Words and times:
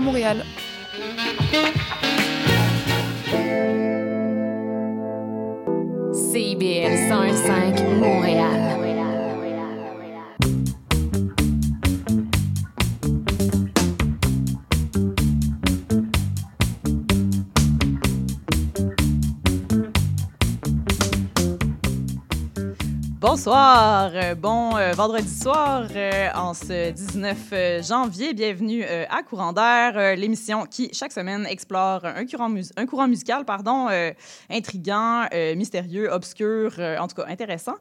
Montréal. 0.00 0.44
Bonsoir, 23.36 24.12
euh, 24.14 24.34
bon 24.34 24.78
euh, 24.78 24.92
vendredi 24.92 25.28
soir 25.28 25.86
euh, 25.94 26.30
en 26.34 26.54
ce 26.54 26.90
19 26.90 27.82
janvier. 27.86 28.32
Bienvenue 28.32 28.82
à 28.82 29.22
Courant 29.22 29.52
d'air, 29.52 30.16
l'émission 30.16 30.64
qui 30.64 30.88
chaque 30.94 31.12
semaine 31.12 31.44
explore 31.44 32.06
un 32.06 32.24
courant, 32.24 32.50
un 32.78 32.86
courant 32.86 33.06
musical 33.06 33.44
pardon, 33.44 33.88
intriguant, 34.48 35.26
mystérieux, 35.54 36.10
obscur, 36.10 36.80
en 36.98 37.06
tout 37.08 37.16
cas 37.16 37.26
intéressant. 37.28 37.74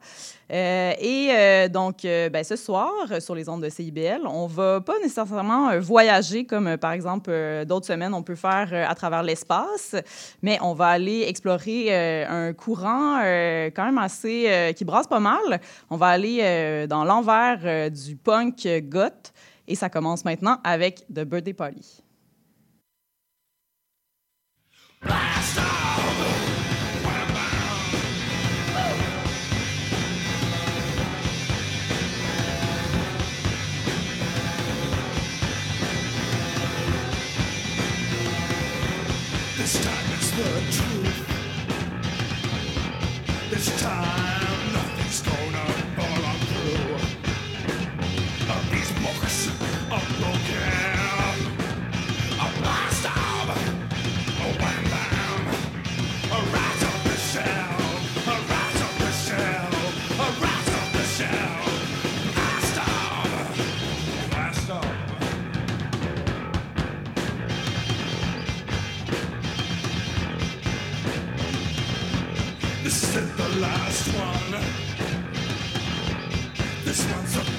Et 0.49 1.67
donc, 1.69 2.01
ben, 2.03 2.43
ce 2.43 2.55
soir, 2.55 2.91
sur 3.19 3.33
les 3.33 3.49
ondes 3.49 3.63
de 3.63 3.69
CIBL, 3.69 4.21
on 4.25 4.47
va 4.47 4.79
pas 4.81 4.99
nécessairement 4.99 5.77
voyager 5.79 6.45
comme 6.45 6.77
par 6.77 6.91
exemple 6.91 7.31
d'autres 7.65 7.87
semaines 7.87 8.13
on 8.13 8.23
peut 8.23 8.35
faire 8.35 8.69
à 8.87 8.93
travers 8.95 9.23
l'espace, 9.23 9.95
mais 10.41 10.59
on 10.61 10.73
va 10.73 10.87
aller 10.87 11.25
explorer 11.27 12.25
un 12.25 12.53
courant 12.53 13.17
quand 13.19 13.85
même 13.85 13.97
assez 13.97 14.73
qui 14.75 14.85
brasse 14.85 15.07
pas 15.07 15.19
mal 15.19 15.59
on 15.89 15.97
va 15.97 16.07
aller 16.07 16.39
euh, 16.41 16.87
dans 16.87 17.03
l'envers 17.03 17.59
euh, 17.63 17.89
du 17.89 18.15
punk 18.15 18.67
goth 18.83 19.33
et 19.67 19.75
ça 19.75 19.89
commence 19.89 20.25
maintenant 20.25 20.59
avec 20.63 21.05
The 21.07 21.21
Birthday 21.21 21.53
Party. 21.53 22.01
This 25.01 25.84
time. 43.71 44.24
last 73.67 74.07
one. 74.13 74.61
This 76.85 77.05
one's 77.11 77.35
a 77.37 77.54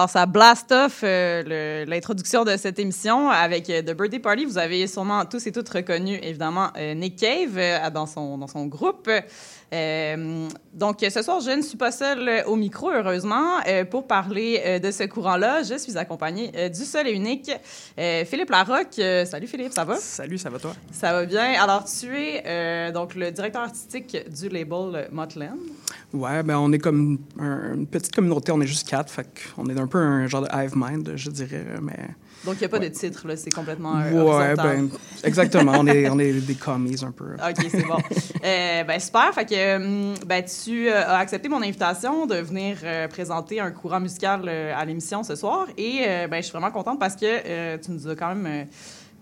Alors, 0.00 0.08
ça 0.08 0.24
blast 0.24 0.72
off 0.72 1.02
euh, 1.04 1.84
l'introduction 1.84 2.42
de 2.42 2.56
cette 2.56 2.78
émission 2.78 3.28
avec 3.28 3.68
euh, 3.68 3.82
The 3.82 3.94
Birthday 3.94 4.18
Party. 4.18 4.46
Vous 4.46 4.56
avez 4.56 4.86
sûrement 4.86 5.26
tous 5.26 5.46
et 5.46 5.52
toutes 5.52 5.68
reconnu, 5.68 6.18
évidemment, 6.22 6.70
euh, 6.78 6.94
Nick 6.94 7.16
Cave 7.16 7.60
dans, 7.92 8.06
son, 8.06 8.38
dans 8.38 8.46
son 8.46 8.64
groupe. 8.64 9.10
Euh, 10.80 10.86
donc, 10.90 10.98
ce 11.08 11.22
soir, 11.22 11.40
je 11.40 11.50
ne 11.50 11.62
suis 11.62 11.76
pas 11.76 11.92
seule 11.92 12.44
au 12.46 12.56
micro, 12.56 12.90
heureusement, 12.90 13.58
euh, 13.66 13.84
pour 13.84 14.06
parler 14.06 14.60
euh, 14.64 14.78
de 14.78 14.90
ce 14.90 15.04
courant-là. 15.04 15.62
Je 15.62 15.78
suis 15.78 15.96
accompagnée 15.96 16.50
du 16.70 16.84
seul 16.84 17.08
et 17.08 17.12
unique 17.12 17.50
Philippe 18.26 18.50
Larocque. 18.50 19.00
salut 19.26 19.46
Philippe, 19.46 19.72
ça 19.72 19.84
va? 19.84 19.96
Salut, 19.96 20.38
ça 20.38 20.50
va 20.50 20.58
toi? 20.58 20.72
Ça 20.92 21.12
va 21.12 21.26
bien. 21.26 21.60
Alors, 21.60 21.84
tu 21.84 22.14
es 22.16 22.92
donc 22.92 23.14
le 23.14 23.30
directeur 23.30 23.62
artistique 23.62 24.16
du 24.28 24.48
label 24.48 25.08
Motland. 25.12 25.58
Ouais, 26.12 26.42
ben 26.42 26.56
on 26.56 26.72
est 26.72 26.78
comme 26.78 27.18
une 27.38 27.86
petite 27.86 28.14
communauté, 28.14 28.50
on 28.50 28.60
est 28.60 28.66
juste 28.66 28.88
quatre, 28.88 29.10
fait 29.10 29.28
on 29.56 29.68
est 29.68 29.78
un 29.78 29.86
peu 29.86 29.98
un 29.98 30.26
genre 30.26 30.42
de 30.42 30.48
hive 30.52 30.72
mind, 30.74 31.12
je 31.14 31.30
dirais, 31.30 31.64
mais... 31.80 31.96
Donc, 32.44 32.54
il 32.54 32.60
n'y 32.60 32.64
a 32.64 32.68
pas 32.70 32.78
de 32.78 32.88
titre, 32.88 33.28
là, 33.28 33.36
c'est 33.36 33.50
complètement 33.50 34.00
euh, 34.00 34.24
Ouais, 34.24 34.54
ben, 34.54 34.88
exactement. 35.24 35.72
on, 35.76 35.86
est, 35.86 36.08
on 36.10 36.18
est 36.18 36.32
des 36.32 36.54
commis 36.54 36.96
un 37.04 37.10
peu. 37.10 37.34
OK, 37.34 37.66
c'est 37.70 37.86
bon. 37.86 37.98
euh, 38.44 38.84
ben, 38.84 38.98
super. 38.98 39.34
Fait 39.34 39.44
que 39.44 39.76
hum, 39.76 40.14
ben, 40.26 40.42
tu 40.42 40.69
euh, 40.72 41.02
as 41.06 41.18
accepté 41.18 41.48
mon 41.48 41.62
invitation 41.62 42.26
de 42.26 42.36
venir 42.36 42.78
euh, 42.82 43.08
présenter 43.08 43.60
un 43.60 43.70
courant 43.70 44.00
musical 44.00 44.48
à 44.48 44.84
l'émission 44.84 45.22
ce 45.22 45.34
soir. 45.34 45.66
Et 45.76 46.00
ben, 46.30 46.36
je 46.36 46.42
suis 46.42 46.52
vraiment 46.52 46.70
contente 46.70 46.98
parce 46.98 47.16
que 47.16 47.76
tu 47.76 47.90
nous 47.90 48.08
as 48.08 48.16
quand 48.16 48.34
même 48.34 48.66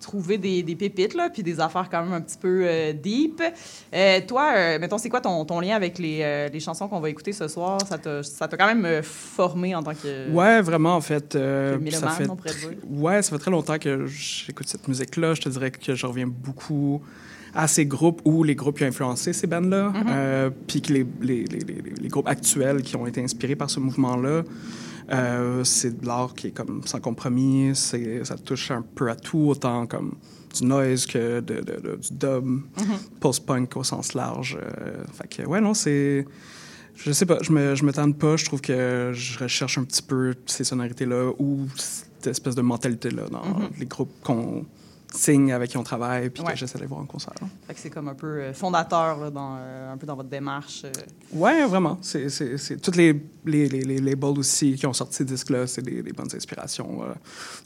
trouver 0.00 0.38
des, 0.38 0.62
des, 0.62 0.75
pépites, 0.75 1.14
là, 1.14 1.28
puis 1.31 1.42
des 1.42 1.60
affaires 1.60 1.88
quand 1.91 2.03
même 2.03 2.12
un 2.12 2.20
petit 2.20 2.38
peu 2.38 2.62
euh, 2.64 2.92
deep. 2.92 3.42
Euh, 3.95 4.21
toi, 4.27 4.53
euh, 4.56 4.78
mettons, 4.78 4.98
c'est 4.98 5.09
quoi 5.09 5.21
ton, 5.21 5.45
ton, 5.45 5.60
lien 5.60 5.74
avec 5.74 5.98
les, 5.98 6.48
les 6.53 6.60
chansons 6.60 6.89
qu'on 6.89 7.00
va 7.00 7.10
écouter 7.10 7.33
ce 7.33 7.48
soir? 7.48 7.78
Ça 7.86 8.48
t'a 8.48 8.56
quand 8.56 8.74
même 8.74 9.03
formé 9.03 9.74
en 9.74 9.83
tant 9.83 9.95
que... 9.95 10.30
Ouais, 10.30 10.60
vraiment, 10.62 10.97
en 10.97 11.00
fait. 11.00 11.33
ça 11.33 12.09
fait, 12.10 12.28
on 12.28 12.36
pourrait 12.36 12.54
dire. 12.54 12.71
Ouais, 12.89 13.22
ça 13.22 13.30
fait 13.30 13.39
très 13.39 13.50
longtemps 13.50 13.78
que 13.78 14.06
j'écoute 14.06 14.68
cette 14.68 14.89
musique-là. 14.89 15.34
Je 15.34 15.42
te 15.42 15.48
dirais 15.48 15.71
que 15.71 15.95
je 15.95 16.06
reviens 16.06 16.27
beaucoup 16.27 17.03
à 17.59 17.66
ces 17.66 17.87
groupes 17.87 18.22
ou 18.25 18.45
les 18.45 18.55
groupes 18.55 18.78
qui 18.78 18.84
ont 18.84 18.87
influencé 18.87 19.33
ces 19.33 19.49
bandes-là, 19.49 19.93
mm-hmm. 19.93 20.53
puis 20.69 20.81
que 20.81 20.93
les, 20.93 21.07
les, 21.21 21.45
les, 21.45 21.59
les, 22.01 22.09
groupes 22.09 22.28
actuels 22.28 22.83
qui 22.83 22.95
ont 22.95 23.05
été 23.05 23.21
inspirés 23.21 23.57
par 23.57 23.69
ce 23.69 23.81
mouvement-là. 23.81 24.45
Euh, 25.10 25.65
c'est 25.65 26.01
de 26.01 26.07
l'art 26.07 26.34
qui 26.34 26.49
est 26.49 26.51
comme 26.53 26.83
sans 26.84 27.01
compromis, 27.01 27.75
ça 27.75 28.37
touche 28.37 28.71
un 28.71 28.83
peu 28.83 29.10
à 29.10 29.16
tout, 29.16 29.49
autant 29.49 29.87
comme 29.87 30.15
du 30.55 30.65
noise 30.65 31.05
que 31.07 31.41
de, 31.41 31.60
du 31.97 32.09
dub, 32.13 32.45
mm-hmm. 32.45 33.19
post-punk 33.19 33.77
au 33.77 33.83
sens 33.83 34.15
large. 34.15 34.57
Euh, 34.60 35.03
fait 35.13 35.28
que, 35.28 35.43
ouais, 35.49 35.60
non, 35.60 35.75
c'est. 35.75 36.27
Je 36.95 37.13
sais 37.13 37.27
pas, 37.27 37.39
je 37.43 37.53
me, 37.53 37.75
je 37.75 37.84
me 37.84 37.93
tente 37.93 38.19
pas. 38.19 38.37
Je 38.37 38.45
trouve 38.45 38.60
que 38.60 39.10
je 39.15 39.39
recherche 39.39 39.78
un 39.78 39.84
petit 39.84 40.03
peu 40.03 40.34
ces 40.47 40.63
sonorités-là 40.63 41.33
ou 41.39 41.66
cette 41.77 42.28
espèce 42.28 42.55
de 42.55 42.63
mentalité-là 42.63 43.25
dans 43.31 43.43
mm-hmm. 43.43 43.81
les 43.81 43.87
groupes 43.87 44.13
qu'on 44.22 44.65
signe 45.15 45.53
avec 45.53 45.71
qui 45.71 45.77
on 45.77 45.83
travaille, 45.83 46.31
puis 46.31 46.43
Ouais. 46.43 46.53
que 46.53 46.59
j'essaie 46.59 46.78
de 46.78 46.87
voir 46.87 47.01
en 47.01 47.07
concert. 47.07 47.33
Fait 47.66 47.75
que 47.75 47.81
c'est 47.81 47.91
comme 47.91 48.09
un 48.09 48.15
peu 48.15 48.27
euh, 48.27 48.53
fondateur 48.53 49.19
là, 49.19 49.31
dans, 49.31 49.57
euh, 49.59 49.93
un 49.93 49.97
peu 49.97 50.07
dans 50.07 50.16
votre 50.16 50.28
démarche. 50.28 50.83
euh. 50.84 50.91
Ouais, 51.33 51.65
vraiment. 51.66 51.99
C'est, 52.03 52.28
c'est, 52.28 52.59
c'est 52.59 52.77
toutes 52.81 52.97
les, 52.97 53.21
les, 53.47 53.69
les, 53.69 53.81
les 53.81 53.99
labels 53.99 54.39
aussi 54.39 54.75
qui 54.75 54.87
ont 54.87 54.93
sorti 54.93 55.16
ces 55.16 55.25
disques-là, 55.25 55.66
c'est 55.66 55.83
des, 55.83 56.03
des 56.03 56.13
bonnes 56.13 56.28
inspirations. 56.34 57.03
Euh, 57.03 57.15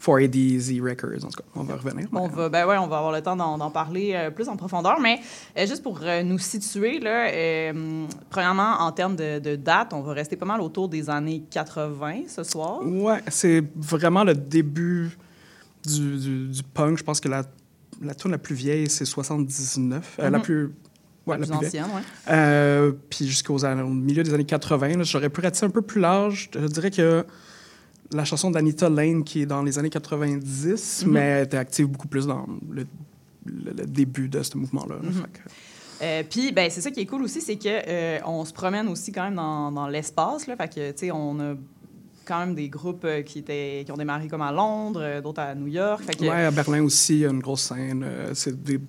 4AD, 0.04 0.58
Z 0.58 0.80
Records, 0.80 1.24
en 1.24 1.28
tout 1.28 1.38
cas, 1.42 1.44
on 1.56 1.62
va 1.64 1.76
revenir. 1.76 2.08
On 2.12 2.28
va, 2.28 2.48
ben 2.48 2.66
ouais, 2.66 2.78
on 2.78 2.86
va 2.86 2.98
avoir 2.98 3.12
le 3.12 3.20
temps 3.22 3.36
d'en 3.36 3.58
d'en 3.58 3.70
parler 3.70 4.12
euh, 4.14 4.30
plus 4.30 4.48
en 4.48 4.56
profondeur, 4.56 5.00
mais 5.00 5.18
euh, 5.58 5.66
juste 5.66 5.82
pour 5.82 6.00
euh, 6.02 6.22
nous 6.22 6.38
situer, 6.38 7.00
là, 7.00 7.28
euh, 7.30 8.06
premièrement, 8.30 8.76
en 8.80 8.92
termes 8.92 9.16
de, 9.16 9.38
de 9.38 9.56
date, 9.56 9.92
on 9.92 10.00
va 10.02 10.12
rester 10.12 10.36
pas 10.36 10.46
mal 10.46 10.60
autour 10.60 10.88
des 10.88 11.10
années 11.10 11.42
80 11.50 12.22
ce 12.28 12.42
soir. 12.44 12.80
Ouais, 12.86 13.20
c'est 13.28 13.62
vraiment 13.76 14.24
le 14.24 14.34
début 14.34 15.16
du, 15.86 16.16
du, 16.18 16.48
du 16.48 16.62
punk. 16.62 16.98
Je 16.98 17.04
pense 17.04 17.20
que 17.20 17.28
la, 17.28 17.42
la 18.00 18.14
tune 18.14 18.30
la 18.30 18.38
plus 18.38 18.54
vieille, 18.54 18.88
c'est 18.88 19.04
79. 19.04 20.16
Euh, 20.20 20.30
La 20.30 20.38
Mhm. 20.38 20.44
plus. 20.44 20.70
Ouais, 21.26 21.38
la 21.38 21.46
plus 21.46 21.52
ancienne, 21.54 21.84
ouais. 21.94 22.02
Euh, 22.30 22.92
puis 23.08 23.28
jusqu'au 23.28 23.56
milieu 23.86 24.24
des 24.24 24.34
années 24.34 24.44
80, 24.44 24.96
là, 24.96 25.04
j'aurais 25.04 25.28
pu 25.30 25.40
ratisser 25.40 25.64
un 25.66 25.70
peu 25.70 25.82
plus 25.82 26.00
large. 26.00 26.50
Je 26.52 26.66
dirais 26.66 26.90
que 26.90 27.24
la 28.12 28.24
chanson 28.24 28.50
d'Anita 28.50 28.88
Lane, 28.90 29.22
qui 29.22 29.42
est 29.42 29.46
dans 29.46 29.62
les 29.62 29.78
années 29.78 29.88
90, 29.88 31.04
Mhm. 31.06 31.12
mais 31.12 31.20
elle 31.20 31.44
était 31.44 31.56
active 31.58 31.86
beaucoup 31.86 32.08
plus 32.08 32.26
dans 32.26 32.46
le, 32.70 32.86
le- 33.46 33.72
le 33.72 33.86
début 33.86 34.28
de 34.28 34.42
ce 34.42 34.56
mouvement-là. 34.58 34.96
là. 34.96 35.00
Mhm. 35.10 35.22
Euh, 36.02 36.22
Puis, 36.28 36.50
ben, 36.50 36.68
c'est 36.68 36.80
ça 36.80 36.90
qui 36.90 36.98
est 37.00 37.06
cool 37.06 37.22
aussi, 37.22 37.40
c'est 37.40 37.54
que 37.56 37.68
euh, 37.68 38.18
on 38.26 38.44
se 38.44 38.52
promène 38.52 38.88
aussi 38.88 39.12
quand 39.12 39.22
même 39.22 39.36
dans, 39.36 39.70
dans 39.70 39.86
l'espace. 39.86 40.48
Là, 40.48 40.56
fait 40.56 40.68
que, 40.74 40.90
tu 40.90 40.98
sais, 40.98 41.10
on 41.12 41.38
a 41.38 41.54
quand 42.24 42.40
même 42.40 42.54
des 42.54 42.68
groupes 42.68 43.04
euh, 43.04 43.22
qui, 43.22 43.40
étaient, 43.40 43.82
qui 43.84 43.92
ont 43.92 43.96
démarré 43.96 44.28
comme 44.28 44.42
à 44.42 44.52
Londres, 44.52 45.00
euh, 45.02 45.20
d'autres 45.20 45.40
à 45.40 45.54
New 45.54 45.68
York. 45.68 46.02
Ouais, 46.20 46.28
à 46.44 46.50
Berlin 46.50 46.82
aussi, 46.82 47.14
il 47.14 47.20
y 47.20 47.26
a 47.26 47.30
une 47.30 47.40
grosse 47.40 47.62
scène. 47.62 48.02
euh, 48.04 48.30
c'est 48.34 48.62
des, 48.62 48.80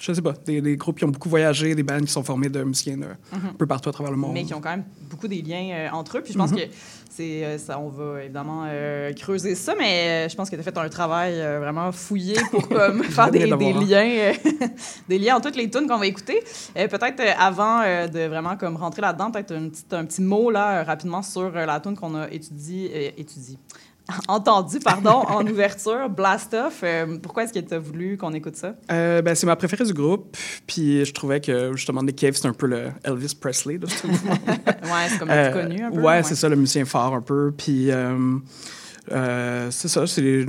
je 0.00 0.12
sais 0.14 0.22
pas, 0.22 0.32
des, 0.46 0.60
des 0.60 0.76
groupes 0.76 0.98
qui 0.98 1.04
ont 1.04 1.08
beaucoup 1.08 1.28
voyagé, 1.28 1.74
des 1.74 1.82
bands 1.82 2.00
qui 2.00 2.10
sont 2.10 2.22
formés 2.22 2.48
de 2.48 2.62
musiciens 2.62 2.96
de, 2.96 3.06
un 3.32 3.52
peu 3.58 3.66
partout 3.66 3.90
à 3.90 3.92
travers 3.92 4.10
le 4.10 4.16
monde. 4.16 4.30
Mhm. 4.30 4.34
mais 4.34 4.44
qui 4.44 4.54
ont 4.54 4.60
quand 4.60 4.70
même 4.70 4.84
beaucoup 5.10 5.28
des 5.28 5.42
liens 5.42 5.68
euh, 5.72 5.88
entre 5.92 6.18
eux. 6.18 6.22
Puis 6.22 6.32
je 6.32 6.38
pense 6.38 6.50
Mhm. 6.52 6.56
que 6.56 6.62
c'est 7.10 7.44
euh, 7.44 7.58
ça, 7.58 7.78
on 7.78 7.88
va 7.88 8.22
évidemment 8.24 8.64
euh, 8.66 9.12
creuser 9.12 9.54
ça, 9.54 9.74
mais 9.78 10.28
je 10.28 10.34
pense 10.36 10.48
que 10.48 10.54
tu 10.56 10.60
as 10.60 10.64
fait 10.64 10.78
un 10.78 10.88
travail 10.88 11.34
euh, 11.40 11.58
vraiment 11.60 11.92
fouillé 11.92 12.34
pour 12.50 12.66
comme, 12.68 13.02
faire 13.04 13.30
des, 13.32 13.46
liens, 13.46 14.32
des 15.08 15.18
liens 15.18 15.36
entre 15.36 15.48
toutes 15.48 15.56
les 15.56 15.68
tunes 15.68 15.86
qu'on 15.86 15.98
va 15.98 16.06
écouter. 16.06 16.42
Peut-être 16.74 17.22
avant 17.38 17.82
de 17.82 18.26
vraiment 18.26 18.56
comme 18.56 18.76
rentrer 18.76 19.02
là-dedans, 19.02 19.30
peut-être 19.30 19.52
un 19.52 19.68
petit, 19.68 19.84
un 19.92 20.04
petit 20.06 20.22
mot 20.22 20.50
là 20.50 20.82
rapidement 20.84 21.22
sur 21.22 21.50
la 21.50 21.78
tune 21.80 21.96
qu'on 21.96 22.14
a 22.14 22.30
étudiée, 22.30 23.12
étudiée. 23.20 23.58
entendu 24.28 24.78
pardon 24.80 25.10
en 25.28 25.46
ouverture 25.46 26.08
Blast 26.10 26.52
Off 26.54 26.80
Euh, 26.82 27.18
pourquoi 27.22 27.44
est-ce 27.44 27.52
que 27.52 27.58
tu 27.60 27.74
as 27.74 27.78
voulu 27.78 28.16
qu'on 28.16 28.32
écoute 28.32 28.56
ça? 28.56 28.74
Euh, 28.90 29.22
ben, 29.22 29.34
c'est 29.34 29.46
ma 29.46 29.56
préférée 29.56 29.84
du 29.84 29.92
groupe. 29.92 30.36
Puis 30.66 31.04
je 31.04 31.12
trouvais 31.12 31.40
que 31.40 31.72
justement 31.76 32.02
Nick 32.02 32.16
Cave, 32.16 32.34
c'est 32.34 32.48
un 32.48 32.52
peu 32.52 32.66
le 32.66 32.88
Elvis 33.04 33.34
Presley 33.40 33.78
de 33.78 33.86
ce 33.86 34.06
mouvement. 34.06 34.32
ouais 34.46 35.08
c'est 35.08 35.18
comme 35.18 35.28
le 35.28 35.34
Euh, 35.34 35.50
plus 35.52 35.60
connu 35.62 35.82
un 35.84 35.90
peu 35.90 36.00
Ouais, 36.00 36.22
c'est 36.22 36.34
ça, 36.34 36.48
le 36.48 36.56
musicien 36.56 36.84
fort 36.84 37.14
un 37.14 37.20
peu. 37.22 37.52
Puis 37.56 37.90
euh, 37.90 38.38
c'est 39.70 39.88
ça, 39.88 40.06
c'est 40.06 40.44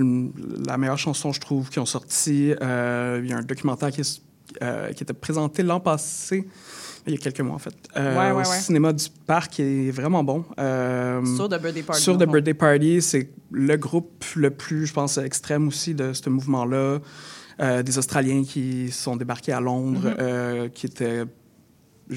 la 0.68 0.78
meilleure 0.78 0.98
chanson, 0.98 1.32
je 1.32 1.40
trouve, 1.40 1.70
qui 1.70 1.80
ont 1.80 1.86
sorti. 1.86 2.50
Il 2.62 3.28
y 3.30 3.34
a 3.34 3.38
un 3.38 3.44
documentaire 3.44 3.92
qui, 3.92 4.02
est- 4.02 4.22
qui 4.96 5.04
était 5.04 5.14
présenté 5.14 5.64
l'an 5.64 5.80
passé, 5.80 6.48
il 7.08 7.14
y 7.14 7.16
a 7.16 7.20
quelques 7.20 7.42
mois 7.42 7.56
en 7.56 7.60
fait, 7.60 7.74
euh, 7.98 8.18
Ouais, 8.18 8.32
ouais, 8.38 8.42
au 8.48 8.52
cinéma 8.62 8.94
du 8.94 9.06
parc, 9.26 9.60
est 9.60 9.92
vraiment 9.92 10.24
bon. 10.24 10.46
Euh, 10.60 11.24
sur 11.36 11.48
The 11.50 11.60
Birthday 11.62 11.84
Party 11.84 12.02
sur 12.02 12.18
The 12.18 12.26
fond. 12.26 12.32
Birthday 12.32 12.54
Party, 12.54 13.02
c'est 13.02 13.30
le 13.52 13.76
groupe 13.78 14.24
le 14.36 14.50
plus, 14.52 14.86
je 14.88 14.94
pense, 14.94 15.18
extrême 15.18 15.68
aussi 15.68 15.94
de 15.96 16.14
ce 16.14 16.30
mouvement-là. 16.30 17.00
Euh, 17.60 17.84
des 17.84 17.98
Australiens 17.98 18.44
qui 18.44 18.90
sont 18.92 19.16
débarqués 19.18 19.52
à 19.52 19.60
Londres, 19.60 20.02
Mhm. 20.10 20.16
euh, 20.20 20.70
qui 20.70 20.86
étaient 20.88 21.24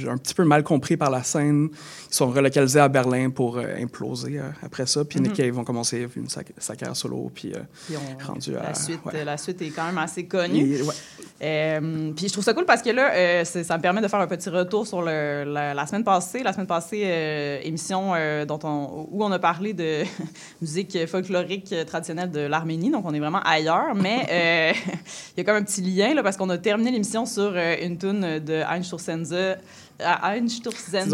un 0.08 0.16
petit 0.18 0.34
peu 0.34 0.44
mal 0.44 0.62
compris 0.62 0.96
par 0.96 1.10
la 1.10 1.22
scène. 1.22 1.68
Ils 2.10 2.14
sont 2.14 2.28
relocalisés 2.30 2.80
à 2.80 2.88
Berlin 2.88 3.30
pour 3.30 3.58
euh, 3.58 3.64
imploser 3.80 4.38
euh, 4.38 4.42
après 4.62 4.86
ça. 4.86 5.04
Puis 5.04 5.20
Nick 5.20 5.30
Mhm. 5.32 5.36
Cave 5.36 5.50
vont 5.54 5.64
commencer 5.64 6.06
une 6.16 6.28
sa, 6.28 6.42
sa 6.58 6.76
carrière 6.76 6.96
solo. 6.96 7.30
Puis 7.34 7.52
euh, 7.54 7.58
Puis 7.86 7.96
on- 7.96 8.26
rendu 8.26 8.56
à. 8.56 8.62
la 8.64 8.74
suite, 8.74 9.00
ouais. 9.06 9.24
la 9.24 9.36
suite 9.36 9.60
est 9.62 9.70
quand 9.70 9.86
même 9.86 9.98
assez 9.98 10.24
connue. 10.26 10.76
Et- 10.76 10.82
ouais. 10.82 10.94
Euh, 11.42 12.12
puis 12.16 12.28
je 12.28 12.32
trouve 12.32 12.44
ça 12.44 12.54
cool 12.54 12.64
parce 12.64 12.80
que 12.82 12.90
là, 12.90 13.12
euh, 13.14 13.44
ça 13.44 13.76
me 13.76 13.82
permet 13.82 14.00
de 14.00 14.08
faire 14.08 14.20
un 14.20 14.26
petit 14.26 14.48
retour 14.48 14.86
sur 14.86 15.02
le- 15.02 15.44
la, 15.44 15.74
la 15.74 15.86
semaine 15.86 16.04
passée. 16.04 16.42
La 16.42 16.52
semaine 16.52 16.66
passée, 16.66 17.02
euh, 17.04 17.58
émission 17.62 18.12
euh, 18.14 18.44
dont 18.44 18.58
on, 18.64 19.08
où 19.10 19.24
on 19.24 19.30
a 19.32 19.38
parlé 19.38 19.72
de 19.74 20.02
musique 20.62 20.96
folklorique 21.06 21.72
euh, 21.72 21.84
traditionnelle 21.84 22.30
de 22.30 22.40
l'Arménie. 22.40 22.90
Donc, 22.90 23.04
on 23.06 23.12
est 23.14 23.18
vraiment 23.20 23.42
ailleurs. 23.42 23.94
Mais 23.94 24.26
euh, 24.30 24.72
il 25.36 25.38
y 25.38 25.40
a 25.40 25.44
comme 25.44 25.56
un 25.56 25.62
petit 25.64 25.82
lien 25.82 26.14
là, 26.14 26.22
parce 26.22 26.36
qu'on 26.36 26.50
a 26.50 26.58
terminé 26.58 26.90
l'émission 26.90 27.26
sur 27.26 27.52
euh, 27.54 27.76
une 27.82 27.98
tune 27.98 28.20
de 28.38 28.54
Einstürzenze. 28.54 29.32
Einstürzen 29.32 29.56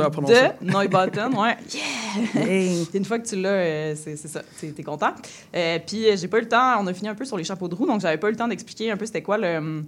À 0.01 0.11
prononcer. 0.11 0.51
de 0.61 0.67
Neubauten, 0.73 1.35
ouais. 1.35 1.57
Yeah! 2.35 2.85
Une 2.95 3.05
fois 3.05 3.19
que 3.19 3.29
tu 3.29 3.37
l'as, 3.37 3.51
euh, 3.51 3.95
c'est 3.97 4.17
ça, 4.17 4.43
t'es 4.59 4.83
content. 4.83 5.13
Euh, 5.55 5.79
puis 5.87 6.09
euh, 6.09 6.17
j'ai 6.17 6.29
pas 6.29 6.39
eu 6.39 6.43
le 6.43 6.49
temps, 6.49 6.81
on 6.81 6.87
a 6.87 6.95
fini 6.95 7.09
un 7.09 7.15
peu 7.15 7.25
sur 7.25 7.37
les 7.37 7.45
chapeaux 7.45 7.69
de 7.69 7.75
roue, 7.75 7.87
donc 7.87 8.01
j'avais 8.01 8.19
pas 8.19 8.29
eu 8.29 8.33
le 8.33 8.37
temps 8.37 8.49
d'expliquer 8.49 8.91
un 8.91 8.97
peu 8.97 9.07
c'était 9.07 9.23
quoi 9.23 9.39
le, 9.39 9.85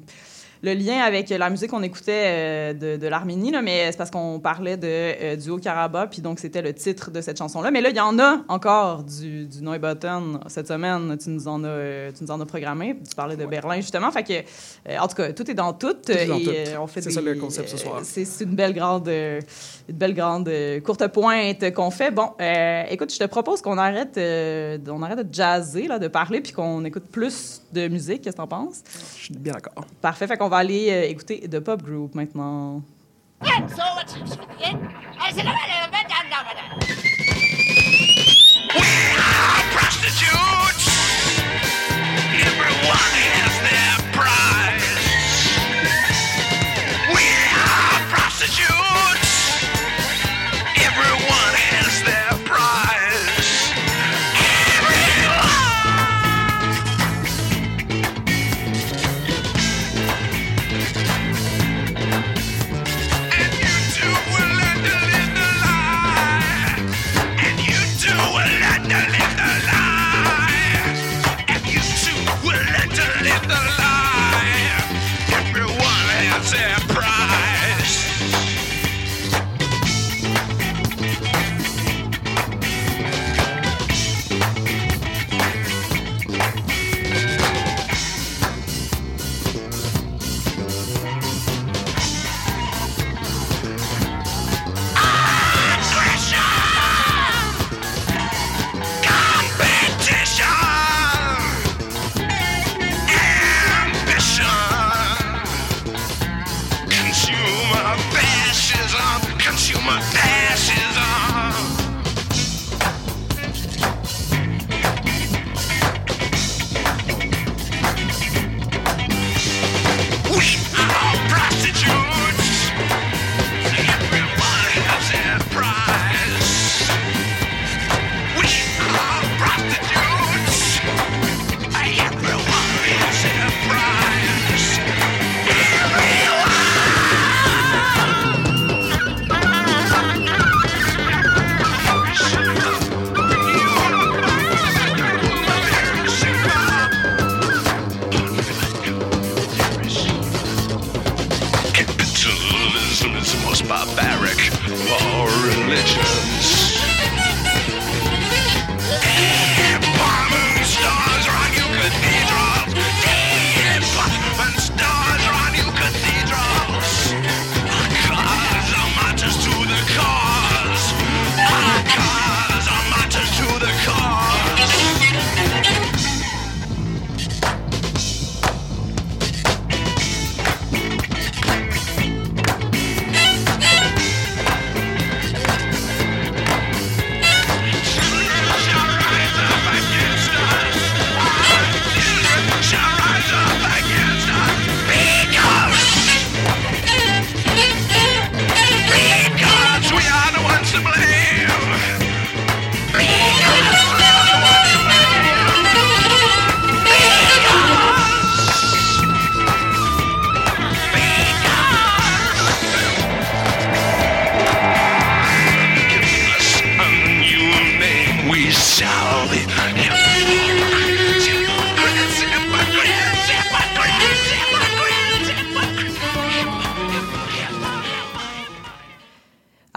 le 0.65 0.75
lien 0.75 0.99
avec 1.01 1.29
la 1.31 1.51
musique 1.51 1.71
qu'on 1.71 1.83
écoutait 1.83 2.23
euh, 2.27 2.73
de, 2.73 2.97
de 2.97 3.07
l'Arménie, 3.09 3.51
là, 3.51 3.63
mais 3.63 3.91
c'est 3.91 3.99
parce 3.99 4.11
qu'on 4.11 4.39
parlait 4.39 4.77
de, 4.77 4.87
euh, 4.87 5.37
du 5.37 5.51
Haut-Karabakh, 5.51 6.11
puis 6.11 6.23
donc 6.23 6.39
c'était 6.39 6.63
le 6.63 6.73
titre 6.73 7.11
de 7.11 7.21
cette 7.21 7.37
chanson-là. 7.39 7.71
Mais 7.73 7.81
là, 7.81 7.91
il 7.91 7.97
y 7.97 8.01
en 8.01 8.17
a 8.21 8.43
encore 8.49 9.03
du, 9.03 9.47
du 9.47 9.61
Neubauten 9.63 10.39
cette 10.47 10.69
semaine, 10.69 11.17
tu 11.19 11.31
nous, 11.31 11.49
en 11.49 11.65
as, 11.65 12.13
tu 12.17 12.23
nous 12.23 12.31
en 12.31 12.41
as 12.41 12.47
programmé. 12.47 12.97
Tu 13.09 13.15
parlais 13.17 13.37
de 13.37 13.45
Berlin, 13.45 13.77
justement. 13.77 14.11
Fait 14.13 14.23
que, 14.23 14.33
euh, 14.89 14.99
en 15.01 15.09
tout 15.09 15.17
cas, 15.17 15.33
tout 15.33 15.51
est 15.51 15.55
dans 15.55 15.73
tout. 15.73 15.97
est 16.11 16.27
dans 16.27 16.37
et, 16.39 16.45
tout. 16.45 16.51
on 16.81 16.87
fait 16.87 17.03
C'est 17.03 17.09
des- 17.09 17.15
ça 17.17 17.21
le 17.21 17.35
concept 17.35 17.69
ce 17.69 17.77
soir. 17.77 18.01
C'est 18.05 18.25
c'est 18.25 18.45
une 18.45 18.55
belle 18.55 18.73
grande, 18.75 19.09
une 19.09 19.97
belle 19.97 20.15
grande 20.15 20.49
courte 20.85 21.07
pointe 21.09 21.73
qu'on 21.75 21.91
fait. 21.91 22.11
Bon, 22.13 22.31
euh, 22.41 22.85
écoute, 22.89 23.13
je 23.13 23.19
te 23.19 23.25
propose 23.25 23.61
qu'on 23.63 23.79
arrête, 23.79 24.17
euh, 24.17 24.79
on 24.89 25.03
arrête 25.03 25.29
de 25.29 25.35
jazzer, 25.35 25.89
là, 25.89 25.99
de 25.99 26.07
parler, 26.09 26.41
puis 26.41 26.53
qu'on 26.53 26.85
écoute 26.85 27.05
plus 27.11 27.63
de 27.73 27.89
musique. 27.89 28.23
Qu'est-ce 28.23 28.37
que 28.37 28.43
t'en 28.43 28.47
penses? 28.47 28.83
Je 29.19 29.25
suis 29.25 29.35
bien 29.35 29.55
d'accord. 29.55 29.85
Parfait. 30.01 30.27
Fait 30.27 30.37
qu'on 30.37 30.52
va 30.53 30.59
aller 30.59 30.91
euh, 30.91 31.09
écouter 31.09 31.49
The 31.49 31.61
Pop 31.61 31.83
Group 31.83 32.15
maintenant. 32.15 32.83
Has 33.41 33.73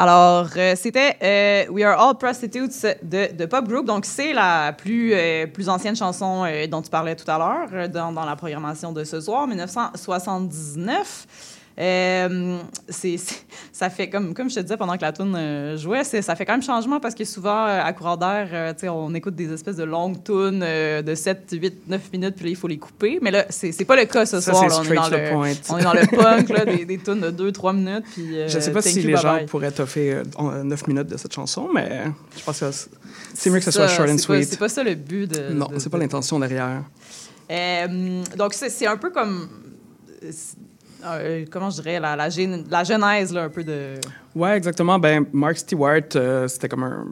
Alors, 0.07 0.49
euh, 0.55 0.75
c'était 0.75 1.17
euh, 1.23 1.65
We 1.71 1.83
Are 1.83 1.99
All 1.99 2.15
Prostitutes 2.15 2.85
de, 3.01 3.35
de 3.35 3.45
Pop 3.47 3.67
Group. 3.67 3.87
Donc, 3.87 4.05
c'est 4.05 4.33
la 4.33 4.71
plus, 4.71 5.15
euh, 5.15 5.47
plus 5.47 5.67
ancienne 5.67 5.95
chanson 5.95 6.45
dont 6.69 6.83
tu 6.83 6.91
parlais 6.91 7.15
tout 7.15 7.25
à 7.27 7.39
l'heure 7.39 7.89
dans, 7.89 8.11
dans 8.11 8.23
la 8.23 8.35
programmation 8.35 8.91
de 8.91 9.03
ce 9.03 9.19
soir, 9.19 9.47
1979. 9.47 11.54
Euh, 11.77 12.57
c'est, 12.87 13.17
ça 13.73 13.89
fait 13.89 14.09
comme, 14.09 14.33
comme 14.33 14.49
je 14.49 14.55
te 14.55 14.59
disais 14.61 14.77
pendant 14.77 14.95
que 14.95 15.01
la 15.01 15.11
tune 15.11 15.35
euh, 15.35 15.75
jouait, 15.75 16.05
ça 16.05 16.33
fait 16.35 16.45
quand 16.45 16.53
même 16.53 16.61
changement 16.63 17.01
parce 17.01 17.13
que 17.13 17.25
souvent 17.25 17.65
euh, 17.67 17.81
à 17.83 17.91
courant 17.91 18.15
d'air, 18.15 18.47
euh, 18.53 18.73
on 18.89 19.13
écoute 19.13 19.35
des 19.35 19.51
espèces 19.51 19.75
de 19.75 19.83
longues 19.83 20.23
tunes 20.23 20.61
de 20.61 21.15
7, 21.15 21.49
8, 21.51 21.87
9 21.89 22.11
minutes, 22.13 22.35
puis 22.35 22.45
là, 22.45 22.49
il 22.51 22.55
faut 22.55 22.69
les 22.69 22.77
couper. 22.77 23.19
Mais 23.21 23.29
là, 23.31 23.45
c'est, 23.49 23.73
c'est 23.73 23.83
pas 23.83 23.97
le 23.97 24.05
cas 24.05 24.25
ce 24.25 24.39
Ça, 24.39 24.53
soir. 24.53 24.69
là. 24.69 24.79
on, 24.79 24.83
est 24.83 24.95
dans 24.95 25.09
le, 25.09 25.31
point. 25.33 25.51
on 25.69 25.77
est 25.77 25.83
dans 25.83 25.93
le 25.93 26.07
punk, 26.17 26.49
là, 26.49 26.63
des, 26.63 26.85
des 26.85 26.97
tunes 26.97 27.19
de 27.19 27.51
2-3 27.51 27.75
minutes. 27.75 28.05
Puis, 28.13 28.37
Je 28.47 28.59
sais 28.59 28.71
pas 28.71 28.81
si 28.81 29.01
you, 29.01 29.07
les 29.07 29.13
bye 29.13 29.21
gens 29.21 29.35
bye. 29.35 29.45
pourraient 29.45 29.71
toffer 29.71 30.21
9 30.39 30.87
minutes 30.87 31.07
de 31.07 31.17
cette 31.17 31.33
chanson, 31.33 31.67
mais 31.73 32.03
je 32.37 32.43
pense 32.43 32.59
que 32.61 32.71
c'est- 33.33 33.49
mieux 33.49 33.59
que 33.59 33.65
ce 33.65 33.71
soit 33.71 33.89
short 33.89 34.09
and 34.09 34.17
sweet. 34.17 34.47
C'est 34.47 34.59
pas 34.59 34.69
ça 34.69 34.81
le 34.83 34.95
but 34.95 35.29
de. 35.29 35.53
Non, 35.53 35.67
c'est 35.77 35.89
pas 35.89 35.97
l'intention 35.97 36.39
derrière. 36.39 36.83
Donc, 38.37 38.53
c'est 38.53 38.87
un 38.87 38.95
peu 38.97 39.09
comme. 39.09 39.49
Euh, 41.05 41.17
c'est- 41.19 41.25
euh, 41.43 41.45
comment 41.51 41.69
je 41.69 41.81
dirais, 41.81 41.99
la, 41.99 42.15
la, 42.15 42.27
la 42.69 42.83
genèse, 42.83 43.33
là, 43.33 43.43
un 43.43 43.49
peu 43.49 43.63
de. 43.63 43.95
Ouais, 44.35 44.57
exactement. 44.57 44.97
Ben, 44.99 45.25
Mark 45.33 45.57
Stewart, 45.57 46.01
euh, 46.15 46.47
c'était 46.47 46.67
comme 46.69 46.83
un 46.83 47.05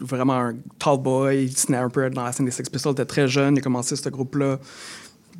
vraiment 0.00 0.34
un 0.34 0.54
tall 0.78 0.98
boy. 0.98 1.44
Il 1.44 1.54
tenait 1.54 1.78
un 1.78 1.88
peu 1.88 2.08
dans 2.10 2.24
la 2.24 2.32
scène 2.32 2.46
des 2.46 2.52
Sex 2.52 2.68
Pistols. 2.68 2.90
Il 2.92 2.94
était 2.94 3.04
très 3.04 3.28
jeune. 3.28 3.54
Il 3.56 3.58
a 3.60 3.62
commencé 3.62 3.94
ce 3.94 4.08
groupe-là 4.08 4.58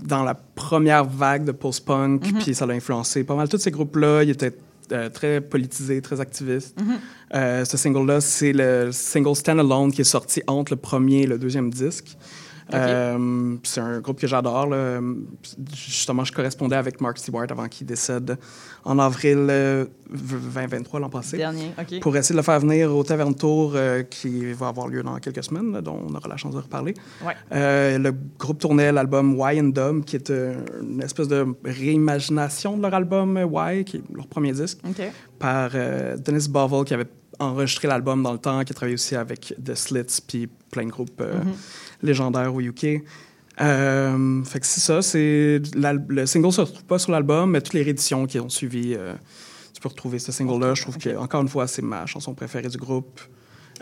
dans 0.05 0.23
la 0.25 0.35
première 0.35 1.05
vague 1.05 1.45
de 1.45 1.53
post-punk, 1.53 2.23
puis 2.41 2.55
ça 2.55 2.65
l'a 2.67 2.75
influencé 2.75 3.25
pas 3.25 3.35
mal. 3.35 3.49
Tous 3.49 3.59
ces 3.59 3.71
groupes-là, 3.71 4.23
il 4.23 4.31
était 4.31 4.57
euh, 4.93 5.09
très 5.11 5.41
politisé, 5.41 6.01
très 6.03 6.21
activiste. 6.21 6.77
Euh, 7.35 7.65
ce 7.65 7.77
single-là, 7.77 8.21
c'est 8.21 8.53
le 8.53 8.91
single 8.93 9.35
Stand 9.37 9.59
Alone 9.61 9.91
qui 9.93 10.01
est 10.01 10.05
sorti 10.05 10.43
entre 10.47 10.73
le 10.73 10.77
premier 10.79 11.23
et 11.23 11.27
le 11.27 11.39
deuxième 11.39 11.71
disque. 11.71 12.17
Euh, 12.75 13.57
c'est 13.63 13.81
un 13.81 14.01
groupe 14.01 14.21
que 14.21 14.27
j'adore. 14.27 14.69
Justement, 15.75 16.25
je 16.25 16.33
correspondais 16.33 16.77
avec 16.77 17.01
Mark 17.01 17.19
Stewart 17.19 17.47
avant 17.51 17.69
qu'il 17.69 17.87
décède 17.87 18.39
en 18.85 18.99
avril 18.99 19.47
euh, 19.51 19.87
2023, 20.11 21.01
l'an 21.01 21.09
passé, 21.09 21.37
Dernier, 21.37 21.73
OK. 21.79 22.01
pour 22.01 22.17
essayer 22.17 22.35
de 22.35 22.39
le 22.39 22.43
faire 22.43 22.61
venir 22.61 22.95
au 22.95 23.03
Taverne 23.05 23.35
Tour 23.35 23.73
euh, 23.75 24.03
qui 24.03 24.53
va 24.53 24.69
avoir 24.69 24.89
lieu 24.89 25.03
dans 25.03 25.17
quelques 25.19 25.45
semaines, 25.45 25.73
là, 25.73 25.81
dont 25.81 25.99
on 26.07 26.15
aura 26.15 26.29
la 26.29 26.37
chance 26.37 26.55
de 26.55 26.61
reparler. 26.61 26.95
Ouais. 27.25 27.35
Euh, 27.53 27.99
le 27.99 28.13
groupe 28.39 28.59
tournait 28.59 28.93
l'album 28.93 29.39
Why 29.39 29.61
and 29.61 29.69
Dumb, 29.69 30.05
qui 30.05 30.17
est 30.17 30.31
euh, 30.31 30.55
une 30.83 31.03
espèce 31.03 31.29
de 31.29 31.47
réimagination 31.65 32.77
de 32.77 32.83
leur 32.83 32.95
album 32.95 33.37
euh, 33.37 33.45
Why, 33.45 33.85
qui 33.85 33.99
est 33.99 34.03
leur 34.13 34.27
premier 34.27 34.53
disque, 34.53 34.79
OK. 34.89 35.03
par 35.39 35.71
euh, 35.75 36.17
Dennis 36.17 36.49
Bovell, 36.49 36.85
qui 36.85 36.95
avait 36.95 37.09
enregistré 37.39 37.89
l'album 37.89 38.23
dans 38.23 38.33
le 38.33 38.39
temps, 38.39 38.63
qui 38.65 38.73
a 38.73 38.75
travaillé 38.75 38.95
aussi 38.95 39.17
avec 39.17 39.55
The 39.65 39.75
Slits, 39.75 40.21
puis 40.27 40.49
plein 40.71 40.87
de 40.87 40.91
groupes 40.91 41.21
euh, 41.21 41.35
légendaires 42.03 42.55
au 42.55 42.61
UK. 42.61 43.03
Euh, 43.61 44.43
fait 44.45 44.61
que 44.61 44.67
c'est 44.67 44.81
ça, 44.81 45.03
c'est 45.03 45.61
le 45.75 46.27
single 46.27 46.53
se 46.53 46.63
retrouve 46.63 46.85
pas 46.85 46.99
sur 46.99 47.13
l'album, 47.13 47.51
mais 47.51 47.61
toutes 47.61 47.75
les 47.75 47.83
rééditions 47.83 48.27
qui 48.27 48.41
ont 48.41 48.49
suivi, 48.49 48.95
euh, 48.95 49.13
tu 49.75 49.81
peux 49.81 49.89
retrouver 49.89 50.19
ce 50.19 50.33
single-là. 50.33 50.75
Je 50.75 50.83
trouve 50.83 50.99
que 50.99 51.17
encore 51.17 51.43
une 51.43 51.49
fois, 51.49 51.67
c'est 51.67 51.83
ma 51.83 52.07
chanson 52.07 52.35
préférée 52.35 52.69
du 52.69 52.79
groupe. 52.79 53.21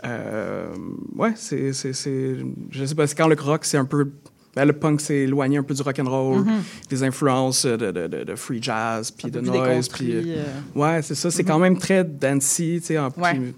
Euh, 0.03 0.67
ouais, 1.15 1.33
c'est, 1.35 1.73
c'est, 1.73 1.93
c'est, 1.93 2.37
je 2.71 2.85
sais 2.85 2.95
pas, 2.95 3.07
c'est 3.07 3.15
quand 3.15 3.27
le 3.27 3.37
rock, 3.39 3.65
c'est 3.65 3.77
un 3.77 3.85
peu, 3.85 4.11
ben, 4.55 4.65
le 4.65 4.73
punk 4.73 4.99
s'est 4.99 5.19
éloigné 5.19 5.57
un 5.57 5.63
peu 5.63 5.73
du 5.73 5.81
rock 5.81 5.99
and 5.99 6.09
roll, 6.09 6.45
des 6.89 7.03
influences 7.03 7.65
de, 7.65 7.91
de, 7.91 8.07
de, 8.07 8.23
de 8.23 8.35
free 8.35 8.61
jazz, 8.61 9.11
puis 9.11 9.29
de 9.29 9.39
noise, 9.39 9.87
puis 9.89 10.11
euh, 10.13 10.43
Ouais, 10.75 11.01
c'est 11.01 11.15
ça. 11.15 11.31
C'est 11.31 11.43
quand 11.43 11.59
même 11.59 11.77
très 11.77 12.03
dancey, 12.03 12.79
tu 12.79 12.87
sais. 12.87 12.99
Ouais. 12.99 13.53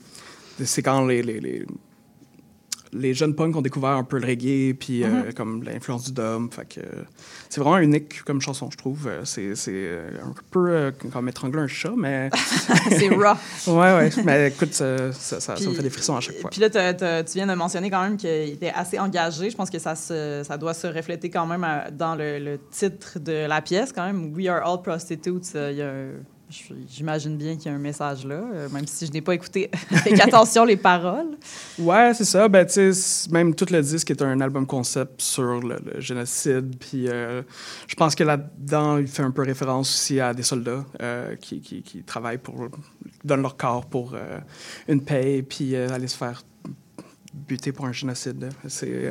C'est 0.64 0.84
quand 0.84 1.06
les, 1.06 1.24
les, 1.24 1.40
les, 1.40 1.66
les 2.94 3.14
jeunes 3.14 3.36
punks 3.36 3.56
ont 3.56 3.62
découvert 3.62 3.92
un 3.92 4.04
peu 4.04 4.20
le 4.20 4.26
reggae, 4.28 4.74
puis 4.74 5.04
euh, 5.04 5.32
comme 5.36 5.64
l'influence 5.64 6.06
du 6.06 6.12
dub. 6.14 6.54
Fait 6.54 6.66
que 6.66 6.80
euh, 6.80 7.04
c'est 7.50 7.60
vraiment 7.62 7.78
unique 7.80 8.24
comme 8.24 8.40
chanson, 8.42 8.70
je 8.72 8.78
trouve. 8.78 9.08
Euh, 9.08 9.26
C'est 9.26 9.56
c'est, 9.56 9.90
un 10.24 10.34
peu 10.52 10.70
euh, 10.70 10.92
comme 11.12 11.28
étrangler 11.30 11.60
un 11.60 11.68
chat, 11.68 11.94
mais 11.98 12.30
c'est 12.90 13.10
raw. 13.10 13.36
ouais, 13.68 13.74
ouais. 13.96 14.10
Mais 14.26 14.48
écoute, 14.50 14.74
ça, 14.74 15.12
ça, 15.12 15.40
ça- 15.40 15.56
ça 15.56 15.70
me 15.70 15.74
fait 15.76 15.84
des 15.84 15.90
frissons 15.90 16.16
à 16.16 16.22
chaque 16.22 16.38
fois. 16.38 16.50
Puis 16.50 16.62
là, 16.62 16.70
tu 17.24 17.34
viens 17.36 17.48
de 17.48 17.54
mentionner 17.54 17.90
quand 17.90 18.02
même 18.04 18.18
qu'il 18.18 18.30
était 18.50 18.72
assez 18.74 19.00
engagé. 19.00 19.50
Je 19.50 19.56
pense 19.56 19.70
que 19.70 19.80
ça, 19.80 19.96
se- 19.96 20.44
ça 20.46 20.58
doit 20.58 20.74
se 20.74 20.88
refléter 20.88 21.30
quand 21.30 21.46
même 21.46 21.64
à- 21.64 21.90
dans 21.92 22.16
le, 22.16 22.40
le 22.40 22.60
titre 22.72 23.20
de 23.20 23.46
la 23.48 23.62
pièce, 23.62 23.92
quand 23.94 24.06
même. 24.06 24.34
We 24.34 24.48
are 24.48 24.62
all 24.68 24.82
prostitutes. 24.82 25.52
Il 25.56 25.78
y 25.78 25.82
a 25.82 25.90
un- 25.90 26.12
je- 26.12 26.33
J'imagine 26.88 27.38
bien 27.38 27.56
qu'il 27.56 27.66
y 27.66 27.70
a 27.70 27.74
un 27.74 27.80
message 27.80 28.26
là, 28.26 28.44
euh, 28.54 28.70
même 28.70 28.86
si 28.86 29.08
je 29.08 29.12
n'ai 29.12 29.22
pas 29.22 29.34
écouté 29.34 29.72
avec 29.92 30.20
attention 30.20 30.66
les 30.66 30.78
paroles. 30.78 31.38
Ouais, 31.80 32.14
c'est 32.14 32.26
ça. 32.26 32.48
Ben, 32.48 32.68
même 33.32 33.56
tout 33.56 33.66
le 33.72 33.82
disque 33.82 34.12
est 34.12 34.22
un 34.22 34.40
album 34.40 34.68
concept 34.68 35.22
sur 35.22 35.62
le, 35.62 35.80
génocide. 36.00 36.76
Puis 36.78 37.08
euh, 37.08 37.42
je 37.88 37.96
pense 37.96 38.14
que 38.14 38.24
là-dedans, 38.24 38.98
il 38.98 39.08
fait 39.08 39.24
un 39.24 39.32
peu 39.32 39.42
référence 39.42 39.90
aussi 39.90 40.20
à 40.20 40.34
des 40.34 40.44
soldats 40.44 40.86
euh, 41.02 41.36
qui, 41.38 42.04
travaillent 42.06 42.38
pour. 42.38 42.70
donnent 43.24 43.42
leur 43.42 43.58
corps 43.58 43.86
pour 43.86 44.16
une 44.88 45.02
paix, 45.02 45.44
puis 45.48 45.76
aller 45.76 46.08
se 46.08 46.18
faire 46.18 46.44
buter 47.34 47.72
pour 47.72 47.86
un 47.86 47.92
génocide. 47.92 48.50
C'est. 48.68 49.10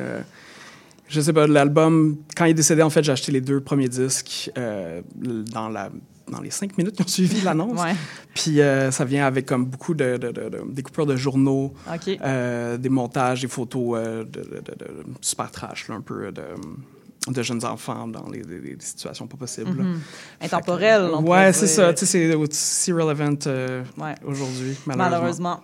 je 1.07 1.21
sais 1.21 1.33
pas, 1.33 1.47
l'album, 1.47 2.17
quand 2.35 2.45
il 2.45 2.51
est 2.51 2.55
décédé, 2.55 2.81
en 2.81 2.89
fait, 2.89 3.03
j'ai 3.03 3.11
acheté 3.11 3.31
les 3.31 3.41
deux 3.41 3.59
premiers 3.59 3.89
disques 3.89 4.51
dans, 4.55 5.69
la, 5.69 5.89
dans 6.33 6.41
les 6.41 6.49
cinq 6.51 6.77
minutes 6.77 6.95
qui 6.95 7.01
ont 7.03 7.07
suivi 7.07 7.41
l'annonce. 7.41 7.79
Ouais, 7.81 7.95
Puis 8.35 8.59
euh, 8.59 8.91
ça 8.91 9.05
vient 9.05 9.25
avec 9.25 9.45
comme 9.45 9.65
beaucoup 9.65 9.93
de, 9.93 10.17
de, 10.17 10.31
de- 10.31 10.49
de- 10.49 10.63
des 10.69 10.83
coupures 10.83 11.05
de 11.05 11.15
journaux, 11.15 11.73
euh, 12.21 12.77
des 12.77 12.89
montages, 12.89 13.41
des 13.41 13.47
photos 13.47 13.97
euh, 13.97 14.23
de, 14.23 14.41
super 15.21 15.49
trash, 15.51 15.87
là, 15.87 15.95
un 15.95 16.01
peu 16.01 16.31
de, 16.31 16.41
de 17.31 17.41
jeunes 17.41 17.63
enfants 17.65 18.07
dans 18.07 18.27
des, 18.29 18.41
des- 18.41 18.59
des 18.59 18.75
situations 18.79 19.27
pas 19.27 19.37
possibles. 19.37 19.77
là. 19.77 19.83
Mhm. 19.83 19.99
Intemporel, 20.41 21.01
on 21.13 21.23
Ouais, 21.23 21.53
c'est 21.53 21.67
ça. 21.67 21.93
C'est 21.95 22.33
aussi 22.35 22.91
relevant 22.91 23.35
Ouais. 23.97 24.15
aujourd'hui, 24.25 24.75
malheureusement. 24.85 25.09
Malheureusement. 25.09 25.59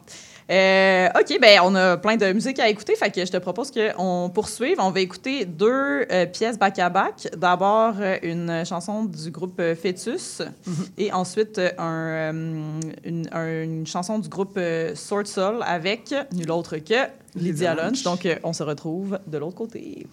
Euh, 0.49 1.07
OK, 1.19 1.37
ben 1.39 1.59
on 1.63 1.75
a 1.75 1.97
plein 1.97 2.17
de 2.17 2.31
musique 2.33 2.57
à 2.59 2.67
écouter, 2.69 2.95
fait 2.95 3.11
que 3.13 3.23
je 3.23 3.31
te 3.31 3.37
propose 3.37 3.71
qu'on 3.71 4.31
poursuive. 4.33 4.77
On 4.79 4.89
va 4.89 4.99
écouter 4.99 5.45
deux 5.45 6.07
euh, 6.11 6.25
pièces 6.25 6.57
back-à-back. 6.57 7.29
D'abord, 7.37 7.93
euh, 7.99 8.17
une 8.23 8.65
chanson 8.65 9.03
du 9.05 9.29
groupe 9.29 9.59
euh, 9.59 9.75
Fœtus 9.75 10.41
et 10.97 11.11
ensuite 11.13 11.61
un, 11.77 12.31
une, 13.03 13.29
un- 13.31 13.63
une 13.63 13.85
chanson 13.85 14.17
du 14.17 14.27
groupe 14.27 14.59
Sword 14.95 15.27
Soul 15.27 15.59
avec 15.65 16.13
nul 16.33 16.49
autre 16.49 16.77
que 16.77 16.95
Lydia 17.35 17.75
Lunch. 17.75 18.01
Donc, 18.03 18.27
on 18.43 18.53
se 18.53 18.63
retrouve 18.63 19.19
de 19.27 19.37
l'autre 19.37 19.55
côté. 19.55 20.07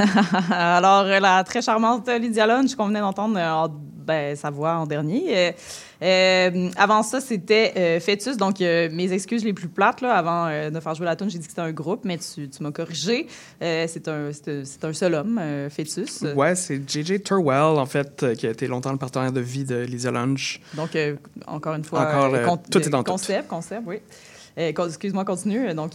Alors, 0.50 1.04
euh, 1.04 1.20
la 1.20 1.44
très 1.44 1.62
charmante 1.62 2.08
Lydia 2.08 2.46
Lunch 2.46 2.74
qu'on 2.74 2.86
venait 2.86 3.00
d'entendre, 3.00 3.36
euh, 3.38 3.50
en- 3.50 3.68
ben, 4.00 4.34
sa 4.34 4.50
voix 4.50 4.76
en 4.76 4.86
dernier. 4.86 5.54
Euh, 6.02 6.70
avant 6.76 7.02
ça, 7.02 7.20
c'était 7.20 7.72
euh, 7.76 8.00
Fœtus. 8.00 8.36
Donc, 8.38 8.60
euh, 8.60 8.88
mes 8.90 9.12
excuses 9.12 9.44
les 9.44 9.52
plus 9.52 9.68
plates, 9.68 10.00
là, 10.00 10.14
avant 10.14 10.48
de 10.70 10.80
faire 10.80 10.94
jouer 10.94 11.04
la 11.04 11.14
tune, 11.14 11.28
j'ai 11.30 11.38
dit 11.38 11.44
que 11.44 11.50
c'était 11.50 11.60
un 11.60 11.70
groupe, 11.70 12.00
mais 12.04 12.18
tu, 12.18 12.48
tu 12.48 12.62
m'as 12.62 12.72
corrigé. 12.72 13.26
C'est 13.60 14.08
un, 14.08 14.32
seul 14.92 15.14
homme, 15.14 15.40
Fœtus. 15.68 16.22
Ouais, 16.34 16.54
c'est 16.56 16.80
JJ 16.88 17.22
Turwell, 17.22 17.78
en 17.78 17.86
fait, 17.86 18.34
qui 18.36 18.46
a 18.46 18.50
été 18.50 18.66
longtemps 18.66 18.92
le 18.92 18.98
partenaire 18.98 19.32
de 19.32 19.40
vie 19.40 19.64
de 19.64 19.76
Lydia 19.76 20.10
Lunch. 20.10 20.60
Donc, 20.74 20.96
encore 21.46 21.74
une 21.74 21.84
fois, 21.84 22.00
Encore, 22.08 22.58
tout 22.70 22.80
est 22.80 22.88
dans 22.90 23.04
tout. 23.04 23.12
concept, 23.12 23.48
concept, 23.48 23.82
oui. 23.86 23.98
Excuse-moi, 24.56 25.24
continue. 25.24 25.72
Donc, 25.74 25.92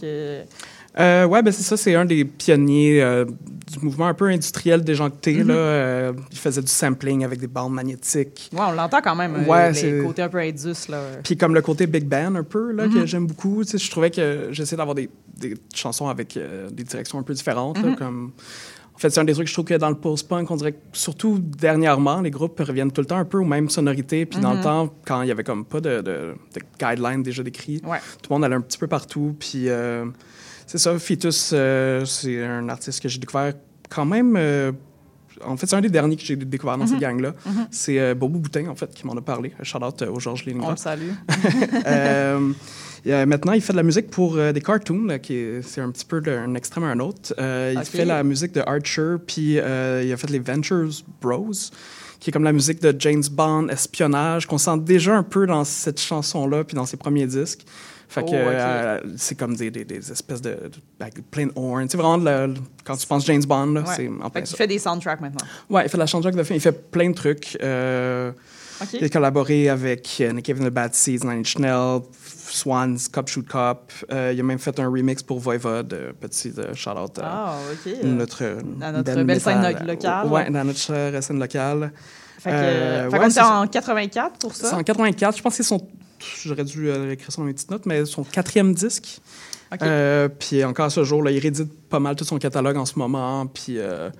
euh, 0.98 1.26
ouais, 1.26 1.42
ben 1.42 1.52
c'est 1.52 1.62
ça, 1.62 1.76
c'est 1.76 1.94
un 1.94 2.04
des 2.04 2.24
pionniers 2.24 3.02
euh, 3.02 3.24
du 3.24 3.78
mouvement 3.84 4.06
un 4.06 4.14
peu 4.14 4.26
industriel 4.26 4.82
déjoncté. 4.82 5.34
Mm-hmm. 5.42 5.46
là. 5.46 5.54
Euh, 5.54 6.12
il 6.32 6.38
faisait 6.38 6.62
du 6.62 6.68
sampling 6.68 7.24
avec 7.24 7.38
des 7.40 7.46
bandes 7.48 7.72
magnétiques. 7.74 8.48
ouais, 8.52 8.60
on 8.66 8.72
l'entend 8.72 9.00
quand 9.02 9.14
même, 9.16 9.34
euh, 9.36 9.44
Ouais, 9.44 9.68
les 9.72 9.74
c'est- 9.74 10.02
côtés 10.02 10.22
un 10.22 10.28
peu 10.28 10.38
indus. 10.38 10.88
Là. 10.88 11.00
Puis 11.22 11.36
comme 11.36 11.54
le 11.54 11.62
côté 11.62 11.86
big 11.86 12.04
band 12.04 12.34
un 12.36 12.42
peu, 12.44 12.72
là, 12.72 12.86
Mm-hmm. 12.86 12.92
que 12.94 13.06
j'aime 13.06 13.26
beaucoup, 13.26 13.62
je 13.64 13.90
trouvais 13.90 14.10
que 14.10 14.48
j'essayais 14.52 14.76
d'avoir 14.78 14.94
des, 14.94 15.10
des 15.36 15.54
chansons 15.74 16.08
avec 16.08 16.36
euh, 16.36 16.70
des 16.70 16.84
directions 16.84 17.18
un 17.18 17.22
peu 17.22 17.34
différentes. 17.34 17.76
là, 17.82 17.90
Mm-hmm. 17.90 17.96
comme... 17.96 18.32
En 18.94 18.98
fait, 18.98 19.10
c'est 19.10 19.20
un 19.20 19.24
des 19.24 19.34
trucs 19.34 19.44
que 19.44 19.50
je 19.50 19.54
trouve 19.54 19.66
que 19.66 19.74
dans 19.74 19.90
le 19.90 19.94
post-punk, 19.96 20.50
on 20.50 20.56
dirait 20.56 20.72
que 20.72 20.78
surtout 20.94 21.38
dernièrement, 21.38 22.22
les 22.22 22.30
groupes 22.30 22.58
reviennent 22.60 22.90
tout 22.90 23.02
le 23.02 23.06
temps 23.06 23.18
un 23.18 23.26
peu 23.26 23.36
aux 23.36 23.44
mêmes 23.44 23.68
sonorités. 23.68 24.24
Puis 24.24 24.40
dans 24.40 24.54
le 24.54 24.62
temps, 24.62 24.88
quand 25.04 25.20
il 25.20 25.28
y 25.28 25.30
avait 25.30 25.44
comme 25.44 25.66
pas 25.66 25.82
de, 25.82 25.96
de, 26.00 26.32
de 26.54 26.60
guidelines 26.80 27.22
déjà 27.22 27.42
décrits, 27.42 27.82
Ouais. 27.84 27.98
tout 28.22 28.30
le 28.30 28.34
monde 28.36 28.44
allait 28.46 28.54
un 28.54 28.62
petit 28.62 28.78
peu 28.78 28.86
partout. 28.86 29.36
Puis 29.38 29.68
euh, 29.68 30.06
c'est 30.66 30.78
ça, 30.78 30.98
Fetus, 30.98 31.50
euh, 31.52 32.04
c'est 32.04 32.44
un 32.44 32.68
artiste 32.68 33.00
que 33.02 33.08
j'ai 33.08 33.18
découvert 33.18 33.52
quand 33.88 34.04
même. 34.04 34.34
euh, 34.36 34.72
en 35.44 35.56
fait, 35.56 35.66
c'est 35.66 35.76
un 35.76 35.80
des 35.82 35.90
derniers 35.90 36.16
que 36.16 36.22
j'ai 36.22 36.34
découvert 36.36 36.78
dans 36.78 36.84
Mm-hmm. 36.86 36.88
cette 36.88 36.98
gang-là. 36.98 37.34
C'est 37.70 37.98
euh, 38.00 38.14
Bobo 38.14 38.38
Boutin, 38.38 38.68
en 38.68 38.74
fait, 38.74 38.92
qui 38.94 39.06
m'en 39.06 39.14
a 39.16 39.20
parlé. 39.20 39.52
Shout-out 39.62 40.00
euh, 40.02 40.10
au 40.10 40.18
Georges 40.18 40.44
On 40.46 40.48
Léningrat. 40.50 40.70
le 40.72 40.76
salue. 40.76 41.10
Euh, 43.08 43.24
maintenant, 43.24 43.52
il 43.52 43.60
fait 43.60 43.72
de 43.72 43.76
la 43.76 43.84
musique 43.84 44.10
pour 44.10 44.36
euh, 44.36 44.50
des 44.52 44.60
cartoons, 44.60 45.04
là, 45.04 45.20
qui 45.20 45.34
est, 45.34 45.62
c'est 45.62 45.80
un 45.80 45.92
petit 45.92 46.04
peu 46.04 46.20
d'un 46.20 46.54
extrême 46.56 46.82
à 46.82 46.88
un 46.88 46.98
autre. 46.98 47.34
Il 47.38 47.80
fait 47.84 48.04
la 48.04 48.24
musique 48.24 48.50
de 48.52 48.62
Archer, 48.66 49.14
puis 49.24 49.52
il 49.52 49.60
a 49.60 50.16
fait 50.16 50.28
les 50.30 50.40
Ventures 50.40 50.90
Bros, 51.22 51.52
qui 52.18 52.30
est 52.30 52.32
comme 52.32 52.42
la 52.42 52.52
musique 52.52 52.82
de 52.82 52.92
James 52.98 53.22
Bond, 53.30 53.68
espionnage, 53.68 54.46
qu'on 54.46 54.58
sent 54.58 54.78
déjà 54.80 55.14
un 55.16 55.22
peu 55.22 55.46
dans 55.46 55.62
cette 55.62 56.00
chanson-là, 56.00 56.64
puis 56.64 56.74
dans 56.74 56.86
ses 56.86 56.96
premiers 56.96 57.26
disques. 57.28 57.64
Fait 58.08 58.22
que 58.22 58.26
Oh, 58.30 58.34
ok. 58.34 58.36
euh, 58.54 59.00
c'est 59.16 59.34
comme 59.36 59.56
des, 59.56 59.70
des, 59.70 59.84
des 59.84 60.12
espèces 60.12 60.40
de, 60.40 60.50
de 60.50 60.70
avec 61.00 61.28
plein 61.30 61.46
de 61.46 61.52
horns. 61.56 61.86
C'est 61.88 61.96
vraiment 61.96 62.16
la- 62.16 62.46
quand 62.84 62.96
tu 62.96 63.06
penses 63.06 63.26
James 63.26 63.44
Bond, 63.44 63.76
Ouais. 63.76 63.82
c'est 63.96 64.08
en 64.08 64.24
Fait 64.24 64.30
plein 64.30 64.44
ça. 64.44 64.56
fait 64.56 64.66
des 64.66 64.78
soundtracks 64.78 65.20
maintenant. 65.20 65.46
Ouais, 65.68 65.84
il 65.84 65.88
fait 65.88 65.96
de 65.96 66.02
la 66.02 66.06
chanson 66.06 66.30
de 66.30 66.42
film, 66.42 66.56
il 66.56 66.60
fait 66.60 66.90
plein 66.90 67.10
de 67.10 67.14
trucs. 67.14 67.58
Euh, 67.62 68.30
il 68.92 69.04
a 69.04 69.08
collaboré 69.08 69.68
avec 69.70 70.18
euh, 70.20 70.32
Nick 70.32 70.44
Cave 70.46 70.58
the 70.60 70.70
Bad 70.70 70.94
Seeds, 70.94 71.24
Nine 71.24 71.40
Inch 71.40 71.58
Nails, 71.58 72.02
Swans, 72.48 72.96
Cop 73.12 73.28
Shoot 73.28 73.48
Cop. 73.48 73.90
Euh, 74.12 74.32
il 74.34 74.38
a 74.40 74.42
même 74.42 74.58
fait 74.58 74.78
un 74.78 74.88
remix 74.88 75.22
pour 75.22 75.40
Voivod, 75.40 75.92
euh, 75.92 76.12
petit 76.20 76.52
shout-out 76.74 77.18
à 77.18 77.22
Ah, 77.24 77.58
OK. 77.72 77.92
notre, 78.04 78.44
à 78.82 78.92
notre 78.92 79.14
band 79.14 79.24
belle 79.24 79.40
scène 79.40 79.62
lo- 79.80 79.86
locale. 79.86 80.26
Ouais, 80.28 80.50
dans 80.50 80.64
notre 80.64 81.20
scène 81.22 81.40
locale. 81.40 81.90
Fait 82.38 82.50
que, 82.50 82.54
Euh, 82.54 83.10
fait 83.10 83.18
ouais, 83.18 83.24
était 83.24 83.30
c'est 83.34 83.40
en 83.40 83.66
84 83.66 84.38
pour 84.38 84.54
C'est 84.54 84.66
ça. 84.66 84.76
en 84.76 84.82
84, 84.82 85.36
je 85.38 85.42
pense 85.42 85.52
que 85.56 85.62
c'est 85.62 85.68
son. 85.68 85.80
J'aurais 86.42 86.64
dû 86.64 86.88
euh, 86.90 87.12
écrire 87.12 87.30
ça 87.32 87.40
dans 87.42 87.46
mes 87.46 87.54
petites 87.54 87.70
notes, 87.70 87.86
mais 87.86 88.04
son 88.04 88.24
quatrième 88.24 88.74
disque. 88.74 89.20
OK. 89.72 89.82
Euh, 89.82 90.28
puis 90.28 90.62
encore 90.64 90.86
à 90.86 90.90
ce 90.90 91.02
jour, 91.04 91.22
là, 91.22 91.30
il 91.30 91.38
réédite 91.38 91.72
pas 91.88 91.98
mal 92.00 92.14
tout 92.16 92.24
son 92.24 92.38
catalogue 92.38 92.76
en 92.76 92.86
ce 92.86 92.98
moment. 92.98 93.46
Puis 93.46 93.78
euh, 93.78 94.10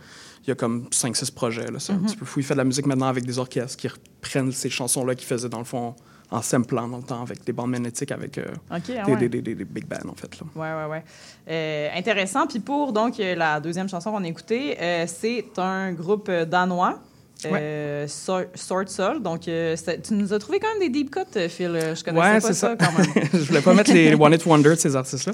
il 0.44 0.48
y 0.48 0.52
a 0.52 0.54
comme 0.54 0.88
5-6 0.92 1.32
projets. 1.32 1.66
C'est 1.78 1.92
un 1.92 1.98
petit 1.98 2.16
peu 2.16 2.24
fou. 2.24 2.40
Il 2.40 2.44
fait 2.46 2.54
de 2.54 2.58
la 2.58 2.64
musique 2.64 2.86
maintenant 2.86 3.06
avec 3.06 3.24
des 3.24 3.38
orchestres 3.38 3.76
qui 3.76 3.88
reprennent 3.88 4.52
ces 4.52 4.70
chansons-là 4.70 5.14
qu'il 5.14 5.26
faisait 5.26 5.48
dans 5.48 5.58
le 5.58 5.64
fond 5.64 5.94
en 6.32 6.42
samplant 6.42 6.88
dans 6.88 6.96
le 6.96 7.04
temps 7.04 7.22
avec 7.22 7.44
des 7.44 7.52
bandes 7.52 7.70
magnétiques 7.70 8.10
avec 8.10 8.38
euh, 8.38 8.46
ah 8.68 8.80
des, 8.80 8.94
ouais. 8.94 9.16
des, 9.16 9.28
des- 9.28 9.42
des- 9.42 9.54
des 9.54 9.64
big 9.64 9.86
bands 9.86 10.08
en 10.10 10.14
fait. 10.16 10.40
Là. 10.40 10.46
Ouais, 10.56 10.84
ouais, 10.84 10.90
ouais. 10.90 11.04
Euh, 11.48 11.88
intéressant. 11.96 12.48
Puis 12.48 12.58
pour 12.58 12.92
donc 12.92 13.14
la 13.18 13.60
deuxième 13.60 13.88
chanson 13.88 14.10
qu'on 14.10 14.24
a 14.24 14.26
écoutée, 14.28 14.76
euh, 14.80 15.04
c'est 15.06 15.44
un 15.58 15.92
groupe 15.92 16.28
danois. 16.28 17.00
Euh, 17.44 18.06
Sword 18.08 18.88
Soul. 18.88 19.22
Donc, 19.22 19.46
euh, 19.48 19.76
tu 20.02 20.14
nous 20.14 20.32
as 20.32 20.38
trouvé 20.38 20.58
quand 20.58 20.68
même 20.68 20.80
des 20.80 20.88
deep 20.88 21.10
cuts, 21.10 21.20
euh, 21.36 21.48
Phil. 21.48 21.66
Euh, 21.66 21.94
Je 21.94 22.02
connaissais 22.02 22.26
Ouais, 22.26 22.40
pas 22.40 22.40
ça, 22.40 22.54
ça. 22.54 22.76
quand 22.76 22.92
même. 22.98 23.28
je 23.32 23.38
voulais 23.38 23.60
pas 23.60 23.74
mettre 23.74 23.92
les 23.92 24.14
One 24.14 24.32
It 24.32 24.44
Wonder 24.46 24.70
de 24.70 24.74
ces 24.76 24.96
artistes-là. 24.96 25.32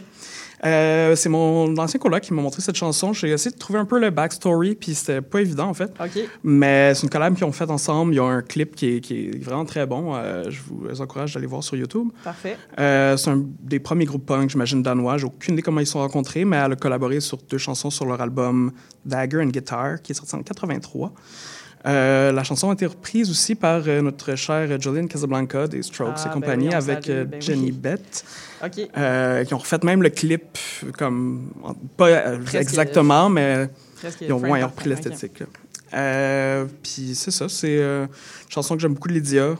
Euh, 0.64 1.16
c'est 1.16 1.28
mon 1.28 1.76
ancien 1.76 1.98
coloc 1.98 2.20
qui 2.20 2.32
m'a 2.32 2.40
montré 2.42 2.62
cette 2.62 2.76
chanson. 2.76 3.12
J'ai 3.12 3.30
essayé 3.30 3.52
de 3.52 3.58
trouver 3.58 3.80
un 3.80 3.84
peu 3.84 3.98
le 3.98 4.10
backstory, 4.10 4.76
puis 4.76 4.94
c'était 4.94 5.20
pas 5.20 5.40
évident 5.40 5.66
en 5.68 5.74
fait. 5.74 5.90
OK. 6.00 6.22
Mais 6.44 6.94
c'est 6.94 7.02
une 7.02 7.08
collab 7.10 7.34
qu'ils 7.34 7.44
ont 7.44 7.50
faite 7.52 7.70
ensemble. 7.70 8.12
Il 8.14 8.16
y 8.18 8.20
a 8.20 8.24
un 8.24 8.42
clip 8.42 8.76
qui 8.76 8.96
est, 8.96 9.00
qui 9.00 9.26
est 9.26 9.42
vraiment 9.44 9.64
très 9.64 9.86
bon. 9.86 10.14
Euh, 10.14 10.44
je 10.50 10.60
vous 10.68 11.00
encourage 11.00 11.34
d'aller 11.34 11.48
voir 11.48 11.64
sur 11.64 11.74
YouTube. 11.76 12.08
Parfait. 12.22 12.56
Euh, 12.78 13.16
c'est 13.16 13.30
un 13.30 13.42
des 13.60 13.80
premiers 13.80 14.04
groupes 14.04 14.24
punk, 14.24 14.50
j'imagine, 14.50 14.84
danois. 14.84 15.18
J'ai 15.18 15.24
aucune 15.26 15.54
idée 15.54 15.62
comment 15.62 15.80
ils 15.80 15.86
se 15.86 15.92
sont 15.92 15.98
rencontrés, 16.00 16.44
mais 16.44 16.56
elle 16.58 16.72
a 16.72 16.76
collaboré 16.76 17.18
sur 17.18 17.38
deux 17.38 17.58
chansons 17.58 17.90
sur 17.90 18.04
leur 18.06 18.20
album 18.20 18.70
Dagger 19.04 19.38
and 19.42 19.46
Guitar, 19.48 20.00
qui 20.00 20.12
est 20.12 20.14
sorti 20.14 20.36
en 20.36 20.42
83. 20.42 21.12
Euh, 21.84 22.30
la 22.32 22.44
chanson 22.44 22.70
a 22.70 22.74
été 22.74 22.86
reprise 22.86 23.28
aussi 23.30 23.54
par 23.56 23.82
euh, 23.86 24.02
notre 24.02 24.36
chère 24.36 24.80
Jolene 24.80 25.08
Casablanca 25.08 25.66
des 25.66 25.82
Strokes 25.82 26.12
Ah, 26.16 26.22
et 26.22 26.28
ben 26.28 26.34
compagnie 26.34 26.68
oui, 26.68 26.74
avec 26.74 27.04
salue, 27.06 27.16
euh, 27.16 27.24
ben 27.24 27.42
Jenny 27.42 27.66
oui. 27.66 27.72
Bett, 27.72 28.24
OK. 28.64 28.88
euh, 28.96 29.44
qui 29.44 29.54
ont 29.54 29.58
refait 29.58 29.78
même 29.82 30.02
le 30.02 30.10
clip 30.10 30.58
comme 30.96 31.50
pas 31.96 32.20
Presque, 32.44 32.54
exactement, 32.54 33.28
mais 33.28 33.68
Presque 34.00 34.20
ils 34.20 34.32
ont, 34.32 34.40
par 34.40 34.62
repris 34.70 34.88
l'esthétique. 34.90 35.42
puis 36.82 37.14
c'est 37.14 37.30
ça, 37.32 37.48
c'est 37.48 37.78
une 37.82 38.08
chanson 38.48 38.76
que 38.76 38.80
j'aime 38.80 38.94
beaucoup 38.94 39.08
de 39.08 39.14
Lydia. 39.14 39.56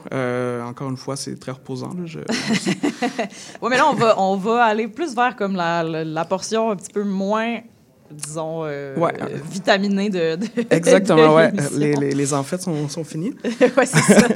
Encore 0.65 0.89
une 0.89 0.97
fois, 0.97 1.15
c'est 1.17 1.37
très 1.39 1.51
reposant. 1.51 1.89
là. 1.93 2.05
Je- 2.05 2.19
Ouais, 3.61 3.69
mais 3.69 3.77
là, 3.77 3.87
on 3.89 3.93
va, 3.95 4.19
on 4.19 4.37
va 4.37 4.63
aller 4.63 4.87
plus 4.87 5.13
vers 5.15 5.35
comme 5.35 5.55
la, 5.55 5.83
la, 5.83 6.03
la 6.03 6.25
portion 6.25 6.71
un 6.71 6.75
petit 6.75 6.91
peu 6.91 7.03
moins, 7.03 7.57
disons, 8.13 8.63
euh, 8.65 8.95
Ouais. 8.97 9.13
euh, 9.21 9.37
vitaminée 9.51 10.09
de, 10.09 10.35
de 10.37 10.45
Exactement, 10.69 11.37
l'émission. 11.39 11.77
Les, 11.77 11.93
les, 11.95 12.11
les 12.11 12.33
enfêtes 12.33 12.61
sont, 12.61 12.87
sont 12.89 13.03
finis. 13.03 13.33
ouais, 13.43 13.85
c'est 13.85 13.99
ça. 14.13 14.27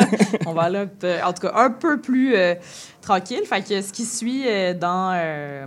On 0.45 0.53
va 0.53 0.63
aller, 0.63 0.79
un 0.79 0.87
peu- 0.87 1.15
en 1.23 1.33
tout 1.33 1.41
cas, 1.41 1.53
un 1.55 1.69
peu 1.71 1.99
plus 2.01 2.35
euh, 2.35 2.55
tranquille. 3.01 3.41
Fait 3.45 3.61
que 3.61 3.81
ce 3.81 3.91
qui 3.93 4.05
suit 4.05 4.43
euh, 4.47 4.73
dans, 4.73 5.11
euh, 5.15 5.65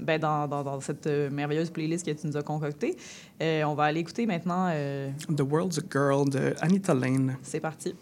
ben, 0.00 0.18
dans, 0.20 0.46
dans, 0.48 0.62
dans 0.62 0.80
cette 0.80 1.06
euh, 1.06 1.30
merveilleuse 1.30 1.70
playlist 1.70 2.04
que 2.06 2.10
tu 2.12 2.26
nous 2.26 2.36
as 2.36 2.42
concoctée, 2.42 2.96
euh, 3.42 3.62
on 3.64 3.74
va 3.74 3.84
aller 3.84 4.00
écouter 4.00 4.26
maintenant. 4.26 4.68
euh, 4.72 5.08
The 5.34 5.42
World's 5.42 5.78
a 5.78 5.82
Girl 5.90 6.28
de 6.28 6.54
Anita 6.60 6.94
Lane. 6.94 7.36
c'est 7.42 7.60
parti. 7.60 7.94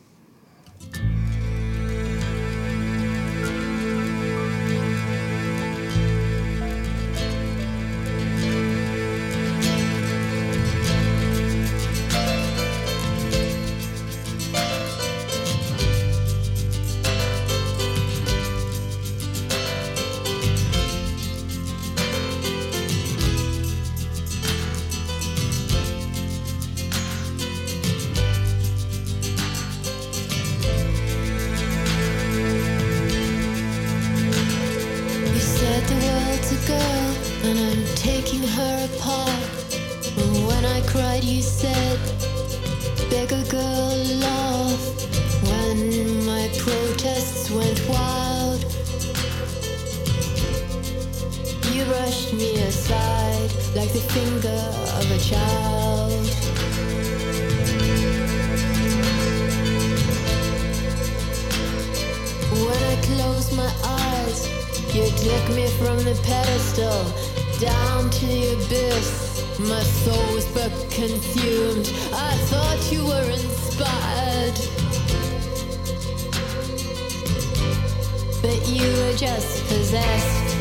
we're 79.11 79.17
just 79.17 79.67
possessed. 79.67 80.57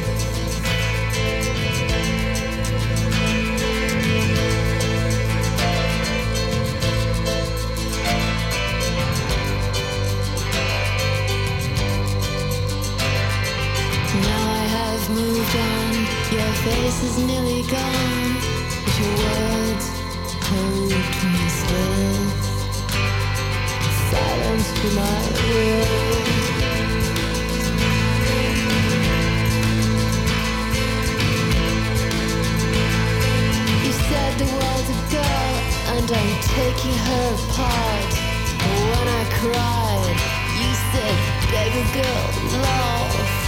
moved 15.10 15.56
on. 15.56 15.94
Your 16.32 16.54
face 16.66 17.04
is 17.04 17.18
nearly 17.18 17.64
gone, 17.64 18.38
but 18.86 19.00
your 19.00 19.16
words 19.26 19.86
hold 20.46 20.92
me 21.34 21.46
still. 21.50 22.26
Silence 24.12 24.70
to 24.82 24.88
my 24.96 25.18
will. 25.50 26.09
Taking 36.41 36.97
her 37.08 37.28
apart. 37.36 38.12
But 38.60 38.78
when 38.91 39.08
I 39.08 39.23
cried, 39.39 40.17
you 40.60 40.71
said, 40.91 41.15
beg 41.52 41.71
a 41.73 41.86
girl, 41.97 42.28
love. 42.62 43.39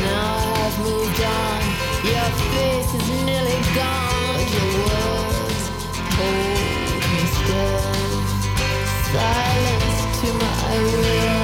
Now 0.00 0.54
I've 0.62 0.78
moved 0.80 1.20
on. 1.20 1.60
Your 2.04 2.30
face 2.52 2.94
is 2.94 3.08
nearly 3.24 3.60
gone. 3.78 4.44
Your 4.56 4.70
words 4.88 5.64
hold 6.16 7.02
me 7.12 7.22
still. 7.38 7.92
Silence 9.12 10.00
to 10.20 10.28
my 10.42 10.78
will. 10.82 11.43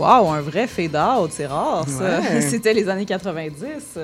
Wow, 0.00 0.30
un 0.30 0.40
vrai 0.40 0.66
fade-out, 0.66 1.30
c'est 1.30 1.46
rare, 1.46 1.86
ça. 1.86 2.20
Ouais. 2.20 2.40
C'était 2.48 2.72
les 2.72 2.88
années 2.88 3.04
90. 3.04 3.98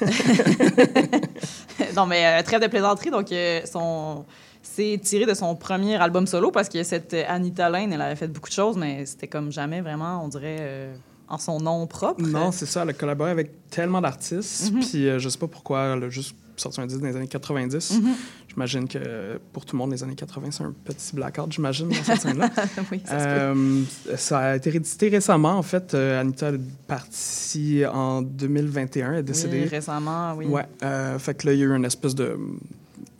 non, 1.94 2.06
mais 2.06 2.24
euh, 2.26 2.42
trêve 2.42 2.62
de 2.62 2.66
plaisanterie, 2.68 3.10
donc 3.10 3.30
euh, 3.32 3.60
son... 3.70 4.24
c'est 4.62 4.98
tiré 5.02 5.26
de 5.26 5.34
son 5.34 5.54
premier 5.54 5.96
album 5.96 6.26
solo 6.26 6.50
parce 6.50 6.70
que 6.70 6.82
cette 6.82 7.14
Anita 7.28 7.68
Lane, 7.68 7.92
elle 7.92 8.00
avait 8.00 8.16
fait 8.16 8.28
beaucoup 8.28 8.48
de 8.48 8.54
choses, 8.54 8.78
mais 8.78 9.04
c'était 9.04 9.28
comme 9.28 9.52
jamais 9.52 9.82
vraiment, 9.82 10.24
on 10.24 10.28
dirait, 10.28 10.56
euh, 10.60 10.96
en 11.28 11.38
son 11.38 11.60
nom 11.60 11.86
propre. 11.86 12.22
Non, 12.22 12.52
c'est 12.52 12.66
ça. 12.66 12.82
Elle 12.82 12.90
a 12.90 12.92
collaboré 12.92 13.30
avec 13.30 13.68
tellement 13.70 14.00
d'artistes. 14.00 14.72
Mhm. 14.72 14.80
Puis 14.80 15.08
euh, 15.08 15.18
je 15.18 15.28
sais 15.28 15.38
pas 15.38 15.48
pourquoi 15.48 15.96
elle 15.96 16.04
a 16.04 16.08
juste 16.08 16.36
sorti 16.56 16.80
un 16.80 16.86
disque 16.86 17.00
dans 17.00 17.06
les 17.08 17.16
années 17.16 17.26
90. 17.28 18.00
Mhm. 18.00 18.08
J'imagine 18.48 18.88
que 18.88 19.38
pour 19.52 19.64
tout 19.66 19.76
le 19.76 19.78
monde, 19.78 19.92
les 19.92 20.02
années 20.02 20.14
80, 20.14 20.50
c'est 20.50 20.62
un 20.64 20.72
petit 20.84 21.14
blackout, 21.14 21.52
j'imagine, 21.52 21.88
dans 21.88 21.94
cette 21.94 22.20
scène-là. 22.22 22.50
oui, 22.90 23.02
ça. 23.04 23.14
Euh, 23.14 23.82
ça 24.16 24.38
a 24.38 24.56
été 24.56 24.70
réédité 24.70 25.08
récemment, 25.08 25.58
en 25.58 25.62
fait. 25.62 25.92
Euh, 25.94 26.20
Anita 26.20 26.50
est 26.50 26.60
partie 26.86 27.84
en 27.86 28.22
2021, 28.22 29.12
elle 29.12 29.18
est 29.18 29.22
décédée. 29.22 29.62
Oui, 29.62 29.68
récemment, 29.68 30.34
oui. 30.36 30.46
Ouais. 30.46 30.64
euh, 30.82 31.18
fait 31.18 31.34
que 31.34 31.46
là, 31.46 31.52
il 31.52 31.58
y 31.58 31.62
a 31.62 31.66
eu 31.66 31.72
une 31.76 31.84
espèce 31.84 32.14
de. 32.14 32.36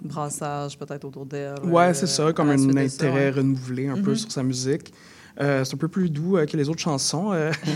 Brassage 0.01 0.79
peut-être 0.79 1.05
autour 1.05 1.27
d'elle. 1.27 1.55
Ouais, 1.65 1.93
c'est 1.95 2.07
ça, 2.07 2.33
comme 2.33 2.51
un 2.51 2.59
ça, 2.59 2.79
intérêt 2.79 3.13
ouais. 3.13 3.31
renouvelé 3.31 3.89
un 3.89 4.01
peu 4.01 4.11
Mhm. 4.11 4.17
sur 4.17 4.31
sa 4.33 4.43
musique. 4.43 4.93
Euh, 5.41 5.65
c'est 5.65 5.75
un 5.75 5.79
peu 5.79 5.89
plus 5.89 6.09
doux 6.11 6.39
euh, 6.39 6.47
que 6.47 6.57
les 6.57 6.69
autres 6.71 6.81
chansons. 6.81 7.33
euh. 7.33 7.53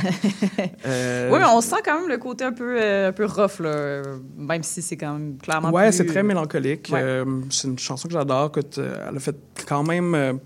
Oui, 0.58 1.38
mais 1.38 1.44
on 1.52 1.60
sent 1.60 1.76
quand 1.84 2.00
même 2.00 2.08
le 2.08 2.18
côté 2.18 2.44
un 2.44 2.52
peu, 2.52 2.80
un 2.80 3.12
peu 3.12 3.26
rough, 3.26 3.60
là, 3.60 4.02
même 4.36 4.62
si 4.62 4.82
c'est 4.82 4.96
quand 4.96 5.12
même 5.12 5.36
clairement 5.38 5.70
plus- 5.72 5.92
c'est 5.92 6.06
très 6.06 6.22
mélancolique. 6.22 6.88
Ouais. 6.92 7.22
C'est 7.50 7.68
une 7.68 7.78
chanson 7.78 8.08
que 8.08 8.14
j'adore. 8.14 8.50
Elle 8.76 9.16
a 9.16 9.20
fait 9.20 9.36
quand 9.68 9.82
même 9.82 10.38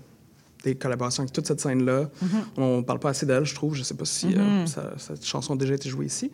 des 0.63 0.75
collaborations 0.75 1.23
avec 1.23 1.31
toute 1.33 1.45
cette 1.47 1.61
scène-là. 1.61 2.03
Mm-hmm. 2.23 2.61
On 2.61 2.83
parle 2.83 2.99
pas 2.99 3.09
assez 3.09 3.25
d'elle, 3.25 3.45
je 3.45 3.55
trouve. 3.55 3.75
Je 3.75 3.83
sais 3.83 3.93
pas 3.93 4.05
si 4.05 4.35
ça- 4.65 4.93
cette 4.97 5.25
chanson 5.25 5.53
a 5.53 5.57
déjà 5.57 5.73
été 5.75 5.89
jouée 5.89 6.07
ici. 6.07 6.31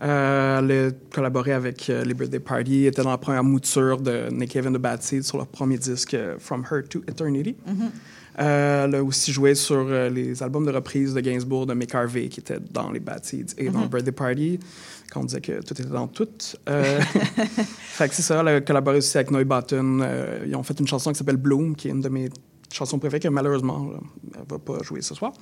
Elle 0.00 0.08
a 0.08 0.90
collaboré 1.14 1.52
avec 1.52 1.86
les 1.86 2.14
Birthday 2.14 2.40
Party, 2.40 2.82
elle 2.82 2.88
était 2.88 3.02
dans 3.02 3.10
la 3.10 3.18
première 3.18 3.44
mouture 3.44 3.98
de 4.00 4.28
Nick 4.30 4.52
the 4.52 4.68
Bad 4.76 5.02
Seeds 5.02 5.22
sur 5.22 5.38
leur 5.38 5.46
premier 5.46 5.78
disque 5.78 6.16
From 6.38 6.64
Her 6.70 6.82
to 6.88 7.00
Eternity. 7.08 7.56
Mm-hmm. 7.66 7.90
Elle 8.36 8.94
a 8.94 9.02
aussi 9.02 9.32
joué 9.32 9.54
sur 9.54 9.76
euh, 9.76 10.08
les 10.08 10.42
albums 10.42 10.66
de 10.66 10.72
reprise 10.72 11.14
de 11.14 11.20
Gainsbourg 11.20 11.66
de 11.66 11.74
Mick 11.74 11.94
Harvey 11.94 12.28
qui 12.28 12.40
étaient 12.40 12.60
dans 12.70 12.90
les 12.90 13.00
Bad 13.00 13.24
Seeds 13.24 13.54
et 13.58 13.66
Mm-hmm. 13.66 13.72
dans 13.72 13.86
Birthday 13.86 14.12
Party 14.12 14.60
quand 15.10 15.20
on 15.20 15.24
disait 15.24 15.40
que 15.40 15.62
tout 15.62 15.74
était 15.80 15.84
dans 15.84 16.08
tout. 16.08 16.28
Euh, 16.68 17.00
fait 17.00 18.08
que 18.08 18.14
c'est 18.14 18.22
ça, 18.22 18.40
elle 18.40 18.48
a 18.48 18.60
collaboré 18.60 18.98
aussi 18.98 19.16
avec 19.16 19.30
Noy 19.30 19.44
Button. 19.44 20.00
Euh, 20.02 20.44
ils 20.46 20.56
ont 20.56 20.62
fait 20.62 20.78
une 20.78 20.86
chanson 20.86 21.12
qui 21.12 21.18
s'appelle 21.18 21.36
Bloom, 21.36 21.76
qui 21.76 21.88
est 21.88 21.92
une 21.92 22.00
de 22.00 22.08
mes 22.08 22.28
chansons 22.72 22.98
préférées, 22.98 23.20
que 23.20 23.28
malheureusement, 23.28 23.90
elle 24.34 24.44
va 24.48 24.58
pas 24.58 24.82
jouer 24.82 25.00
ce 25.02 25.14
soir. 25.14 25.32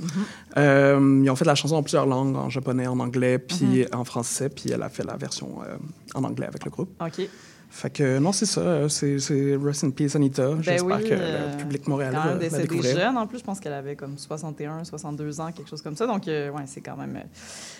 Euh, 0.57 1.21
ils 1.25 1.31
ont 1.31 1.37
fait 1.37 1.45
la 1.45 1.55
chanson 1.55 1.77
en 1.77 1.83
plusieurs 1.83 2.07
langues, 2.07 2.37
en 2.37 2.51
japonais, 2.51 2.87
en 2.87 3.01
anglais, 3.01 3.39
puis 3.39 3.87
en 3.93 4.05
français, 4.05 4.49
puis 4.49 4.71
elle 4.71 4.83
a 4.83 4.89
fait 4.89 5.05
la 5.05 5.17
version 5.17 5.61
euh, 5.63 5.77
en 6.15 6.25
anglais 6.25 6.47
avec 6.47 6.65
le 6.65 6.71
groupe. 6.71 6.91
OK. 7.01 7.29
Fait 7.75 7.91
que 7.91 8.21
non, 8.21 8.31
c'est 8.31 8.47
ça, 8.47 8.61
euh, 8.61 8.89
c'est 8.89 9.57
Rest 9.61 9.83
in 9.83 9.91
Peace 9.91 10.15
Anita. 10.15 10.49
J'espère 10.61 10.87
Ben 10.87 10.97
oui, 10.97 11.09
que 11.09 11.15
euh, 11.19 11.51
le 11.51 11.57
public 11.57 11.89
montréalais 11.89 12.17
va 12.17 12.35
décédée 12.37 12.63
découvrir. 12.63 12.97
jeune, 12.97 13.17
en 13.17 13.27
plus, 13.27 13.39
je 13.39 13.43
pense 13.43 13.59
qu'elle 13.59 13.73
avait 13.73 13.97
comme 13.97 14.17
61, 14.17 14.85
62 14.85 15.41
ans, 15.41 15.51
quelque 15.51 15.69
chose 15.69 15.83
comme 15.83 15.97
ça. 15.97 16.07
Donc, 16.07 16.29
euh, 16.29 16.51
ouais, 16.51 16.63
c'est 16.67 16.81
quand 16.81 16.97
même, 16.97 17.17
euh, 17.17 17.27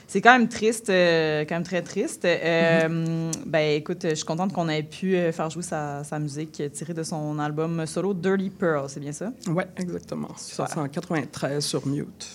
c'est 0.09 0.21
quand 0.21 0.37
même 0.37 0.49
triste, 0.49 0.91
euh, 0.91 1.45
quand 1.49 1.55
même 1.55 1.63
très 1.63 1.81
triste. 1.83 2.25
Mm-hmm. 2.25 3.47
Ben, 3.47 3.77
écoute, 3.77 4.01
je 4.03 4.17
suis 4.17 4.25
contente 4.25 4.53
qu'on 4.53 4.69
ait 4.69 4.83
pu 4.83 5.17
faire 5.31 5.49
jouer 5.49 5.63
sa, 5.63 6.03
sa 6.03 6.19
musique 6.19 6.61
tirée 6.73 6.95
de 6.95 7.05
son 7.05 7.39
album 7.39 7.87
solo 7.87 8.15
Dirty 8.15 8.51
Pearl, 8.51 8.89
c'est 8.89 8.99
bien 8.99 9.13
ça? 9.13 9.33
Ouais, 9.47 9.69
exactement. 9.77 10.31
C'est 10.37 10.57
sorti 10.57 10.77
en 10.77 10.89
93 10.89 11.65
sur 11.65 11.87
Mute. 11.87 12.29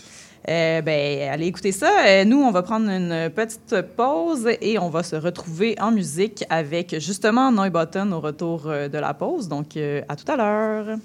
Euh, 0.48 0.82
ben, 0.82 1.30
allez 1.30 1.48
écouter 1.48 1.72
ça. 1.72 1.92
Euh, 2.08 2.26
nous, 2.26 2.42
on 2.42 2.52
va 2.52 2.62
prendre 2.62 2.90
une 2.90 3.30
petite 3.30 3.76
pause 3.96 4.48
et 4.62 4.80
on 4.80 4.90
va 4.90 5.04
se 5.04 5.16
retrouver 5.16 5.76
en 5.80 5.92
musique 5.92 6.44
avec 6.50 7.00
justement 7.00 7.52
Noy 7.52 7.70
Button 7.70 8.12
au 8.12 8.20
retour 8.20 8.64
euh, 8.68 8.88
de 8.88 8.98
la 8.98 9.14
pause. 9.14 9.48
Donc, 9.48 9.78
à 10.08 10.16
tout 10.16 10.32
à 10.32 10.38
l'heure. 10.38 10.98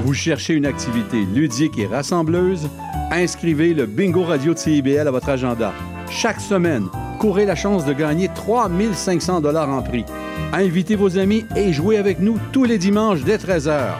Vous 0.00 0.14
cherchez 0.14 0.54
une 0.54 0.66
activité 0.66 1.24
ludique 1.32 1.78
et 1.78 1.86
rassembleuse? 1.86 2.68
Inscrivez 3.10 3.72
le 3.72 3.86
Bingo 3.86 4.24
Radio 4.24 4.52
de 4.52 4.58
CIBL 4.58 5.06
à 5.06 5.10
votre 5.10 5.28
agenda. 5.28 5.72
Chaque 6.10 6.40
semaine, 6.40 6.88
courez 7.18 7.46
la 7.46 7.54
chance 7.54 7.84
de 7.84 7.92
gagner 7.92 8.28
3500 8.34 9.40
dollars 9.40 9.68
en 9.68 9.82
prix. 9.82 10.04
Invitez 10.52 10.96
vos 10.96 11.18
amis 11.18 11.44
et 11.56 11.72
jouez 11.72 11.96
avec 11.96 12.18
nous 12.18 12.38
tous 12.52 12.64
les 12.64 12.78
dimanches 12.78 13.22
dès 13.22 13.36
13h. 13.36 13.92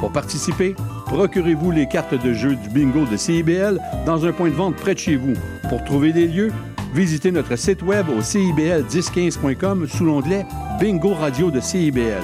Pour 0.00 0.12
participer, 0.12 0.74
procurez-vous 1.10 1.72
les 1.72 1.88
cartes 1.88 2.14
de 2.14 2.32
jeu 2.32 2.54
du 2.54 2.68
bingo 2.68 3.04
de 3.04 3.16
CIBL 3.16 3.80
dans 4.06 4.24
un 4.24 4.32
point 4.32 4.48
de 4.48 4.54
vente 4.54 4.76
près 4.76 4.94
de 4.94 5.00
chez 5.00 5.16
vous. 5.16 5.34
Pour 5.68 5.82
trouver 5.82 6.12
des 6.12 6.28
lieux, 6.28 6.52
visitez 6.94 7.32
notre 7.32 7.56
site 7.56 7.82
web 7.82 8.06
au 8.08 8.20
cibl1015.com 8.20 9.88
sous 9.88 10.04
l'onglet 10.04 10.46
Bingo 10.78 11.12
Radio 11.14 11.50
de 11.50 11.58
CIBL. 11.58 12.22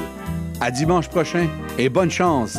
À 0.61 0.70
dimanche 0.70 1.09
prochain 1.09 1.49
et 1.79 1.88
bonne 1.88 2.12
chance! 2.12 2.59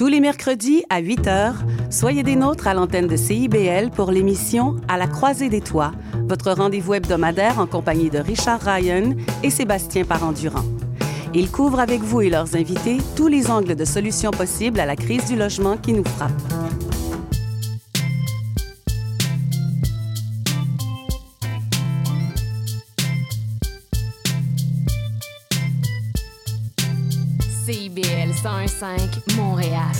Tous 0.00 0.06
les 0.06 0.20
mercredis 0.20 0.82
à 0.88 1.00
8 1.00 1.26
h, 1.26 1.52
soyez 1.90 2.22
des 2.22 2.34
nôtres 2.34 2.66
à 2.66 2.72
l'antenne 2.72 3.06
de 3.06 3.16
CIBL 3.16 3.90
pour 3.90 4.10
l'émission 4.10 4.76
À 4.88 4.96
la 4.96 5.06
croisée 5.06 5.50
des 5.50 5.60
toits, 5.60 5.92
votre 6.26 6.52
rendez-vous 6.52 6.94
hebdomadaire 6.94 7.58
en 7.58 7.66
compagnie 7.66 8.08
de 8.08 8.16
Richard 8.16 8.62
Ryan 8.62 9.14
et 9.42 9.50
Sébastien 9.50 10.06
Parent-Durand. 10.06 10.64
Ils 11.34 11.50
couvrent 11.50 11.80
avec 11.80 12.00
vous 12.00 12.22
et 12.22 12.30
leurs 12.30 12.56
invités 12.56 12.96
tous 13.14 13.28
les 13.28 13.50
angles 13.50 13.76
de 13.76 13.84
solutions 13.84 14.30
possibles 14.30 14.80
à 14.80 14.86
la 14.86 14.96
crise 14.96 15.26
du 15.26 15.36
logement 15.36 15.76
qui 15.76 15.92
nous 15.92 16.04
frappe. 16.04 16.89
CIBL 27.66 28.32
101.5 28.32 29.36
Montréal. 29.36 29.92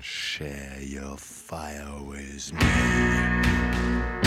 Share 0.00 0.78
your 0.80 1.16
fire 1.18 2.00
with 2.06 2.52
me. 2.54 4.23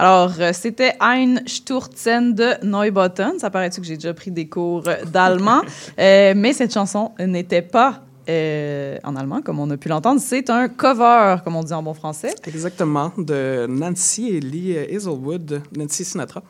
Alors, 0.00 0.32
euh, 0.40 0.52
c'était 0.54 0.94
Ein 0.98 1.42
Sturzen 1.44 2.34
de 2.34 2.54
Neubotten. 2.64 3.38
Ça 3.38 3.50
paraît-tu 3.50 3.82
que 3.82 3.86
j'ai 3.86 3.96
déjà 3.96 4.14
pris 4.14 4.30
des 4.30 4.48
cours 4.48 4.88
euh, 4.88 5.04
d'allemand? 5.04 5.60
Euh, 5.98 6.32
mais 6.34 6.54
cette 6.54 6.72
chanson 6.72 7.12
n'était 7.18 7.60
pas 7.60 8.00
euh, 8.28 8.98
en 9.04 9.16
allemand, 9.16 9.40
comme 9.42 9.58
on 9.60 9.70
a 9.70 9.76
pu 9.76 9.88
l'entendre. 9.88 10.20
C'est 10.20 10.50
un 10.50 10.68
cover, 10.68 11.36
comme 11.44 11.56
on 11.56 11.62
dit 11.62 11.72
en 11.72 11.82
bon 11.82 11.94
français. 11.94 12.34
Exactement, 12.46 13.12
de 13.16 13.66
Nancy 13.68 14.28
et 14.36 14.40
Lee 14.40 14.76
Hazelwood, 14.78 15.62
Nancy 15.76 16.04
Sinatra. 16.04 16.42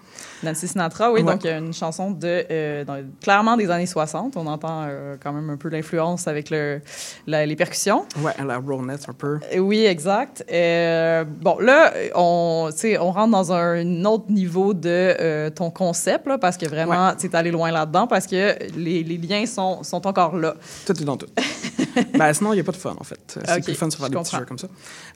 Nancy 0.43 0.68
Sinatra, 0.68 1.12
oui. 1.12 1.23
Ouais. 1.23 1.33
Donc, 1.33 1.45
une 1.45 1.73
chanson 1.73 2.11
de, 2.11 2.45
euh, 2.51 2.85
dans- 2.85 3.05
clairement 3.23 3.57
des 3.57 3.71
années 3.71 3.87
60. 3.87 4.37
On 4.37 4.47
entend 4.47 4.85
euh, 4.89 5.16
quand 5.23 5.33
même 5.33 5.51
un 5.51 5.57
peu 5.57 5.68
l'influence 5.68 6.27
avec 6.29 6.51
le, 6.51 6.81
la- 7.27 7.45
les 7.47 7.57
percussions. 7.57 8.05
Ouais, 8.23 8.33
à 8.39 8.45
la 8.45 8.59
Ronettes 8.59 9.07
un 9.09 9.12
peu. 9.12 9.39
Oui, 9.59 9.85
exact. 9.85 10.45
Bon, 10.49 11.59
là, 11.61 11.93
on, 12.14 12.71
rentre 13.11 13.31
dans 13.31 13.53
un 13.53 14.05
autre 14.05 14.31
niveau 14.31 14.75
de 14.75 15.49
ton 15.51 15.71
concept, 15.71 16.27
là, 16.27 16.39
parce 16.39 16.57
que 16.57 16.66
vraiment, 16.66 17.12
tu 17.18 17.27
es 17.27 17.37
allé 17.37 17.51
loin 17.51 17.71
là-dedans, 17.71 18.07
parce 18.07 18.27
que 18.27 18.57
les, 18.77 19.03
les 19.05 19.16
liens 19.18 19.47
sont, 19.47 19.83
sont 19.83 20.07
encore 20.07 20.37
là. 20.37 20.55
Tout 20.87 21.01
est 21.01 21.05
dans 21.05 21.16
tout. 21.16 21.27
ben, 22.18 22.32
sinon, 22.32 22.53
il 22.53 22.57
n'y 22.57 22.61
a 22.61 22.64
pas 22.64 22.72
de 22.72 22.76
fun, 22.76 22.97
en 22.99 23.05
fait. 23.05 23.38
C'est 23.45 23.57
Ok, 23.59 23.64
plus 23.64 23.74
fun 23.74 23.88
de 23.88 23.95
faire 23.95 24.09
des 24.11 24.16
petits 24.16 24.22
comprends. 24.24 24.38
jeux 24.38 24.45
comme 24.47 24.59
ça. 24.59 24.68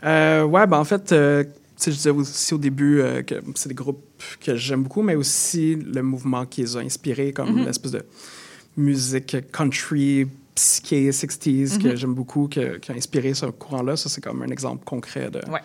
Euh, 0.05 0.45
ouais, 0.45 0.66
ben, 0.66 0.79
en 0.79 0.85
fait, 0.85 1.12
euh, 1.12 1.45
je 1.85 1.91
disais 1.91 2.11
aussi 2.11 2.55
au 2.55 2.59
début 2.59 3.01
euh, 3.01 3.22
que 3.22 3.35
c'est 3.55 3.68
des 3.68 3.75
groupes 3.75 4.05
que 4.41 4.57
j'aime 4.57 4.83
beaucoup, 4.85 5.03
mais 5.03 5.14
aussi 5.14 5.77
le 5.77 6.03
mouvement 6.03 6.47
qui 6.47 6.62
les 6.62 6.77
a 6.77 6.81
inspirés, 6.81 7.33
comme 7.33 7.53
Mhm. 7.59 7.64
l'espèce 7.66 7.93
de 7.93 8.05
musique 8.77 9.37
country 9.53 10.27
psyché 10.55 11.11
60s 11.11 11.79
que 11.79 11.89
Mhm. 11.89 11.97
j'aime 11.97 12.14
beaucoup, 12.14 12.49
que- 12.49 12.79
qui 12.79 12.93
a 12.93 12.95
inspiré 12.95 13.35
ce 13.35 13.47
courant-là. 13.47 13.97
Ça, 13.97 14.09
c'est 14.09 14.20
comme 14.22 14.43
un 14.43 14.49
exemple 14.51 14.85
concret 14.85 15.31
de. 15.31 15.39
Ouais. 15.51 15.61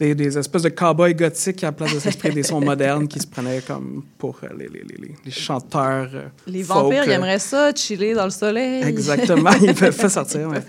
Des, 0.00 0.14
des 0.14 0.38
espèces 0.38 0.62
de 0.62 0.68
cow-boys 0.68 1.12
gothiques 1.12 1.64
à 1.64 1.68
la 1.68 1.72
place 1.72 1.92
de 1.92 1.98
s'inspirer 1.98 2.32
des 2.32 2.44
sons 2.44 2.60
modernes 2.60 3.08
qui 3.08 3.18
se 3.18 3.26
prenaient 3.26 3.60
comme 3.66 4.04
pour 4.16 4.38
euh, 4.44 4.48
les, 4.56 4.68
les, 4.68 4.84
les, 4.96 5.14
les- 5.24 5.30
chanteurs. 5.32 6.08
euh, 6.14 6.28
Les 6.46 6.62
folk, 6.62 6.84
vampires, 6.84 7.02
ils 7.04 7.10
aimeraient 7.10 7.40
ça, 7.40 7.72
chiller 7.74 8.14
dans 8.14 8.24
le 8.24 8.30
soleil. 8.30 8.84
Exactement, 8.84 9.50
ils 9.60 9.74
peuvent 9.74 9.96
pas 9.96 10.08
sortir. 10.08 10.48
ouais. 10.50 10.62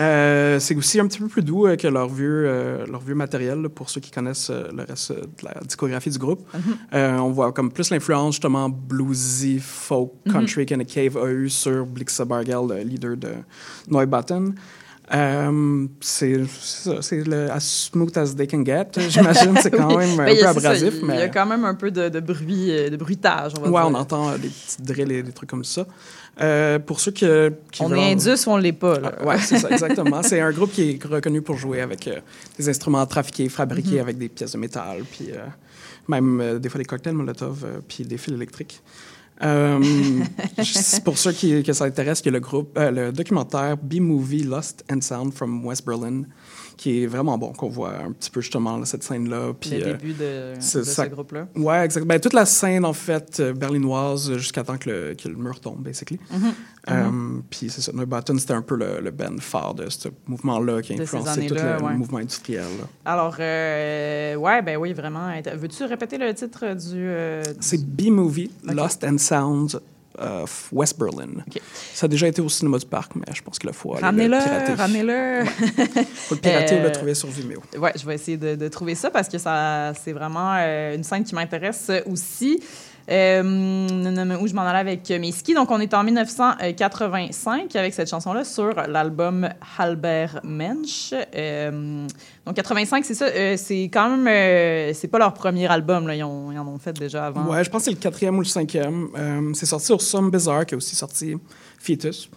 Euh, 0.00 0.58
c'est 0.58 0.74
aussi 0.76 1.00
un 1.00 1.06
petit 1.06 1.18
peu 1.18 1.28
plus 1.28 1.42
doux 1.42 1.66
que 1.78 1.86
leur 1.88 2.08
vieux, 2.08 2.84
leur 2.90 3.00
vieux 3.00 3.14
matériel, 3.14 3.62
là, 3.62 3.68
pour 3.70 3.88
ceux 3.90 4.00
qui 4.02 4.10
connaissent 4.10 4.50
le 4.50 4.82
reste 4.84 5.12
de 5.12 5.26
la 5.44 5.54
discographie 5.62 6.10
du 6.10 6.18
groupe. 6.18 6.46
Mhm. 6.54 7.00
On 7.20 7.30
voit 7.30 7.52
comme 7.52 7.70
plus 7.72 7.88
l'influence 7.90 8.34
justement 8.34 8.68
bluesy, 8.68 9.58
folk, 9.60 10.12
Mhm. 10.26 10.32
country 10.32 10.66
que 10.66 10.74
Nick 10.74 10.88
Cave 10.88 11.16
a 11.16 11.26
eu 11.30 11.48
sur 11.48 11.86
Blixa 11.86 12.24
Bargeld, 12.26 12.70
le 12.70 12.82
leader 12.82 13.16
de 13.16 13.28
Neubatten. 13.88 14.54
Euh, 15.14 15.86
c'est 16.00 16.40
ça, 16.48 17.02
c'est 17.02 17.22
le 17.26 17.50
as 17.50 17.60
smooth 17.90 18.16
as 18.16 18.34
they 18.34 18.46
can 18.46 18.64
get, 18.64 18.86
j'imagine. 18.96 19.54
C'est 19.60 19.70
quand 19.70 19.88
Oui. 19.96 20.06
même 20.06 20.20
un 20.20 20.28
il 20.28 20.36
peu 20.36 20.42
ça, 20.42 20.50
abrasif, 20.50 20.94
Il 21.00 21.06
mais... 21.06 21.18
y 21.18 21.22
a 21.22 21.28
quand 21.28 21.44
même 21.44 21.64
un 21.66 21.74
peu 21.74 21.90
de, 21.90 22.08
de 22.08 22.20
bruit, 22.20 22.70
euh, 22.70 22.88
de 22.88 22.96
bruitage, 22.96 23.52
on 23.58 23.62
va 23.62 23.70
Ouais, 23.70 23.80
dire. 23.82 23.90
on 23.90 24.00
entend 24.00 24.30
euh, 24.30 24.38
des 24.38 24.48
petites 24.48 24.82
drills 24.82 25.12
et 25.12 25.22
des 25.22 25.32
trucs 25.32 25.50
comme 25.50 25.64
ça. 25.64 25.86
Euh, 26.40 26.78
pour 26.78 26.98
ceux 27.00 27.10
qui, 27.10 27.26
qui 27.70 27.82
On 27.82 27.88
veulent- 27.88 27.98
est 27.98 28.12
indus 28.12 28.46
ou 28.46 28.50
on 28.52 28.56
l'est 28.56 28.72
pas, 28.72 28.98
là. 28.98 29.12
Ah, 29.20 29.26
ouais, 29.26 29.38
c'est 29.38 29.58
ça, 29.58 29.68
exactement. 29.70 30.22
c'est 30.22 30.40
un 30.40 30.50
groupe 30.50 30.72
qui 30.72 30.92
est 30.92 31.04
reconnu 31.04 31.42
pour 31.42 31.56
jouer 31.58 31.82
avec 31.82 32.08
des 32.58 32.68
instruments 32.70 33.04
trafiqués, 33.04 33.50
fabriqués 33.50 33.96
Mhm. 33.96 34.00
avec 34.00 34.16
des 34.18 34.30
pièces 34.30 34.52
de 34.52 34.58
métal, 34.58 35.02
puis 35.10 35.28
même 36.08 36.58
des 36.58 36.68
fois 36.70 36.78
des 36.78 36.84
cocktails 36.86 37.14
Molotov, 37.14 37.66
puis 37.86 38.04
des 38.04 38.16
fils 38.16 38.32
électriques. 38.34 38.80
Euh, 39.44 39.80
pour 41.04 41.18
ceux 41.18 41.32
qui, 41.32 41.62
que 41.62 41.72
ça 41.72 41.84
intéresse, 41.84 42.24
le, 42.24 42.40
groupe, 42.40 42.76
euh, 42.78 42.90
le 42.90 43.12
documentaire 43.12 43.76
B-Movie 43.76 44.44
Lost 44.44 44.84
and 44.90 45.00
Sound 45.00 45.32
from 45.34 45.64
West 45.64 45.84
Berlin, 45.84 46.24
qui 46.76 47.02
est 47.02 47.06
vraiment 47.06 47.38
bon, 47.38 47.52
qu'on 47.52 47.68
voit 47.68 47.96
un 47.98 48.12
petit 48.12 48.30
peu 48.30 48.40
justement 48.40 48.76
là, 48.76 48.84
cette 48.84 49.02
scène-là. 49.02 49.52
Puis, 49.58 49.70
le 49.70 49.76
euh, 49.86 49.92
début 49.92 50.12
de, 50.12 50.54
de 50.56 50.60
ce 50.60 51.06
groupe-là. 51.08 51.48
Ouais, 51.56 51.84
exactement. 51.84 52.14
Ben, 52.14 52.20
toute 52.20 52.32
la 52.32 52.46
scène, 52.46 52.84
en 52.84 52.92
fait, 52.92 53.40
euh, 53.40 53.52
berlinoise, 53.52 54.36
jusqu'à 54.36 54.62
temps 54.64 54.78
que 54.78 54.90
le, 54.90 55.14
que 55.14 55.28
le 55.28 55.36
mur 55.36 55.60
tombe, 55.60 55.82
basically. 55.82 56.18
Mhm. 56.30 56.52
Euh, 56.90 57.10
Puis 57.48 57.70
c'est 57.70 57.80
ça, 57.80 57.92
Neubatten, 57.92 58.38
c'était 58.38 58.54
un 58.54 58.62
peu 58.62 58.74
le, 58.76 59.00
le 59.00 59.10
band 59.12 59.36
phare 59.38 59.74
de 59.74 59.88
ce 59.88 60.08
mouvement-là 60.26 60.82
qui 60.82 60.94
a 60.94 61.00
influencé 61.02 61.46
tout 61.46 61.54
le, 61.54 61.80
ouais. 61.84 61.94
mouvement 61.94 62.18
industriel. 62.18 62.64
là. 62.80 62.86
Alors, 63.04 63.36
euh, 63.38 64.34
ouais, 64.34 64.62
ben 64.62 64.76
oui, 64.76 64.92
vraiment. 64.92 65.30
Veux-tu 65.54 65.84
répéter 65.84 66.18
le 66.18 66.34
titre 66.34 66.74
du... 66.74 66.96
euh, 66.96 67.42
C'est 67.60 67.84
B-Movie, 67.86 68.50
Lost 68.64 69.04
and 69.04 69.18
Sounds 69.18 69.78
of 70.18 70.68
West 70.72 70.98
Berlin. 70.98 71.42
Ça 71.94 72.06
a 72.06 72.08
déjà 72.08 72.28
été 72.28 72.40
au 72.42 72.48
cinéma 72.48 72.78
du 72.78 72.86
parc, 72.86 73.14
mais 73.14 73.24
je 73.34 73.42
pense 73.42 73.58
qu'il 73.58 73.72
faut 73.72 73.94
aller 73.94 74.28
le 74.28 74.38
pirater. 74.38 74.74
ramenez-le. 74.74 75.44
faut 76.14 76.34
le 76.34 76.40
pirater 76.40 76.74
ou 76.74 76.78
Euh, 76.78 76.84
le 76.84 76.92
trouver 76.92 77.14
sur 77.14 77.28
Vimeo. 77.28 77.62
Ouais, 77.78 77.92
je 77.96 78.04
vais 78.06 78.14
essayer 78.14 78.36
de, 78.36 78.54
de 78.54 78.68
trouver 78.68 78.94
ça 78.94 79.10
parce 79.10 79.28
que 79.28 79.38
ça, 79.38 79.92
c'est 80.02 80.12
vraiment 80.12 80.54
euh, 80.56 80.94
une 80.96 81.04
scène 81.04 81.24
qui 81.24 81.34
m'intéresse 81.34 81.90
aussi. 82.06 82.62
Euh, 83.10 84.36
où 84.40 84.46
je 84.46 84.54
m'en 84.54 84.62
allais 84.62 84.78
avec 84.78 85.08
mes 85.10 85.32
skis? 85.32 85.54
Donc, 85.54 85.70
on 85.70 85.80
est 85.80 85.92
en 85.94 86.04
1985 86.04 87.74
avec 87.76 87.94
cette 87.94 88.08
chanson-là 88.08 88.44
sur 88.44 88.74
l'album 88.88 89.48
Halber 89.78 90.26
Mensch. 90.44 91.12
Euh, 91.34 92.06
donc, 92.46 92.54
85, 92.56 93.04
c'est 93.04 93.14
ça. 93.14 93.26
euh, 93.26 93.56
c'est 93.56 93.84
quand 93.92 94.16
même. 94.16 94.94
c'est 94.94 95.08
pas 95.08 95.18
leur 95.18 95.34
premier 95.34 95.66
album. 95.66 96.06
Là. 96.06 96.14
Ils, 96.14 96.24
ont- 96.24 96.52
ils 96.52 96.58
en 96.58 96.66
ont 96.68 96.78
fait 96.78 96.92
déjà 96.92 97.26
avant. 97.26 97.44
Ouais, 97.46 97.64
je 97.64 97.70
pense 97.70 97.80
que 97.82 97.84
c'est 97.86 97.90
le 97.90 97.96
quatrième 97.96 98.36
ou 98.36 98.40
le 98.40 98.46
cinquième. 98.46 99.08
C'est 99.54 99.66
sorti 99.66 99.86
sur 99.86 100.00
Some 100.00 100.30
Bizarre, 100.30 100.66
qui 100.66 100.74
a 100.74 100.76
aussi 100.76 100.94
sorti 100.96 101.34
Fetus. 101.78 102.30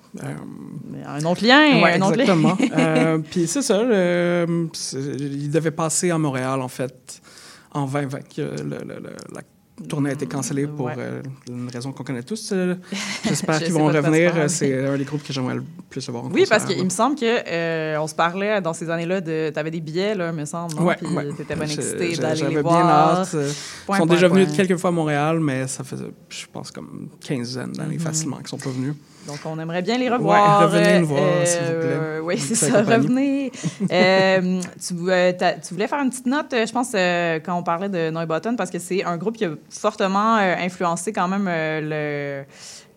Un 1.06 1.24
autre 1.26 1.46
lien. 1.46 1.82
Ouais, 1.84 1.94
un 2.02 2.12
exactement. 2.12 2.56
Puis 3.32 3.48
c'est 3.48 3.62
ça, 3.62 3.84
le- 3.84 4.70
c'est- 4.74 4.98
il 5.20 5.52
devait 5.52 5.72
passer 5.72 6.10
à 6.12 6.18
Montréal, 6.18 6.62
en 6.62 6.68
fait, 6.68 7.22
en 7.72 7.86
2020. 7.86 8.20
que 8.36 8.42
le- 8.42 8.80
le- 8.80 9.00
le- 9.00 9.16
la 9.34 9.42
tournée 9.90 10.10
a 10.10 10.14
été 10.14 10.26
cancellée 10.26 10.68
pour 10.68 10.86
Ouais. 10.86 10.94
euh, 10.98 11.22
une 11.50 11.70
raison 11.70 11.92
qu'on 11.92 12.04
connaît 12.04 12.24
tous. 12.24 12.52
euh, 12.54 12.76
J'espère 13.26 13.60
Je 13.60 13.66
qu'ils 13.66 13.74
vont 13.74 13.86
revenir. 13.88 14.34
parles. 14.34 14.50
C'est 14.50 14.86
un 14.88 14.98
des 14.98 15.04
groupes 15.04 15.24
que 15.24 15.34
j'aimerais 15.34 15.56
le 15.56 15.64
plus 15.90 16.08
avoir 16.08 16.26
en 16.26 16.32
Oui, 16.32 16.46
parce 16.50 16.66
qu'il 16.66 16.84
me 16.84 16.90
semble 16.90 17.16
que 17.18 17.26
euh, 17.26 17.98
on 18.00 18.08
se 18.08 18.16
parlait 18.16 18.62
dans 18.62 18.74
ces 18.74 18.90
années-là 18.90 19.22
de. 19.22 19.50
T'avais 19.54 19.72
des 19.72 19.82
billets, 19.82 20.16
là, 20.16 20.32
me 20.32 20.46
semble. 20.46 20.82
Ouais, 20.82 20.96
Puis 20.96 21.08
ouais. 21.08 21.28
T'étais 21.34 21.56
bien 21.56 21.66
excité 21.66 22.16
d'aller 22.16 22.34
les 22.36 22.38
J'avais 22.38 22.52
bien 22.54 22.62
voir. 22.62 23.20
hâte. 23.20 23.34
euh, 23.36 23.52
Point, 23.86 23.98
Ils 23.98 24.00
sont 24.02 24.08
point, 24.08 24.16
déjà 24.16 24.28
venus 24.30 24.48
quelques 24.56 24.78
fois 24.78 24.90
à 24.90 24.94
Montréal, 24.94 25.40
mais 25.40 25.68
ça 25.68 25.84
fait, 25.84 25.98
je 26.30 26.46
pense, 26.52 26.72
comme 26.72 27.10
quinzaine 27.20 27.72
d'années 27.74 27.96
Mhm. 27.96 28.00
facilement 28.00 28.38
qu'ils 28.38 28.48
sont 28.48 28.58
pas 28.58 28.70
venus. 28.70 28.94
Donc, 29.28 29.40
on 29.46 29.58
aimerait 29.60 29.82
bien 29.82 29.98
les 29.98 30.10
revoir. 30.10 30.60
Ouais, 30.60 30.66
revenez 30.66 31.00
nous 31.00 31.08
voir, 31.08 31.22
Euh, 31.24 31.46
s'il 31.46 31.62
vous 31.62 31.80
plaît. 31.80 31.80
euh, 32.00 32.20
oui, 32.22 32.38
c'est 32.38 32.56
ça, 32.56 32.82
revenez. 32.84 33.52
Euh, 33.92 34.62
tu, 34.88 34.94
voulais 34.94 35.88
faire 35.88 36.00
une 36.04 36.10
petite 36.10 36.26
note, 36.28 36.48
je 36.52 36.72
pense, 36.72 36.92
quand 37.46 37.58
on 37.58 37.64
parlait 37.64 37.90
de 37.90 38.10
Neubatten, 38.12 38.56
parce 38.56 38.70
que 38.70 38.80
c'est 38.80 39.04
un 39.04 39.18
groupe 39.18 39.38
qui 39.38 39.46
a 39.46 39.52
fortement 39.70 40.36
influencé 40.36 41.12
quand 41.14 41.28
même 41.28 41.46
le, 41.48 42.44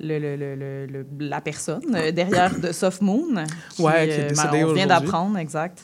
le, 0.01 0.19
le- 0.19 0.37
le- 0.37 0.55
le- 0.55 0.87
le- 0.87 1.07
la 1.21 1.41
personne 1.41 1.83
derrière 2.13 2.59
de 2.59 2.73
Soft 2.73 3.01
Moon. 3.03 3.45
Qui, 3.75 3.83
Ouais, 3.83 3.93
qui 4.09 4.15
est 4.15 4.29
décédé 4.29 4.65
on 4.65 4.73
vient 4.73 4.87
d'apprendre, 4.87 5.39
exact. 5.39 5.79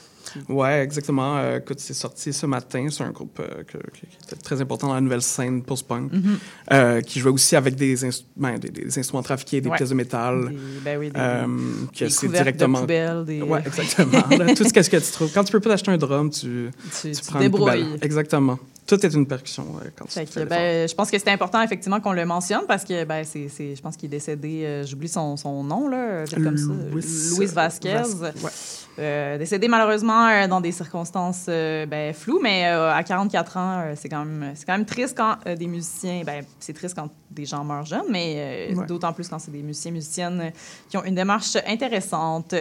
Ouais, 0.48 0.80
exactement. 0.82 1.36
Euh, 1.38 1.58
écoute, 1.58 1.80
c'est 1.80 1.94
sorti 1.94 2.32
ce 2.32 2.46
matin. 2.46 2.86
C'est 2.90 3.04
un 3.04 3.10
groupe 3.10 3.38
euh, 3.40 3.62
que- 3.64 3.78
qui 3.92 4.06
était 4.26 4.36
très 4.36 4.60
important 4.60 4.88
dans 4.88 4.94
la 4.94 5.00
nouvelle 5.00 5.22
scène 5.22 5.62
post-punk, 5.62 6.12
Mhm. 6.12 6.38
euh, 6.72 7.00
qui 7.00 7.20
jouait 7.20 7.30
aussi 7.32 7.56
avec 7.56 7.74
des, 7.74 8.04
inst- 8.04 8.24
ben, 8.36 8.58
des, 8.58 8.68
des 8.68 8.98
instruments 8.98 9.22
trafiqués, 9.22 9.60
des 9.60 9.68
Ouais. 9.68 9.76
pièces 9.76 9.90
de 9.90 9.94
métal. 9.94 10.48
Des- 10.48 10.56
ben 10.84 10.98
oui, 10.98 11.10
des, 11.10 11.20
euh, 11.20 11.46
des 11.46 11.86
que 12.06 12.14
couvercles 12.14 12.32
directement. 12.36 12.78
de 12.78 12.82
poubelle, 12.84 13.24
des... 13.24 13.42
Ouais, 13.42 13.62
exactement. 13.66 14.24
Là, 14.30 14.54
tout 14.54 14.64
ce 14.64 14.72
que 14.72 14.96
tu 14.96 15.12
trouves. 15.12 15.30
Quand 15.32 15.44
tu 15.44 15.52
peux 15.52 15.60
pas 15.60 15.70
t'acheter 15.70 15.90
un 15.90 15.96
drum, 15.98 16.30
tu, 16.30 16.70
tu, 17.02 17.10
tu 17.12 17.20
tu 17.20 17.22
prends 17.30 17.40
une 17.40 17.50
poubelle. 17.50 17.86
Exactement. 18.02 18.58
Tout 18.86 19.04
est 19.06 19.14
une 19.14 19.26
percussion 19.26 19.62
ouais, 19.76 19.90
quand 19.96 20.04
tu 20.04 20.12
Fait 20.12 20.24
que, 20.26 20.40
l'effort. 20.40 20.48
ben, 20.58 20.86
je 20.88 20.94
pense 20.94 21.10
que 21.10 21.18
c'est 21.18 21.30
important 21.30 21.62
effectivement 21.62 22.00
qu'on 22.00 22.12
le 22.12 22.26
mentionne 22.26 22.66
parce 22.68 22.84
que 22.84 23.04
ben, 23.04 23.24
c'est, 23.24 23.48
c'est- 23.48 23.74
je 23.76 23.80
pense 23.80 23.96
qu'il 23.96 24.06
est 24.08 24.16
décédé, 24.16 24.62
euh, 24.64 24.84
j'oublie 24.84 25.08
son, 25.08 25.36
son 25.38 25.64
nom, 25.64 25.88
là, 25.88 26.24
comme 26.34 26.58
ça, 26.58 26.66
Louis- 26.90 27.30
Louis 27.36 27.46
Vasquez. 27.46 27.94
Vas- 28.16 28.28
ouais. 28.28 28.50
Euh, 29.00 29.38
décédé 29.38 29.66
malheureusement 29.66 30.28
euh, 30.28 30.46
dans 30.46 30.60
des 30.60 30.70
circonstances 30.70 31.46
euh, 31.48 31.84
ben, 31.86 32.12
floues, 32.14 32.38
mais 32.42 32.66
euh, 32.66 32.92
à 32.92 33.02
44 33.02 33.56
ans, 33.56 33.80
euh, 33.80 33.94
c'est, 33.96 34.08
quand 34.08 34.24
même, 34.24 34.52
c'est 34.54 34.64
quand 34.66 34.76
même 34.76 34.84
triste 34.86 35.16
quand 35.16 35.36
euh, 35.46 35.56
des 35.56 35.66
musiciens, 35.66 36.22
ben, 36.24 36.44
c'est 36.60 36.74
triste 36.74 36.94
quand 36.94 37.08
des 37.30 37.44
gens 37.46 37.64
meurent 37.64 37.86
jeunes, 37.86 38.04
mais 38.10 38.68
euh, 38.70 38.74
Ouais. 38.76 38.86
d'autant 38.86 39.12
plus 39.12 39.28
quand 39.28 39.38
c'est 39.40 39.50
des 39.50 39.62
musiciens, 39.62 39.90
musiciennes 39.90 40.52
qui 40.88 40.96
ont 40.96 41.04
une 41.04 41.16
démarche 41.16 41.56
intéressante. 41.66 42.54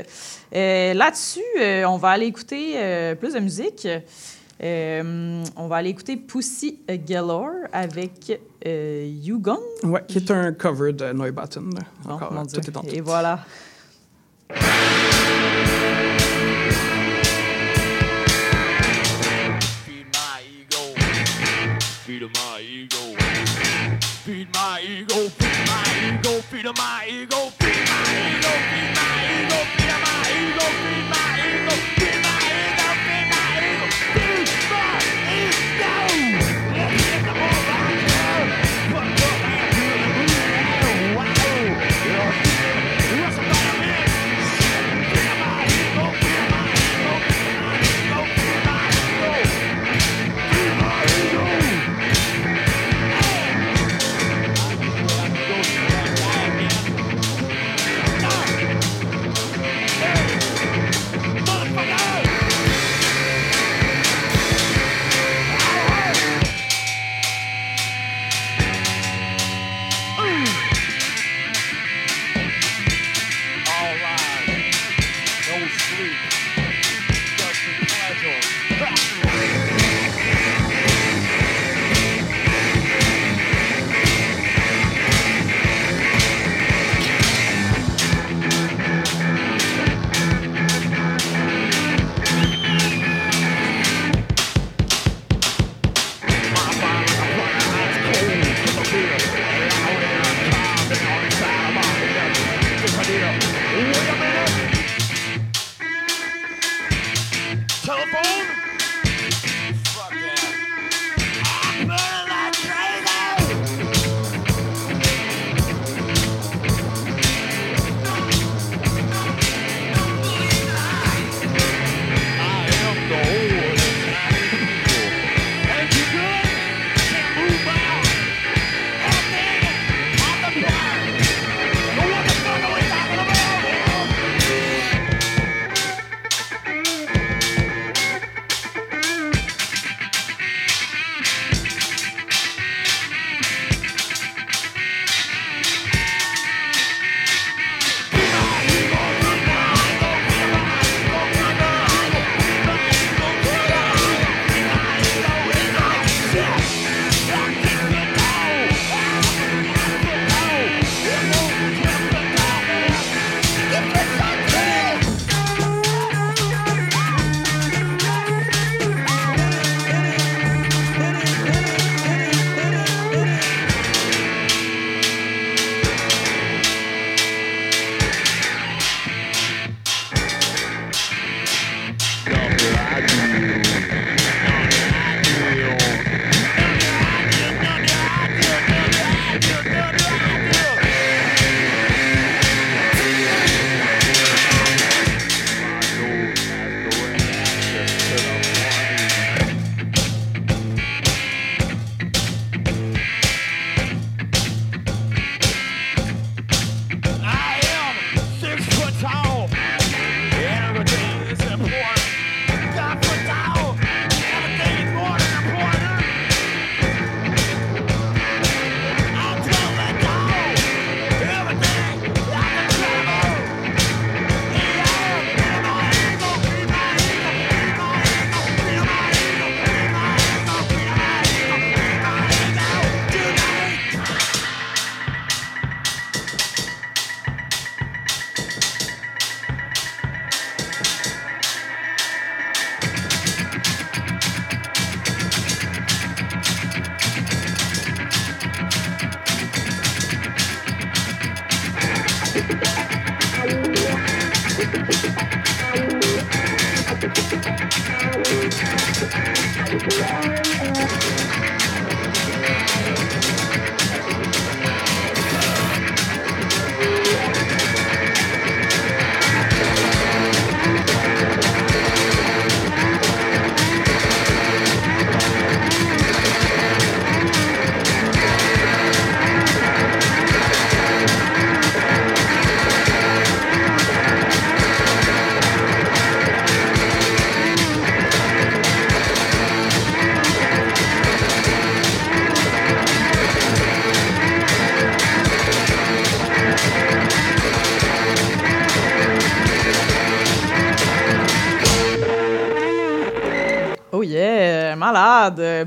Euh, 0.55 0.93
là-dessus, 0.93 1.41
euh, 1.59 1.83
on 1.85 1.97
va 1.97 2.09
aller 2.09 2.25
écouter 2.27 2.73
euh, 2.77 3.13
plus 3.15 3.33
de 3.33 3.39
musique. 3.39 3.87
Euh, 4.63 5.43
on 5.57 5.67
va 5.67 5.75
aller 5.77 5.89
écouter 5.89 6.15
Pussy 6.15 6.79
Galore 7.05 7.67
avec 7.73 8.39
euh, 8.65 9.05
You 9.21 9.39
Gone. 9.39 9.57
Ouais, 9.83 10.03
qui 10.07 10.19
est 10.19 10.31
un 10.31 10.53
cover 10.53 10.93
de 10.93 11.11
Neubatten. 11.11 11.69
là. 11.73 12.13
Encore, 12.13 12.31
mon 12.31 12.43
Dieu. 12.43 12.61
tout 12.61 12.69
est 12.71 12.77
en 12.77 12.81
tout. 12.81 12.87
Et 12.89 13.01
voilà. 13.01 13.39
Feed 19.85 20.07
my 20.13 20.41
ego. 20.61 20.93
Feed 22.05 22.21
my 22.21 22.61
ego. 22.61 23.15
Feed 24.23 24.47
my 24.47 24.47
ego. 24.47 24.47
Feed 24.47 24.47
my 24.53 24.79
ego. 24.81 25.29
Feed 25.29 25.67
my 25.67 25.83
ego. 26.07 26.41
Feed 26.49 26.65
my 26.77 27.05
ego. 27.09 27.49
Feed 27.59 27.87
my 27.89 28.05
ego. 28.37 28.92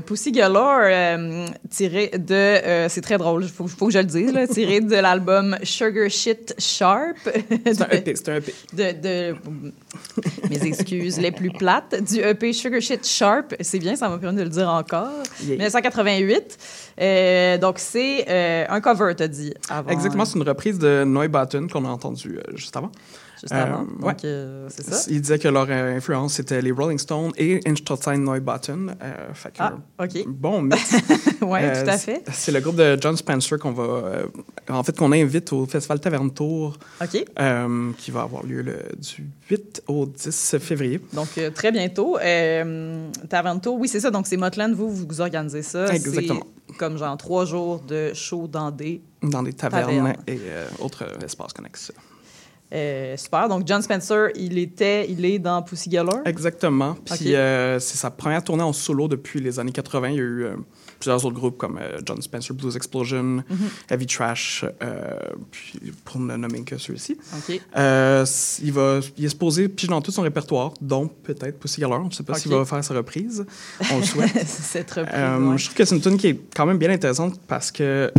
Pussy 0.07 0.31
Galore, 0.31 0.79
euh, 0.83 1.45
tiré 1.69 2.11
de... 2.17 2.33
euh, 2.33 2.89
c'est 2.89 3.01
très 3.01 3.17
drôle, 3.17 3.43
il 3.43 3.49
faut, 3.49 3.67
faut 3.67 3.87
que 3.87 3.93
je 3.93 3.99
le 3.99 4.05
dise, 4.05 4.33
là, 4.33 4.47
tiré 4.47 4.79
de 4.81 4.95
l'album 4.95 5.57
Sugar 5.63 6.09
Shit 6.09 6.55
Sharp. 6.57 7.17
C'est 7.23 7.81
un 7.81 7.89
EP, 7.91 8.15
c'est 8.15 8.29
un 8.29 8.35
EP. 8.37 8.53
de, 8.73 8.91
de- 9.33 9.35
mes 10.49 10.65
excuses 10.65 11.19
les 11.19 11.31
plus 11.31 11.51
plates 11.51 12.01
du 12.03 12.19
EP 12.21 12.53
Sugar 12.53 12.81
Shit 12.81 13.05
Sharp. 13.05 13.53
C'est 13.59 13.79
bien, 13.79 13.95
ça 13.95 14.09
m'a 14.09 14.17
permis 14.17 14.37
de 14.37 14.43
le 14.43 14.49
dire 14.49 14.69
encore. 14.69 15.09
Yeah. 15.43 15.57
1988. 15.57 16.57
Euh, 16.99 17.57
donc, 17.57 17.77
c'est 17.79 18.25
un 18.69 18.81
cover, 18.81 19.13
t'as 19.15 19.27
dit. 19.27 19.53
Avant, 19.69 19.89
Exactement, 19.91 20.25
c'est 20.25 20.37
une 20.39 20.47
reprise 20.47 20.79
de 20.79 21.03
Neubauten 21.05 21.69
qu'on 21.69 21.85
a 21.85 21.89
entendu 21.89 22.37
euh, 22.37 22.55
juste 22.55 22.75
avant. 22.77 22.91
Juste 23.39 23.53
avant. 23.53 23.81
Euh, 23.83 24.01
Donc, 24.01 24.25
euh, 24.25 24.67
c'est 24.69 24.83
ça. 24.83 25.05
Ils 25.09 25.21
disaient 25.21 25.37
que 25.39 25.47
leur 25.47 25.67
euh, 25.69 25.95
influence, 25.97 26.33
c'était 26.33 26.61
les 26.61 26.71
Rolling 26.71 26.97
Stones 26.97 27.31
et 27.37 27.59
Einstein 27.67 28.23
Neubauten. 28.23 28.95
Fait 29.33 29.49
que, 29.49 29.55
Ah, 29.59 29.75
OK. 30.01 30.25
Bon 30.27 30.61
mix. 30.61 30.95
Oui, 31.41 31.59
tout 31.59 31.89
à 31.89 31.97
fait. 31.97 32.23
c'est- 32.31 32.51
le 32.51 32.59
groupe 32.61 32.75
de 32.77 32.97
John 32.99 33.15
Spencer 33.15 33.59
qu'on 33.59 33.71
va, 33.71 34.23
en 34.69 34.83
fait, 34.83 34.97
qu'on 34.97 35.11
invite 35.11 35.53
au 35.53 35.65
Festival 35.67 35.99
Taverne 35.99 36.31
Tour, 36.31 36.77
OK. 37.01 37.25
qui 37.97 38.11
va 38.11 38.21
avoir 38.21 38.43
lieu 38.43 38.61
le, 38.63 38.79
du 38.97 39.29
8 39.49 39.83
au 39.87 40.05
10 40.07 40.57
février. 40.59 40.99
Donc, 41.13 41.27
très 41.53 41.71
bientôt. 41.71 42.17
Euh, 42.17 43.07
Taranto, 43.29 43.75
oui, 43.77 43.87
c'est 43.87 43.99
ça. 43.99 44.09
Donc, 44.11 44.25
c'est 44.27 44.37
Motland, 44.37 44.73
vous, 44.73 44.89
vous 44.89 45.21
organisez 45.21 45.61
ça. 45.61 45.93
Exactement. 45.93 46.41
Comme 46.77 46.97
genre 46.97 47.15
trois 47.17 47.45
jours 47.45 47.79
de 47.81 48.13
show 48.13 48.47
dans 48.47 48.71
des. 48.71 49.01
dans 49.23 49.41
des 49.41 49.53
tavernes 49.53 49.85
Tavernes. 49.89 50.13
et 50.27 50.37
euh, 50.47 50.67
autres 50.79 51.05
espaces 51.23 51.53
connexes. 51.53 51.91
Euh, 52.73 53.15
super. 53.15 53.47
Donc, 53.47 53.63
John 53.65 53.81
Spencer, 53.81 54.29
il 54.35 54.57
était, 54.57 55.09
il 55.09 55.23
est 55.25 55.39
dans 55.39 55.61
Pussy 55.61 55.87
Galore. 55.89 56.19
Exactement. 56.25 56.95
Puis 57.05 57.33
euh, 57.33 57.79
c'est 57.79 57.97
sa 57.97 58.11
première 58.11 58.43
tournée 58.43 58.63
en 58.63 58.73
solo 58.73 59.07
depuis 59.07 59.39
les 59.39 59.57
années 59.59 59.71
80. 59.71 60.09
Il 60.09 60.15
y 60.15 60.17
a 60.17 60.21
eu 60.21 60.43
euh, 60.43 60.55
plusieurs 60.99 61.23
autres 61.25 61.35
groupes 61.35 61.57
comme 61.57 61.79
John 62.05 62.21
Spencer 62.21 62.53
Blues 62.53 62.75
Explosion, 62.75 63.23
Mhm. 63.49 63.69
Heavy 63.89 64.05
Trash, 64.05 64.65
puis 65.51 65.79
pour 66.03 66.19
ne 66.19 66.35
nommer 66.35 66.63
que 66.63 66.77
ceux-ci. 66.77 67.17
OK. 67.37 67.61
S- 67.75 68.59
il, 68.63 68.73
va, 68.73 68.99
il 69.17 69.23
est 69.25 69.29
supposé 69.29 69.69
piger 69.69 69.87
dans 69.89 70.01
tout 70.01 70.11
son 70.11 70.23
répertoire, 70.23 70.73
dont 70.81 71.07
peut-être 71.07 71.59
Pussy 71.59 71.79
Galore. 71.81 72.01
On 72.01 72.07
ne 72.07 72.11
sait 72.11 72.23
pas 72.23 72.33
s'il 72.33 72.51
va 72.51 72.65
faire 72.65 72.83
sa 72.83 72.93
reprise. 72.95 73.45
On 73.93 73.97
le 73.99 74.03
souhaite. 74.03 74.31
Cette 74.47 74.91
reprise. 74.91 75.13
Ouais. 75.13 75.57
Je 75.57 75.63
trouve 75.65 75.75
que 75.77 75.85
c'est 75.85 75.95
une 75.95 76.01
tune 76.01 76.17
qui 76.17 76.27
est 76.27 76.39
quand 76.55 76.65
même 76.65 76.77
bien 76.77 76.89
intéressante 76.89 77.39
parce 77.47 77.71
que 77.71 78.11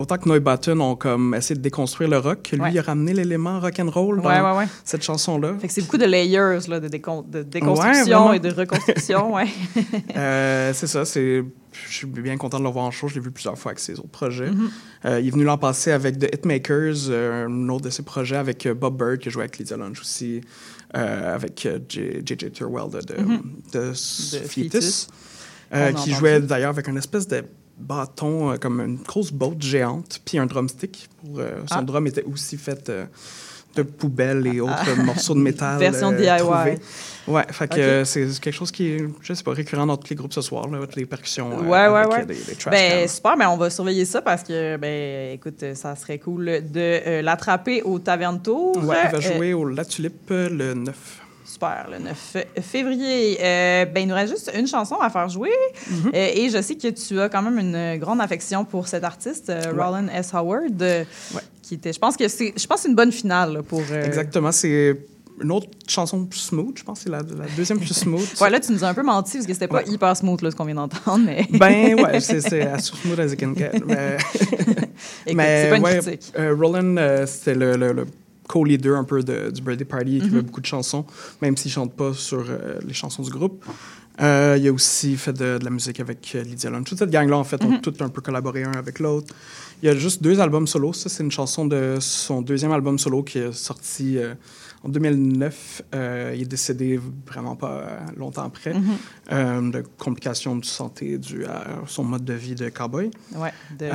autant 0.00 0.16
que 0.18 0.28
Neubatten 0.28 0.80
ont 0.80 0.96
comme 0.96 1.34
essayé 1.34 1.54
de 1.54 1.60
déconstruire 1.60 2.10
le 2.10 2.18
rock, 2.18 2.48
lui 2.52 2.60
Ouais. 2.60 2.70
il 2.72 2.78
a 2.78 2.82
ramené 2.82 3.12
l'élément 3.12 3.60
rock 3.60 3.78
and 3.78 3.90
roll 3.90 4.20
dans 4.20 4.28
Ouais, 4.28 4.40
ouais, 4.40 4.56
ouais. 4.58 4.66
cette 4.84 5.02
chanson-là. 5.04 5.54
Fait 5.60 5.68
que 5.68 5.72
c'est 5.72 5.82
beaucoup 5.82 5.98
de 5.98 6.06
layers, 6.06 6.58
là, 6.68 6.80
de, 6.80 6.88
décon- 6.88 7.28
de 7.28 7.42
déconstruction 7.42 8.32
et 8.32 8.40
de 8.40 8.50
reconstruction, 8.50 9.34
ouais. 9.34 9.46
Euh, 10.16 10.72
c'est 10.74 10.86
ça, 10.86 11.04
c'est. 11.04 11.44
Je 11.88 11.94
suis 11.94 12.06
bien 12.06 12.36
content 12.36 12.58
de 12.58 12.64
le 12.64 12.70
voir 12.70 12.84
en 12.86 12.90
show. 12.90 13.06
Je 13.06 13.14
l'ai 13.14 13.20
vu 13.20 13.30
plusieurs 13.30 13.56
fois 13.56 13.70
avec 13.70 13.78
ses 13.78 13.98
autres 14.00 14.08
projets. 14.08 14.50
Mhm. 14.50 14.70
Euh, 15.04 15.20
il 15.20 15.28
est 15.28 15.30
venu 15.30 15.44
l'an 15.44 15.56
passé 15.58 15.92
avec 15.92 16.18
The 16.18 16.34
Hitmakers, 16.34 17.08
euh, 17.10 17.46
un 17.46 17.68
autre 17.68 17.84
de 17.84 17.90
ses 17.90 18.02
projets, 18.02 18.36
avec 18.36 18.66
Bob 18.68 18.96
Bird, 18.98 19.18
qui 19.18 19.28
a 19.28 19.30
joué 19.30 19.42
avec 19.44 19.58
Lydia 19.58 19.76
Lunch 19.76 20.00
aussi, 20.00 20.40
avec 20.92 21.68
J.J. 21.88 22.50
Thirlwell 22.50 22.90
de, 22.90 23.00
de, 23.00 23.14
de 23.72 23.92
Fetus. 23.92 24.48
Fetus, 24.48 25.08
qui 26.02 26.12
jouait 26.12 26.40
d'ailleurs 26.40 26.70
avec 26.70 26.88
une 26.88 26.96
espèce 26.98 27.28
de 27.28 27.44
bâton, 27.80 28.52
euh, 28.52 28.56
comme 28.56 28.80
une 28.80 28.96
grosse 28.98 29.32
botte 29.32 29.60
géante, 29.62 30.20
puis 30.24 30.38
un 30.38 30.46
drumstick. 30.46 31.08
Pour, 31.24 31.38
euh, 31.40 31.60
son 31.66 31.76
Ah. 31.78 31.82
drum 31.82 32.06
était 32.06 32.22
aussi 32.24 32.56
fait 32.56 32.88
euh, 32.88 33.04
de 33.76 33.82
poubelles 33.82 34.46
et 34.48 34.60
autres 34.60 34.96
morceaux 35.04 35.34
de 35.34 35.40
métal. 35.40 35.78
Version 35.78 36.10
DIY. 36.12 36.38
trouvés. 36.38 36.78
Ouais, 37.28 37.44
fait 37.50 37.68
que 37.68 37.78
euh, 37.80 38.04
c'est 38.04 38.26
quelque 38.40 38.54
chose 38.54 38.72
qui 38.72 38.86
est, 38.88 39.04
je 39.22 39.32
sais 39.34 39.44
pas, 39.44 39.52
récurrent 39.52 39.86
dans 39.86 39.96
tous 39.96 40.10
les 40.10 40.16
groupes 40.16 40.32
ce 40.32 40.40
soir, 40.40 40.66
là, 40.68 40.80
les 40.96 41.06
percussions. 41.06 41.50
euh, 41.52 41.62
Ouais, 41.68 41.78
avec, 41.78 42.10
ouais. 42.12 42.26
Des, 42.26 42.34
des 42.34 42.54
trash 42.56 42.72
Ben, 42.72 43.06
super, 43.06 43.36
ben, 43.36 43.48
on 43.48 43.56
va 43.56 43.70
surveiller 43.70 44.04
ça 44.04 44.22
parce 44.22 44.42
que, 44.42 44.76
ben, 44.76 45.34
écoute, 45.34 45.64
ça 45.74 45.94
serait 45.94 46.18
cool 46.18 46.46
de 46.46 46.60
euh, 46.76 47.22
l'attraper 47.22 47.82
au 47.82 47.98
Taverne 48.00 48.42
Tour. 48.42 48.76
Ouais, 48.84 48.96
il 49.04 49.10
va 49.12 49.20
jouer 49.20 49.54
au 49.54 49.64
La 49.68 49.84
Tulipe 49.84 50.30
le 50.30 50.74
9. 50.74 51.20
Super, 51.52 51.88
le 51.90 51.98
9 51.98 52.36
février. 52.62 53.38
Euh, 53.40 53.84
ben, 53.86 54.02
il 54.02 54.08
nous 54.08 54.14
reste 54.14 54.32
juste 54.32 54.50
une 54.56 54.66
chanson 54.66 54.96
à 55.00 55.10
faire 55.10 55.28
jouer. 55.28 55.50
Mm-hmm. 55.90 56.08
Euh, 56.14 56.28
et 56.36 56.48
je 56.50 56.62
sais 56.62 56.76
que 56.76 56.88
tu 56.88 57.18
as 57.20 57.28
quand 57.28 57.42
même 57.42 57.58
une 57.58 57.98
grande 57.98 58.20
affection 58.20 58.64
pour 58.64 58.86
cet 58.88 59.04
artiste, 59.04 59.50
euh, 59.50 59.72
Ouais. 59.72 59.82
Roland 59.84 60.06
S. 60.14 60.32
Howard, 60.34 60.80
euh, 60.82 61.04
Ouais. 61.34 61.40
qui 61.62 61.74
était, 61.74 61.92
je 61.92 61.98
pense 61.98 62.16
que 62.16 62.28
c'est, 62.28 62.52
je 62.56 62.66
pense 62.66 62.84
une 62.84 62.94
bonne 62.94 63.12
finale 63.12 63.52
là, 63.54 63.62
pour. 63.62 63.80
Exactement, 63.92 64.52
c'est 64.52 64.96
une 65.42 65.52
autre 65.52 65.68
chanson 65.88 66.26
plus 66.26 66.38
smooth, 66.40 66.76
je 66.78 66.84
pense 66.84 67.00
c'est 67.00 67.08
la, 67.08 67.18
la 67.20 67.46
deuxième 67.56 67.78
plus 67.78 67.94
smooth. 67.94 68.28
Ouais, 68.42 68.50
là, 68.50 68.60
tu 68.60 68.72
nous 68.72 68.84
as 68.84 68.88
un 68.88 68.94
peu 68.94 69.02
menti 69.02 69.38
parce 69.38 69.46
que 69.46 69.54
c'était 69.54 69.68
pas 69.68 69.78
Ouais. 69.78 69.88
hyper 69.88 70.14
smooth 70.14 70.42
là, 70.42 70.50
ce 70.50 70.56
qu'on 70.56 70.66
vient 70.66 70.74
d'entendre, 70.74 71.24
mais. 71.24 71.46
Ben 71.58 71.94
ouais, 71.98 72.20
c'est 72.20 72.60
as 72.62 72.78
smooth 72.80 73.18
as 73.18 73.32
it 73.32 73.40
can 73.40 73.54
get. 73.56 73.72
Mais, 73.86 74.18
mais 75.34 75.62
c'est 75.64 75.70
pas 75.70 75.76
une 75.92 76.00
critique. 76.02 76.32
euh, 76.38 76.54
Roland, 76.54 76.96
euh, 76.98 77.24
c'était 77.26 77.54
le, 77.54 77.76
le- 77.76 77.92
le 77.92 78.06
co-leader 78.52 78.96
un 78.98 79.04
peu 79.04 79.22
de- 79.22 79.50
du 79.50 79.60
Birthday 79.62 79.84
Party, 79.94 80.18
qui 80.20 80.26
Mhm. 80.26 80.30
fait 80.36 80.42
beaucoup 80.42 80.60
de 80.60 80.66
chansons, 80.74 81.04
même 81.42 81.56
s'il 81.56 81.70
chante 81.70 81.92
pas 81.94 82.12
sur 82.14 82.44
euh, 82.48 82.78
les 82.88 82.94
chansons 82.94 83.22
du 83.22 83.30
groupe. 83.30 83.64
Euh, 84.20 84.56
il 84.60 84.66
a 84.68 84.72
aussi 84.72 85.16
fait 85.16 85.32
de, 85.32 85.56
de 85.58 85.64
la 85.64 85.70
musique 85.70 85.98
avec 86.00 86.32
euh, 86.34 86.42
Lydia 86.42 86.68
Lunch. 86.68 86.86
Toute 86.88 86.98
cette 86.98 87.10
gang-là, 87.10 87.36
en 87.38 87.44
fait, 87.44 87.64
ont 87.64 87.70
Mhm. 87.70 87.80
tout 87.80 87.94
un 88.00 88.08
peu 88.10 88.20
collaboré 88.20 88.64
un 88.64 88.72
avec 88.72 88.98
l'autre. 88.98 89.32
Il 89.82 89.86
y 89.86 89.88
a 89.88 89.96
juste 89.96 90.22
deux 90.22 90.40
albums 90.40 90.66
solo. 90.66 90.92
Ça, 90.92 91.08
c'est 91.08 91.22
une 91.22 91.30
chanson 91.30 91.64
de 91.64 91.96
son 92.00 92.42
deuxième 92.42 92.72
album 92.72 92.98
solo 92.98 93.22
qui 93.22 93.38
est 93.38 93.52
sorti 93.52 94.18
en 94.82 94.88
2009. 94.88 95.82
Euh, 95.94 96.32
il 96.34 96.42
est 96.42 96.46
décédé 96.46 96.98
vraiment 97.26 97.56
pas 97.56 97.72
euh, 97.72 97.98
longtemps 98.16 98.44
après 98.44 98.72
Mhm. 98.74 98.82
euh, 99.32 99.70
de 99.70 99.84
complications 99.98 100.56
de 100.56 100.64
santé 100.64 101.18
dues 101.18 101.44
à 101.44 101.64
son 101.86 102.04
mode 102.04 102.24
de 102.24 102.32
vie 102.34 102.54
de 102.54 102.68
cowboy. 102.70 103.10
Ouais, 103.34 103.52
de, 103.78 103.86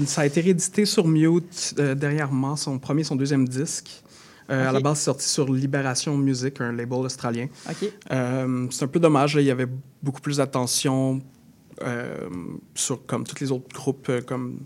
de. 0.00 0.04
Ça 0.06 0.22
a 0.22 0.26
été 0.26 0.40
réédité 0.40 0.84
sur 0.84 1.06
Mute 1.08 1.74
dernièrement, 1.96 2.56
son 2.56 2.78
premier 2.78 3.00
et 3.02 3.04
son 3.04 3.16
deuxième 3.16 3.48
disque. 3.48 4.02
À 4.48 4.72
la 4.72 4.80
base, 4.80 4.98
c'est 4.98 5.04
sorti 5.06 5.26
sur 5.26 5.50
Libération 5.50 6.16
Music, 6.18 6.60
un 6.60 6.70
label 6.72 6.98
australien. 6.98 7.46
C'est 7.70 8.84
un 8.84 8.88
peu 8.88 9.00
dommage, 9.00 9.34
là, 9.36 9.40
il 9.40 9.46
y 9.46 9.50
avait 9.50 9.68
beaucoup 10.02 10.20
plus 10.20 10.36
d'attention 10.36 11.22
sur 12.74 13.06
comme 13.06 13.24
tous 13.24 13.40
les 13.40 13.50
autres 13.50 13.74
groupes 13.74 14.10
comme 14.26 14.60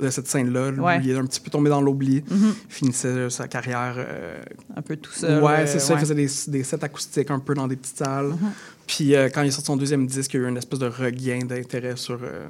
de 0.00 0.10
cette 0.10 0.26
scène-là. 0.26 0.70
Ouais. 0.72 1.00
Il 1.02 1.10
est 1.10 1.16
un 1.16 1.24
petit 1.24 1.40
peu 1.40 1.50
tombé 1.50 1.70
dans 1.70 1.80
l'oubli. 1.80 2.22
Mhm. 2.28 2.54
Finissait 2.68 3.30
sa 3.30 3.46
carrière. 3.48 3.94
euh, 3.96 4.40
Un 4.76 4.82
peu 4.82 4.96
tout 4.96 5.12
seul. 5.12 5.42
ouais, 5.42 5.52
euh, 5.60 5.66
c'est 5.66 5.78
ça. 5.78 5.94
ouais. 5.94 6.00
Il 6.00 6.06
faisait 6.06 6.14
des, 6.14 6.28
des 6.58 6.64
sets 6.64 6.84
acoustiques 6.84 7.30
un 7.30 7.38
peu 7.38 7.54
dans 7.54 7.68
des 7.68 7.76
petites 7.76 7.98
salles. 7.98 8.28
Mhm. 8.30 8.38
Puis 8.86 9.14
euh, 9.14 9.28
quand 9.32 9.42
il 9.42 9.48
a 9.48 9.50
sorti 9.52 9.66
son 9.66 9.76
deuxième 9.76 10.06
disque, 10.06 10.34
il 10.34 10.40
y 10.40 10.44
a 10.44 10.46
eu 10.46 10.50
une 10.50 10.56
espèce 10.56 10.78
de 10.80 10.86
regain 10.86 11.40
d'intérêt 11.46 11.96
sur, 11.96 12.18
euh, 12.22 12.46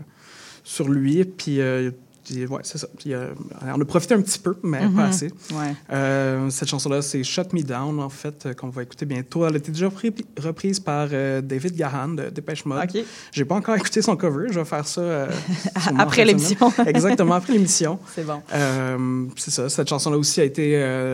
sur 0.63 0.89
lui. 0.89 1.25
Puis, 1.25 1.61
euh, 2.31 2.35
il- 2.35 2.47
ouais, 2.49 2.61
c'est 2.65 2.79
ça. 2.79 2.87
Puis, 2.99 3.13
euh, 3.15 3.29
on 3.63 3.81
a 3.81 3.85
profité 3.85 4.15
un 4.15 4.21
petit 4.23 4.39
peu, 4.39 4.57
mais 4.63 4.87
Mhm. 4.87 4.95
pas 4.95 5.05
assez. 5.07 5.29
Ouais. 5.53 5.75
Euh, 5.93 6.51
cette 6.51 6.69
chanson-là, 6.69 7.03
c'est 7.03 7.23
Shut 7.25 7.53
Me 7.53 7.63
Down, 7.63 8.01
en 8.01 8.09
fait, 8.09 8.47
euh, 8.47 8.55
qu'on 8.55 8.69
va 8.69 8.83
écouter 8.83 9.07
bientôt. 9.07 9.47
Elle 9.47 9.55
a 9.55 9.59
été 9.59 9.73
déjà 9.73 9.89
repris- 9.89 10.15
reprise 10.43 10.81
par 10.81 11.09
euh, 11.13 11.41
David 11.41 11.77
Gahan 11.77 12.09
de 12.09 12.31
Dépêche 12.31 12.65
Mode. 12.65 12.83
OK. 12.95 13.03
J'ai 13.33 13.45
pas 13.45 13.55
encore 13.57 13.77
écouté 13.77 14.03
son 14.03 14.17
cover. 14.17 14.47
Je 14.51 14.59
vais 14.61 14.65
faire 14.65 14.87
ça 14.87 15.29
Après 15.99 16.25
l'émission. 16.25 16.73
Exactement, 16.87 17.35
après 17.35 17.53
l'émission. 17.53 17.99
C'est 18.15 18.25
bon. 18.25 18.41
C'est 19.37 19.51
ça. 19.51 19.69
Cette 19.69 19.89
chanson-là 19.89 20.17
aussi 20.19 20.41
a 20.41 20.45
été 20.45 20.65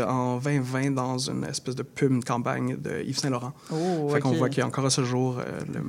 en 0.08 0.38
2020 0.38 0.90
dans 0.94 1.18
une 1.18 1.44
espèce 1.44 1.74
de 1.76 1.82
pub, 1.82 2.12
une 2.12 2.24
campagne 2.24 2.76
de 2.76 3.02
Yves 3.06 3.18
Saint-Laurent. 3.18 3.52
Oh, 3.72 4.08
Fait 4.12 4.20
qu'on 4.20 4.32
voit 4.32 4.48
qu'il 4.48 4.58
y 4.58 4.62
a 4.62 4.66
encore 4.66 4.86
à 4.86 4.90
ce 4.90 5.04
jour, 5.04 5.40
le 5.72 5.82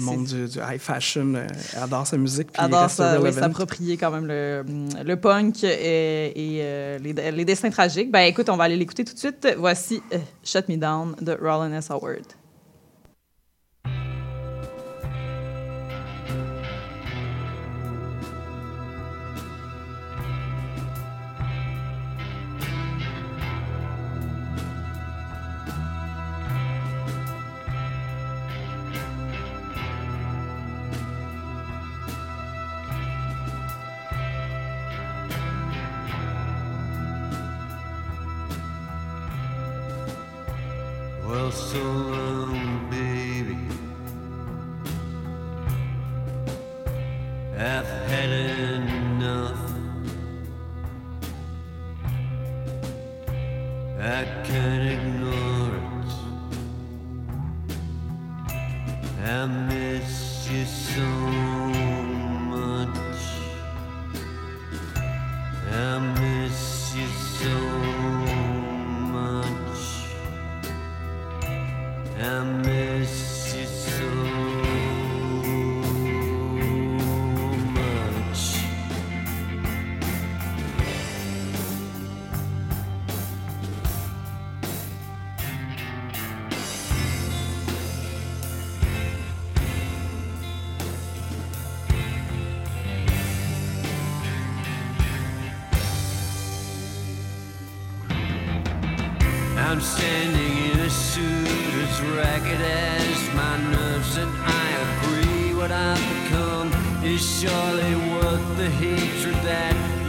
monde 0.00 0.24
du, 0.24 0.46
du 0.48 0.58
high 0.58 0.78
fashion 0.80 1.34
adore 1.76 2.06
sa 2.06 2.16
musique. 2.16 2.48
puis 2.52 2.60
il 2.62 2.64
adore 2.66 2.90
ça, 2.90 3.20
oui, 3.20 3.32
s'approprier 3.32 3.96
quand 3.96 4.10
même 4.10 4.26
le, 4.26 4.64
le 4.66 5.14
punk 5.16 5.64
et, 5.64 6.32
euh, 6.36 6.98
les, 6.98 7.12
les 7.12 7.44
destins 7.44 7.70
tragiques. 7.70 8.10
Ben 8.10 8.22
écoute, 8.22 8.48
on 8.48 8.56
va 8.56 8.64
aller 8.64 8.76
l'écouter 8.76 9.04
tout 9.04 9.14
de 9.14 9.18
suite. 9.18 9.48
Voici 9.58 10.02
euh, 10.12 10.18
Shut 10.44 10.68
Me 10.68 10.76
Down 10.76 11.14
de 11.20 11.32
Rollin 11.32 11.72
S. 11.72 11.90
Howard. 11.90 12.26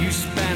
You 0.07 0.13
span 0.13 0.46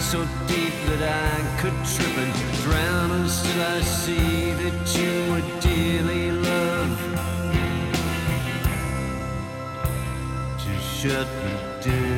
so 0.00 0.24
deep 0.46 0.74
that 0.88 1.02
I 1.02 1.60
could 1.60 1.74
trip 1.84 2.16
and 2.18 2.32
drown, 2.62 3.10
and 3.12 3.30
still 3.30 3.62
I 3.62 3.80
see 3.80 4.52
that 4.52 4.78
you 4.98 5.12
were 5.30 5.44
dearly 5.60 6.30
loved. 6.30 7.00
To 10.62 10.72
shut 10.80 11.28
me 11.44 11.54
down. 11.82 12.13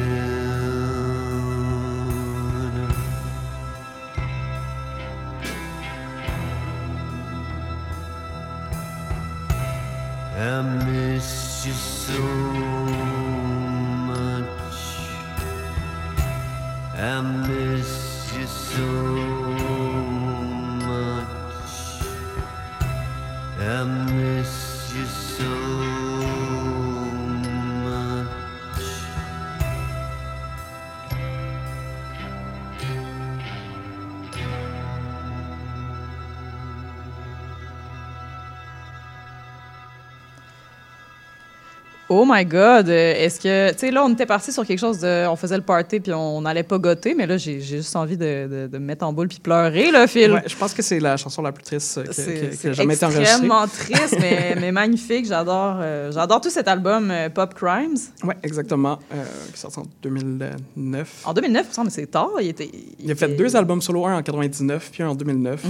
Oh 42.19 42.25
my 42.27 42.45
God! 42.47 42.89
euh, 42.89 43.15
Est-ce 43.15 43.39
que, 43.41 43.73
tu 43.73 43.79
sais, 43.79 43.91
là, 43.91 44.03
on 44.05 44.11
était 44.13 44.25
parti 44.25 44.51
sur 44.51 44.65
quelque 44.67 44.79
chose 44.79 45.01
de. 45.01 45.27
On 45.29 45.37
faisait 45.37 45.57
le 45.57 45.63
party 45.63 46.01
puis 46.01 46.13
on 46.15 46.41
n'allait 46.41 46.63
pas 46.63 46.79
goter, 46.79 47.15
mais 47.15 47.27
là, 47.27 47.37
j'ai 47.37 47.61
juste 47.61 47.95
envie 47.95 48.17
de, 48.17 48.49
de- 48.49 48.67
de 48.69 48.79
me 48.79 48.85
mettre 48.87 49.05
en 49.05 49.13
boule 49.13 49.29
puis 49.29 49.39
pleurer, 49.39 49.91
là, 49.91 50.07
Phil. 50.07 50.33
Ouais, 50.33 50.43
je 50.47 50.57
pense 50.57 50.73
que 50.73 50.81
c'est 50.83 50.99
la 50.99 51.17
chanson 51.19 51.43
la 51.43 51.53
plus 51.53 51.65
triste 51.65 51.99
euh, 51.99 52.05
que- 52.05 52.13
C'est 52.15 52.35
que- 52.51 52.57
c'est 52.57 52.73
jamais 52.75 52.95
été 52.95 53.05
enregistrée. 53.05 53.29
extrêmement 53.29 53.67
triste, 53.69 54.17
mais, 54.19 54.57
mais 54.59 54.73
magnifique. 54.73 55.27
J'adore 55.27 55.77
euh, 55.81 56.11
j'adore 56.13 56.41
tout 56.41 56.49
cet 56.51 56.69
album 56.69 57.11
euh, 57.11 57.29
Pop 57.29 57.53
Crimes. 57.55 57.99
Oui, 58.25 58.35
exactement. 58.43 58.99
Euh, 59.15 59.23
qui 59.49 59.55
est 59.55 59.57
sorti 59.59 59.79
en 59.81 59.87
2009. 60.03 61.23
En 61.27 61.35
2009, 61.35 61.67
il 61.77 61.85
me 61.85 61.91
c'est 61.91 62.07
tard. 62.07 62.31
Il, 62.41 62.49
était, 62.49 62.71
Il 62.99 63.11
a 63.11 63.15
fait 63.15 63.27
était- 63.27 63.37
deux 63.37 63.55
albums 63.57 63.83
solo, 63.83 64.07
un 64.07 64.17
en 64.19 64.23
99 64.23 64.91
puis 64.91 65.03
un 65.03 65.09
en 65.11 65.15
2009. 65.15 65.63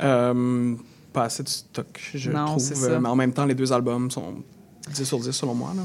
Mhm. 0.00 0.78
Pas 1.12 1.24
assez 1.24 1.42
de 1.44 1.48
stock, 1.48 1.86
je 2.12 2.30
Non, 2.32 2.44
trouve. 2.46 2.58
c'est 2.58 2.74
ça. 2.74 2.98
Mais 2.98 3.08
en 3.08 3.14
même 3.14 3.32
temps, 3.32 3.44
les 3.44 3.54
deux 3.54 3.72
albums 3.72 4.10
sont 4.10 4.34
10 4.92 5.04
sur 5.04 5.18
10 5.18 5.32
selon 5.32 5.54
moi. 5.54 5.72
Là. 5.76 5.82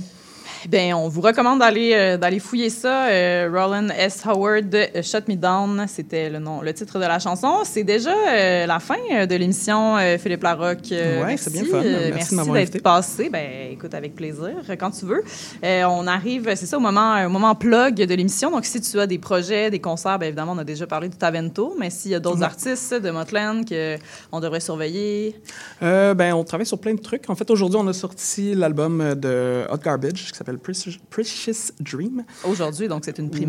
Ben, 0.67 0.93
on 0.93 1.07
vous 1.07 1.21
recommande 1.21 1.59
d'aller 1.59 1.93
euh, 1.93 2.17
d'aller 2.17 2.39
fouiller 2.39 2.69
ça. 2.69 3.07
Euh, 3.07 3.49
Roland 3.51 3.87
S. 3.97 4.21
Howard, 4.25 4.75
euh, 4.75 5.01
Shut 5.01 5.27
Me 5.29 5.35
Down, 5.35 5.85
c'était 5.87 6.29
le 6.29 6.39
nom, 6.39 6.61
le 6.61 6.73
titre 6.73 6.99
de 6.99 7.05
la 7.05 7.17
chanson. 7.19 7.59
C'est 7.63 7.83
déjà 7.83 8.11
euh, 8.11 8.65
la 8.65 8.79
fin 8.79 8.97
euh, 9.13 9.25
de 9.25 9.35
l'émission 9.35 9.95
Philippe 10.19 10.43
Larocque. 10.43 10.91
Ouais, 10.91 11.23
merci, 11.25 11.45
c'est 11.45 11.51
bien 11.51 11.63
fun. 11.65 11.81
Merci 12.13 12.31
de 12.31 12.35
m'avoir 12.35 12.55
d'être 12.55 12.81
passé. 12.81 13.29
Ben, 13.29 13.71
écoute, 13.71 13.93
avec 13.93 14.15
plaisir, 14.15 14.55
quand 14.77 14.91
tu 14.91 15.05
veux. 15.05 15.23
On 15.63 16.07
arrive, 16.07 16.53
c'est 16.55 16.65
ça, 16.65 16.77
au 16.77 16.81
moment, 16.81 17.23
au 17.25 17.29
moment 17.29 17.55
plug 17.55 17.95
de 17.95 18.15
l'émission. 18.15 18.51
Donc, 18.51 18.65
si 18.65 18.81
tu 18.81 18.99
as 18.99 19.07
des 19.07 19.17
projets, 19.17 19.69
des 19.69 19.79
concerts, 19.79 20.19
ben, 20.19 20.27
évidemment, 20.27 20.53
on 20.55 20.57
a 20.57 20.63
déjà 20.63 20.87
parlé 20.87 21.07
de 21.07 21.15
Tavento, 21.15 21.75
mais 21.79 21.89
s'il 21.89 22.11
y 22.11 22.15
a 22.15 22.19
d'autres 22.19 22.43
artistes 22.43 22.93
de 22.93 23.09
Motland 23.11 23.63
qu'on 23.65 24.39
devrait 24.39 24.59
surveiller, 24.59 25.35
ben, 25.81 26.33
on 26.33 26.43
travaille 26.43 26.65
sur 26.65 26.79
plein 26.79 26.93
de 26.93 27.01
trucs. 27.01 27.29
En 27.29 27.35
fait, 27.35 27.49
aujourd'hui, 27.49 27.79
on 27.81 27.87
a 27.87 27.93
sorti 27.93 28.55
l'album 28.55 29.15
de 29.15 29.65
Hot 29.71 29.77
Garbage 29.77 30.31
qui 30.31 30.37
s'appelle 30.37 30.48
Precious, 30.57 30.93
Precious 31.09 31.71
Dream. 31.79 32.23
Aujourd'hui, 32.43 32.87
donc 32.87 33.03
c'est 33.05 33.17
une 33.19 33.29
tu 33.29 33.41
me 33.41 33.45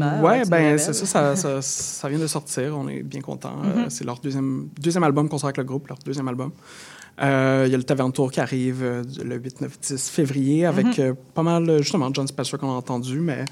ben 0.51 0.79
c'est 0.79 0.93
ça 0.93 1.07
ça, 1.07 1.37
ça, 1.37 1.63
ça 1.63 2.09
vient 2.09 2.19
de 2.19 2.27
sortir. 2.27 2.77
On 2.77 2.89
est 2.89 3.03
bien 3.03 3.21
contents. 3.21 3.57
Mhm. 3.57 3.79
Euh, 3.79 3.87
c'est 3.89 4.05
leur 4.05 4.19
deuxième, 4.19 4.69
deuxième 4.81 5.05
album 5.05 5.29
qu'on 5.29 5.39
sort 5.39 5.49
avec 5.49 5.57
le 5.59 5.65
groupe, 5.65 5.89
leur 5.89 5.99
deuxième 6.05 6.29
album. 6.29 6.53
Euh, 7.23 7.65
Il 7.67 7.73
y 7.73 7.75
a 7.75 7.79
le 7.79 7.85
Tavern 7.85 8.13
Tour 8.13 8.31
qui 8.33 8.41
arrive 8.41 8.83
euh, 8.83 9.03
le 9.23 9.37
8, 9.37 9.61
9, 9.61 9.81
10 9.81 10.09
février 10.11 10.65
avec 10.65 10.87
Mhm. 10.87 10.95
euh, 11.01 11.15
pas 11.35 11.43
mal, 11.43 11.79
justement, 11.83 12.09
John 12.15 12.27
Spicer 12.27 12.57
qu'on 12.57 12.71
a 12.71 12.75
entendu, 12.75 13.21
mais 13.21 13.45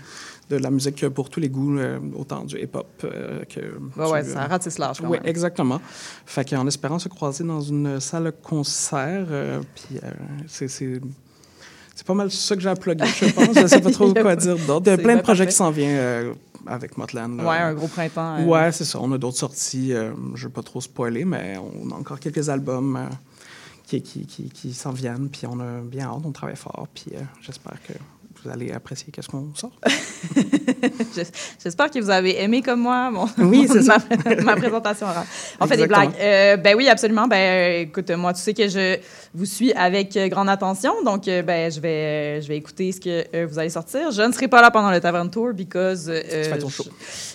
de 0.48 0.56
la 0.56 0.70
musique 0.70 1.06
pour 1.10 1.28
tous 1.28 1.40
les 1.40 1.50
goûts, 1.50 1.76
autant 2.16 2.44
du 2.44 2.56
hip-hop 2.58 2.86
que. 3.02 4.00
Ouais, 4.00 4.10
ouais, 4.10 4.24
ça 4.24 4.46
ratisse 4.46 4.78
Oui, 5.02 5.18
exactement. 5.24 5.78
Fait 6.24 6.48
qu'en 6.48 6.66
espérant 6.66 6.98
se 6.98 7.10
croiser 7.10 7.44
dans 7.44 7.60
une 7.60 8.00
salle 8.00 8.32
concert, 8.42 9.26
puis 9.74 10.00
c'est. 10.46 11.00
C'est- 11.98 12.06
pas 12.06 12.14
mal 12.14 12.30
ça 12.30 12.54
que 12.54 12.62
j'ai 12.62 12.68
à 12.68 12.74
plugger, 12.76 13.04
je 13.06 13.32
pense. 13.32 13.54
Je 13.54 13.66
sais 13.66 13.80
pas 13.80 13.90
trop 13.90 14.12
quoi 14.22 14.36
dire 14.36 14.56
d'autre. 14.66 14.82
Il 14.86 14.90
y 14.90 14.92
a 14.92 14.98
plein 14.98 15.16
de 15.16 15.22
projets 15.22 15.44
parfait. 15.44 15.50
qui 15.52 15.56
s'en 15.56 15.70
viennent 15.70 15.98
euh, 15.98 16.32
avec 16.66 16.96
Motland. 16.96 17.36
là. 17.38 17.48
Ouais, 17.48 17.56
un 17.58 17.74
gros 17.74 17.88
printemps. 17.88 18.36
euh, 18.38 18.44
Ouais, 18.44 18.70
c'est 18.72 18.84
ça. 18.84 18.98
On 19.00 19.10
a 19.12 19.18
d'autres 19.18 19.36
sorties. 19.38 19.92
euh, 19.92 20.12
je 20.34 20.44
veux 20.46 20.52
pas 20.52 20.62
trop 20.62 20.80
spoiler, 20.80 21.24
mais 21.24 21.56
on 21.58 21.90
a 21.90 21.94
encore 21.94 22.20
quelques 22.20 22.48
albums 22.48 22.96
euh, 22.96 23.06
qui, 23.86 24.02
qui, 24.02 24.26
qui, 24.26 24.48
qui 24.50 24.72
s'en 24.74 24.92
viennent. 24.92 25.28
Puis 25.28 25.46
on 25.46 25.58
a 25.60 25.80
bien 25.82 26.06
hâte, 26.06 26.22
on 26.24 26.32
travaille 26.32 26.56
fort. 26.56 26.86
Puis 26.94 27.06
j'espère 27.40 27.76
que 27.86 27.92
vous 28.44 28.50
allez 28.50 28.70
apprécier 28.72 29.12
qu'est-ce 29.12 29.28
qu'on 29.28 29.52
sort. 29.54 29.72
J'es- 31.14 31.24
J'espère 31.62 31.90
que 31.90 31.98
vous 31.98 32.10
avez 32.10 32.40
aimé 32.42 32.62
comme 32.62 32.80
moi 32.80 33.10
mon, 33.10 33.26
Oui, 33.38 33.66
c'est 33.70 33.82
ça. 33.82 33.96
ma, 34.24 34.34
ma 34.42 34.56
présentation 34.56 35.06
orale. 35.06 35.26
On 35.60 35.66
fait 35.66 35.76
des 35.76 35.86
blagues. 35.86 36.10
Euh, 36.20 36.56
ben 36.56 36.76
oui, 36.76 36.88
absolument. 36.88 37.26
Ben 37.26 37.82
écoute, 37.82 38.10
moi, 38.12 38.32
tu 38.32 38.40
sais 38.40 38.54
que 38.54 38.68
je 38.68 38.98
vous 39.34 39.44
suis 39.44 39.72
avec 39.72 40.16
euh, 40.16 40.28
grande 40.28 40.48
attention, 40.48 41.02
donc 41.04 41.26
euh, 41.28 41.42
ben 41.42 41.70
je 41.70 41.80
vais, 41.80 42.40
je 42.42 42.48
vais 42.48 42.56
écouter 42.56 42.92
ce 42.92 43.00
que 43.00 43.24
euh, 43.34 43.46
vous 43.50 43.58
allez 43.58 43.70
sortir. 43.70 44.10
Je 44.10 44.22
ne 44.22 44.32
serai 44.32 44.48
pas 44.48 44.62
là 44.62 44.70
pendant 44.70 44.90
le 44.90 45.00
Tavern 45.00 45.30
Tour 45.30 45.52
because 45.52 46.08
euh, 46.08 46.20
Tu 46.22 46.48
fais 46.50 46.58
ton 46.58 46.68
je- 46.68 46.74
show. 46.76 46.84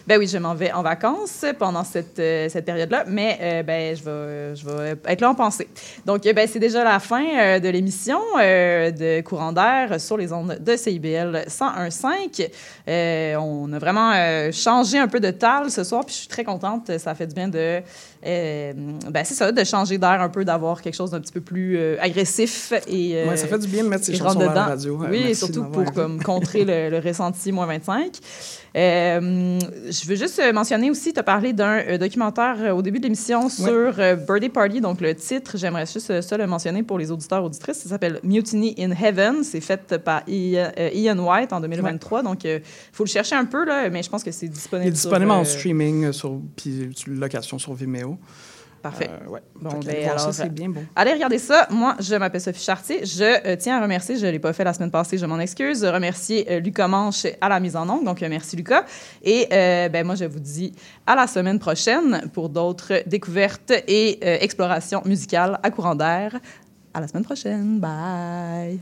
ben 0.08 0.18
oui, 0.20 0.28
je 0.28 0.38
m'en 0.38 0.56
vais 0.56 0.72
en 0.72 0.82
vacances 0.84 1.46
pendant 1.60 1.84
cette, 1.84 2.16
cette 2.18 2.66
période-là, 2.66 3.06
mais 3.08 3.64
ben, 3.66 3.96
je, 3.96 4.04
vais, 4.04 4.56
je 4.56 4.66
vais 4.66 4.96
être 5.06 5.22
là 5.22 5.30
en 5.32 5.36
pensée. 5.36 5.68
Donc, 6.06 6.24
ben, 6.24 6.48
c'est 6.52 6.60
déjà 6.60 6.84
la 6.84 7.00
fin 7.00 7.60
de 7.60 7.70
l'émission 7.70 8.20
de 8.38 9.22
Courant 9.22 9.52
d'air 9.52 10.00
sur 10.00 10.18
les 10.18 10.32
ondes 10.32 10.58
de 10.60 10.76
CIBL 10.76 10.93
101.5. 11.00 12.50
Euh, 12.88 13.36
on 13.38 13.72
a 13.74 13.80
vraiment 13.80 14.12
euh, 14.14 14.52
changé 14.52 14.98
un 14.98 15.08
peu 15.08 15.20
de 15.20 15.32
tal 15.32 15.70
ce 15.72 15.84
soir, 15.84 16.06
puis 16.06 16.14
je 16.14 16.20
suis 16.20 16.28
très 16.28 16.44
contente. 16.44 16.98
Ça 16.98 17.16
fait 17.16 17.28
du 17.28 17.34
bien 17.36 17.48
de, 17.48 17.82
euh, 18.26 18.74
ben, 19.10 19.24
c'est 19.24 19.34
ça, 19.34 19.52
de 19.52 19.64
changer 19.64 19.98
d'air 19.98 20.22
un 20.22 20.30
peu, 20.30 20.46
d'avoir 20.46 20.82
quelque 20.82 20.96
chose 20.96 21.12
d'un 21.12 21.20
petit 21.22 21.34
peu 21.34 21.42
plus 21.42 21.78
euh, 21.78 21.98
agressif. 22.02 22.74
Et, 22.88 23.24
Ouais, 23.28 23.38
ça 23.38 23.48
fait 23.48 23.60
du 23.60 23.68
bien 23.68 23.84
de 23.84 23.90
mettre 23.90 24.06
ces 24.06 24.14
et 24.14 24.18
chansons 24.18 24.40
à 24.40 24.44
la 24.44 24.50
dedans. 24.50 24.66
radio. 24.66 25.00
Oui, 25.10 25.18
et 25.30 25.34
surtout 25.34 25.64
pour 25.66 25.92
comme, 25.94 26.22
contrer 26.22 26.66
le, 26.66 26.90
le 26.90 27.00
ressenti 27.00 27.52
moins 27.52 27.66
25. 27.66 28.12
Euh, 28.76 29.60
je 29.86 30.08
veux 30.08 30.16
juste 30.16 30.42
mentionner 30.52 30.90
aussi, 30.90 31.14
tu 31.14 31.20
as 31.20 31.24
parlé 31.24 31.54
d'un 31.54 31.80
euh, 31.80 31.98
documentaire 32.00 32.58
euh, 32.60 32.72
au 32.72 32.82
début 32.82 32.98
de 32.98 33.04
l'émission 33.04 33.48
sur 33.48 33.94
Birthday 33.94 34.50
Party. 34.50 34.82
Donc, 34.82 35.00
le 35.00 35.14
titre, 35.14 35.58
j'aimerais 35.58 35.86
juste 35.86 36.22
ça 36.22 36.38
le 36.38 36.48
mentionner 36.48 36.82
pour 36.82 36.98
les 36.98 37.12
auditeurs 37.12 37.44
auditrices. 37.44 37.78
Ça 37.78 37.90
s'appelle 37.90 38.20
Mutiny 38.24 38.74
in 38.80 38.92
Heaven. 38.92 39.44
C'est 39.44 39.62
fait 39.62 39.98
par 39.98 40.24
Ian, 40.28 41.20
White 41.20 41.54
en 41.54 41.62
2023. 41.62 42.24
Donc, 42.24 42.44
il 42.46 42.62
faut 42.92 43.04
le 43.04 43.10
chercher 43.10 43.36
un 43.36 43.46
peu, 43.46 43.64
là, 43.66 43.90
mais 43.90 44.02
je 44.02 44.10
pense 44.10 44.24
que 44.24 44.32
c'est 44.32 44.48
disponible. 44.48 44.88
Il 44.88 44.90
est 44.90 44.94
disponible 44.94 45.32
sur, 45.32 45.40
en 45.40 45.44
streaming, 45.46 46.12
sur, 46.12 46.42
puis 46.56 46.90
location 47.08 47.60
sur 47.60 47.74
Vimeo. 47.74 48.18
Parfait. 48.84 49.10
Euh, 49.10 49.30
ouais. 49.30 49.40
Bon, 49.62 49.70
ben, 49.80 49.90
allez 49.90 50.04
alors, 50.04 50.20
ça, 50.20 50.34
c'est 50.34 50.54
bien 50.54 50.68
bon. 50.68 50.84
Allez 50.94 51.14
regarder 51.14 51.40
ça. 51.40 51.68
Moi, 51.72 51.96
je 52.02 52.16
m'appelle 52.16 52.42
Sophie 52.42 52.62
Chartier. 52.62 53.06
Je 53.06 53.24
euh, 53.24 53.56
tiens 53.58 53.78
à 53.78 53.82
remercier, 53.82 54.18
je 54.18 54.26
ne 54.26 54.32
l'ai 54.32 54.40
pas 54.40 54.52
fait 54.52 54.66
la 54.66 54.74
semaine 54.74 54.92
passée, 54.92 55.18
je 55.18 55.26
m'en 55.26 55.40
excuse, 55.40 55.86
remercier 55.86 56.46
euh, 56.52 56.60
Lucas 56.60 56.90
Manche 56.90 57.26
à 57.40 57.48
la 57.48 57.62
mise 57.62 57.78
en 57.78 57.88
onde. 57.88 58.04
Donc, 58.04 58.20
merci 58.20 58.58
Lucas. 58.58 58.84
Et 59.24 59.48
ben, 59.50 60.06
moi, 60.06 60.16
je 60.16 60.26
vous 60.26 60.42
dis 60.42 60.74
à 61.08 61.16
la 61.16 61.28
semaine 61.28 61.60
prochaine 61.60 62.30
pour 62.34 62.50
d'autres 62.50 63.04
découvertes 63.08 63.72
et 63.88 64.20
explorations 64.44 65.02
musicales 65.06 65.60
à 65.64 65.72
courant 65.72 65.96
d'air. 65.96 66.38
À 66.94 67.00
la 67.00 67.08
semaine 67.08 67.24
prochaine. 67.24 67.80
Bye. 67.80 68.82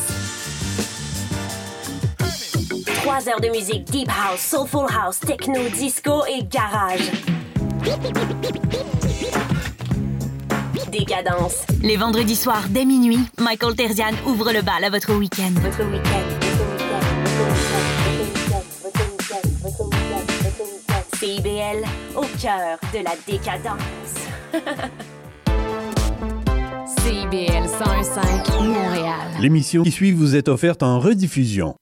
Heures 3.27 3.39
de 3.39 3.49
musique 3.49 3.85
deep 3.85 4.09
house, 4.09 4.39
soulful 4.39 4.87
house, 4.89 5.19
techno, 5.19 5.59
disco 5.69 6.23
et 6.25 6.43
garage. 6.43 7.11
décadence. 10.91 11.65
Les 11.83 11.97
vendredis 11.97 12.35
soirs, 12.35 12.63
dès 12.69 12.83
minuit, 12.83 13.19
Michael 13.39 13.75
Terzian 13.75 14.11
ouvre 14.25 14.51
le 14.51 14.61
bal 14.61 14.83
à 14.83 14.89
votre 14.89 15.13
week-end. 15.13 15.51
Votre 15.61 15.83
CIBL, 21.19 21.85
au 22.15 22.25
cœur 22.41 22.79
de 22.91 23.03
la 23.03 23.15
décadence. 23.27 24.15
CIBL 27.03 27.67
101.5 27.67 28.63
Montréal. 28.63 29.27
L'émission 29.39 29.83
qui 29.83 29.91
suit 29.91 30.11
vous 30.11 30.35
est 30.35 30.47
offerte 30.47 30.81
en 30.81 30.99
rediffusion. 30.99 31.75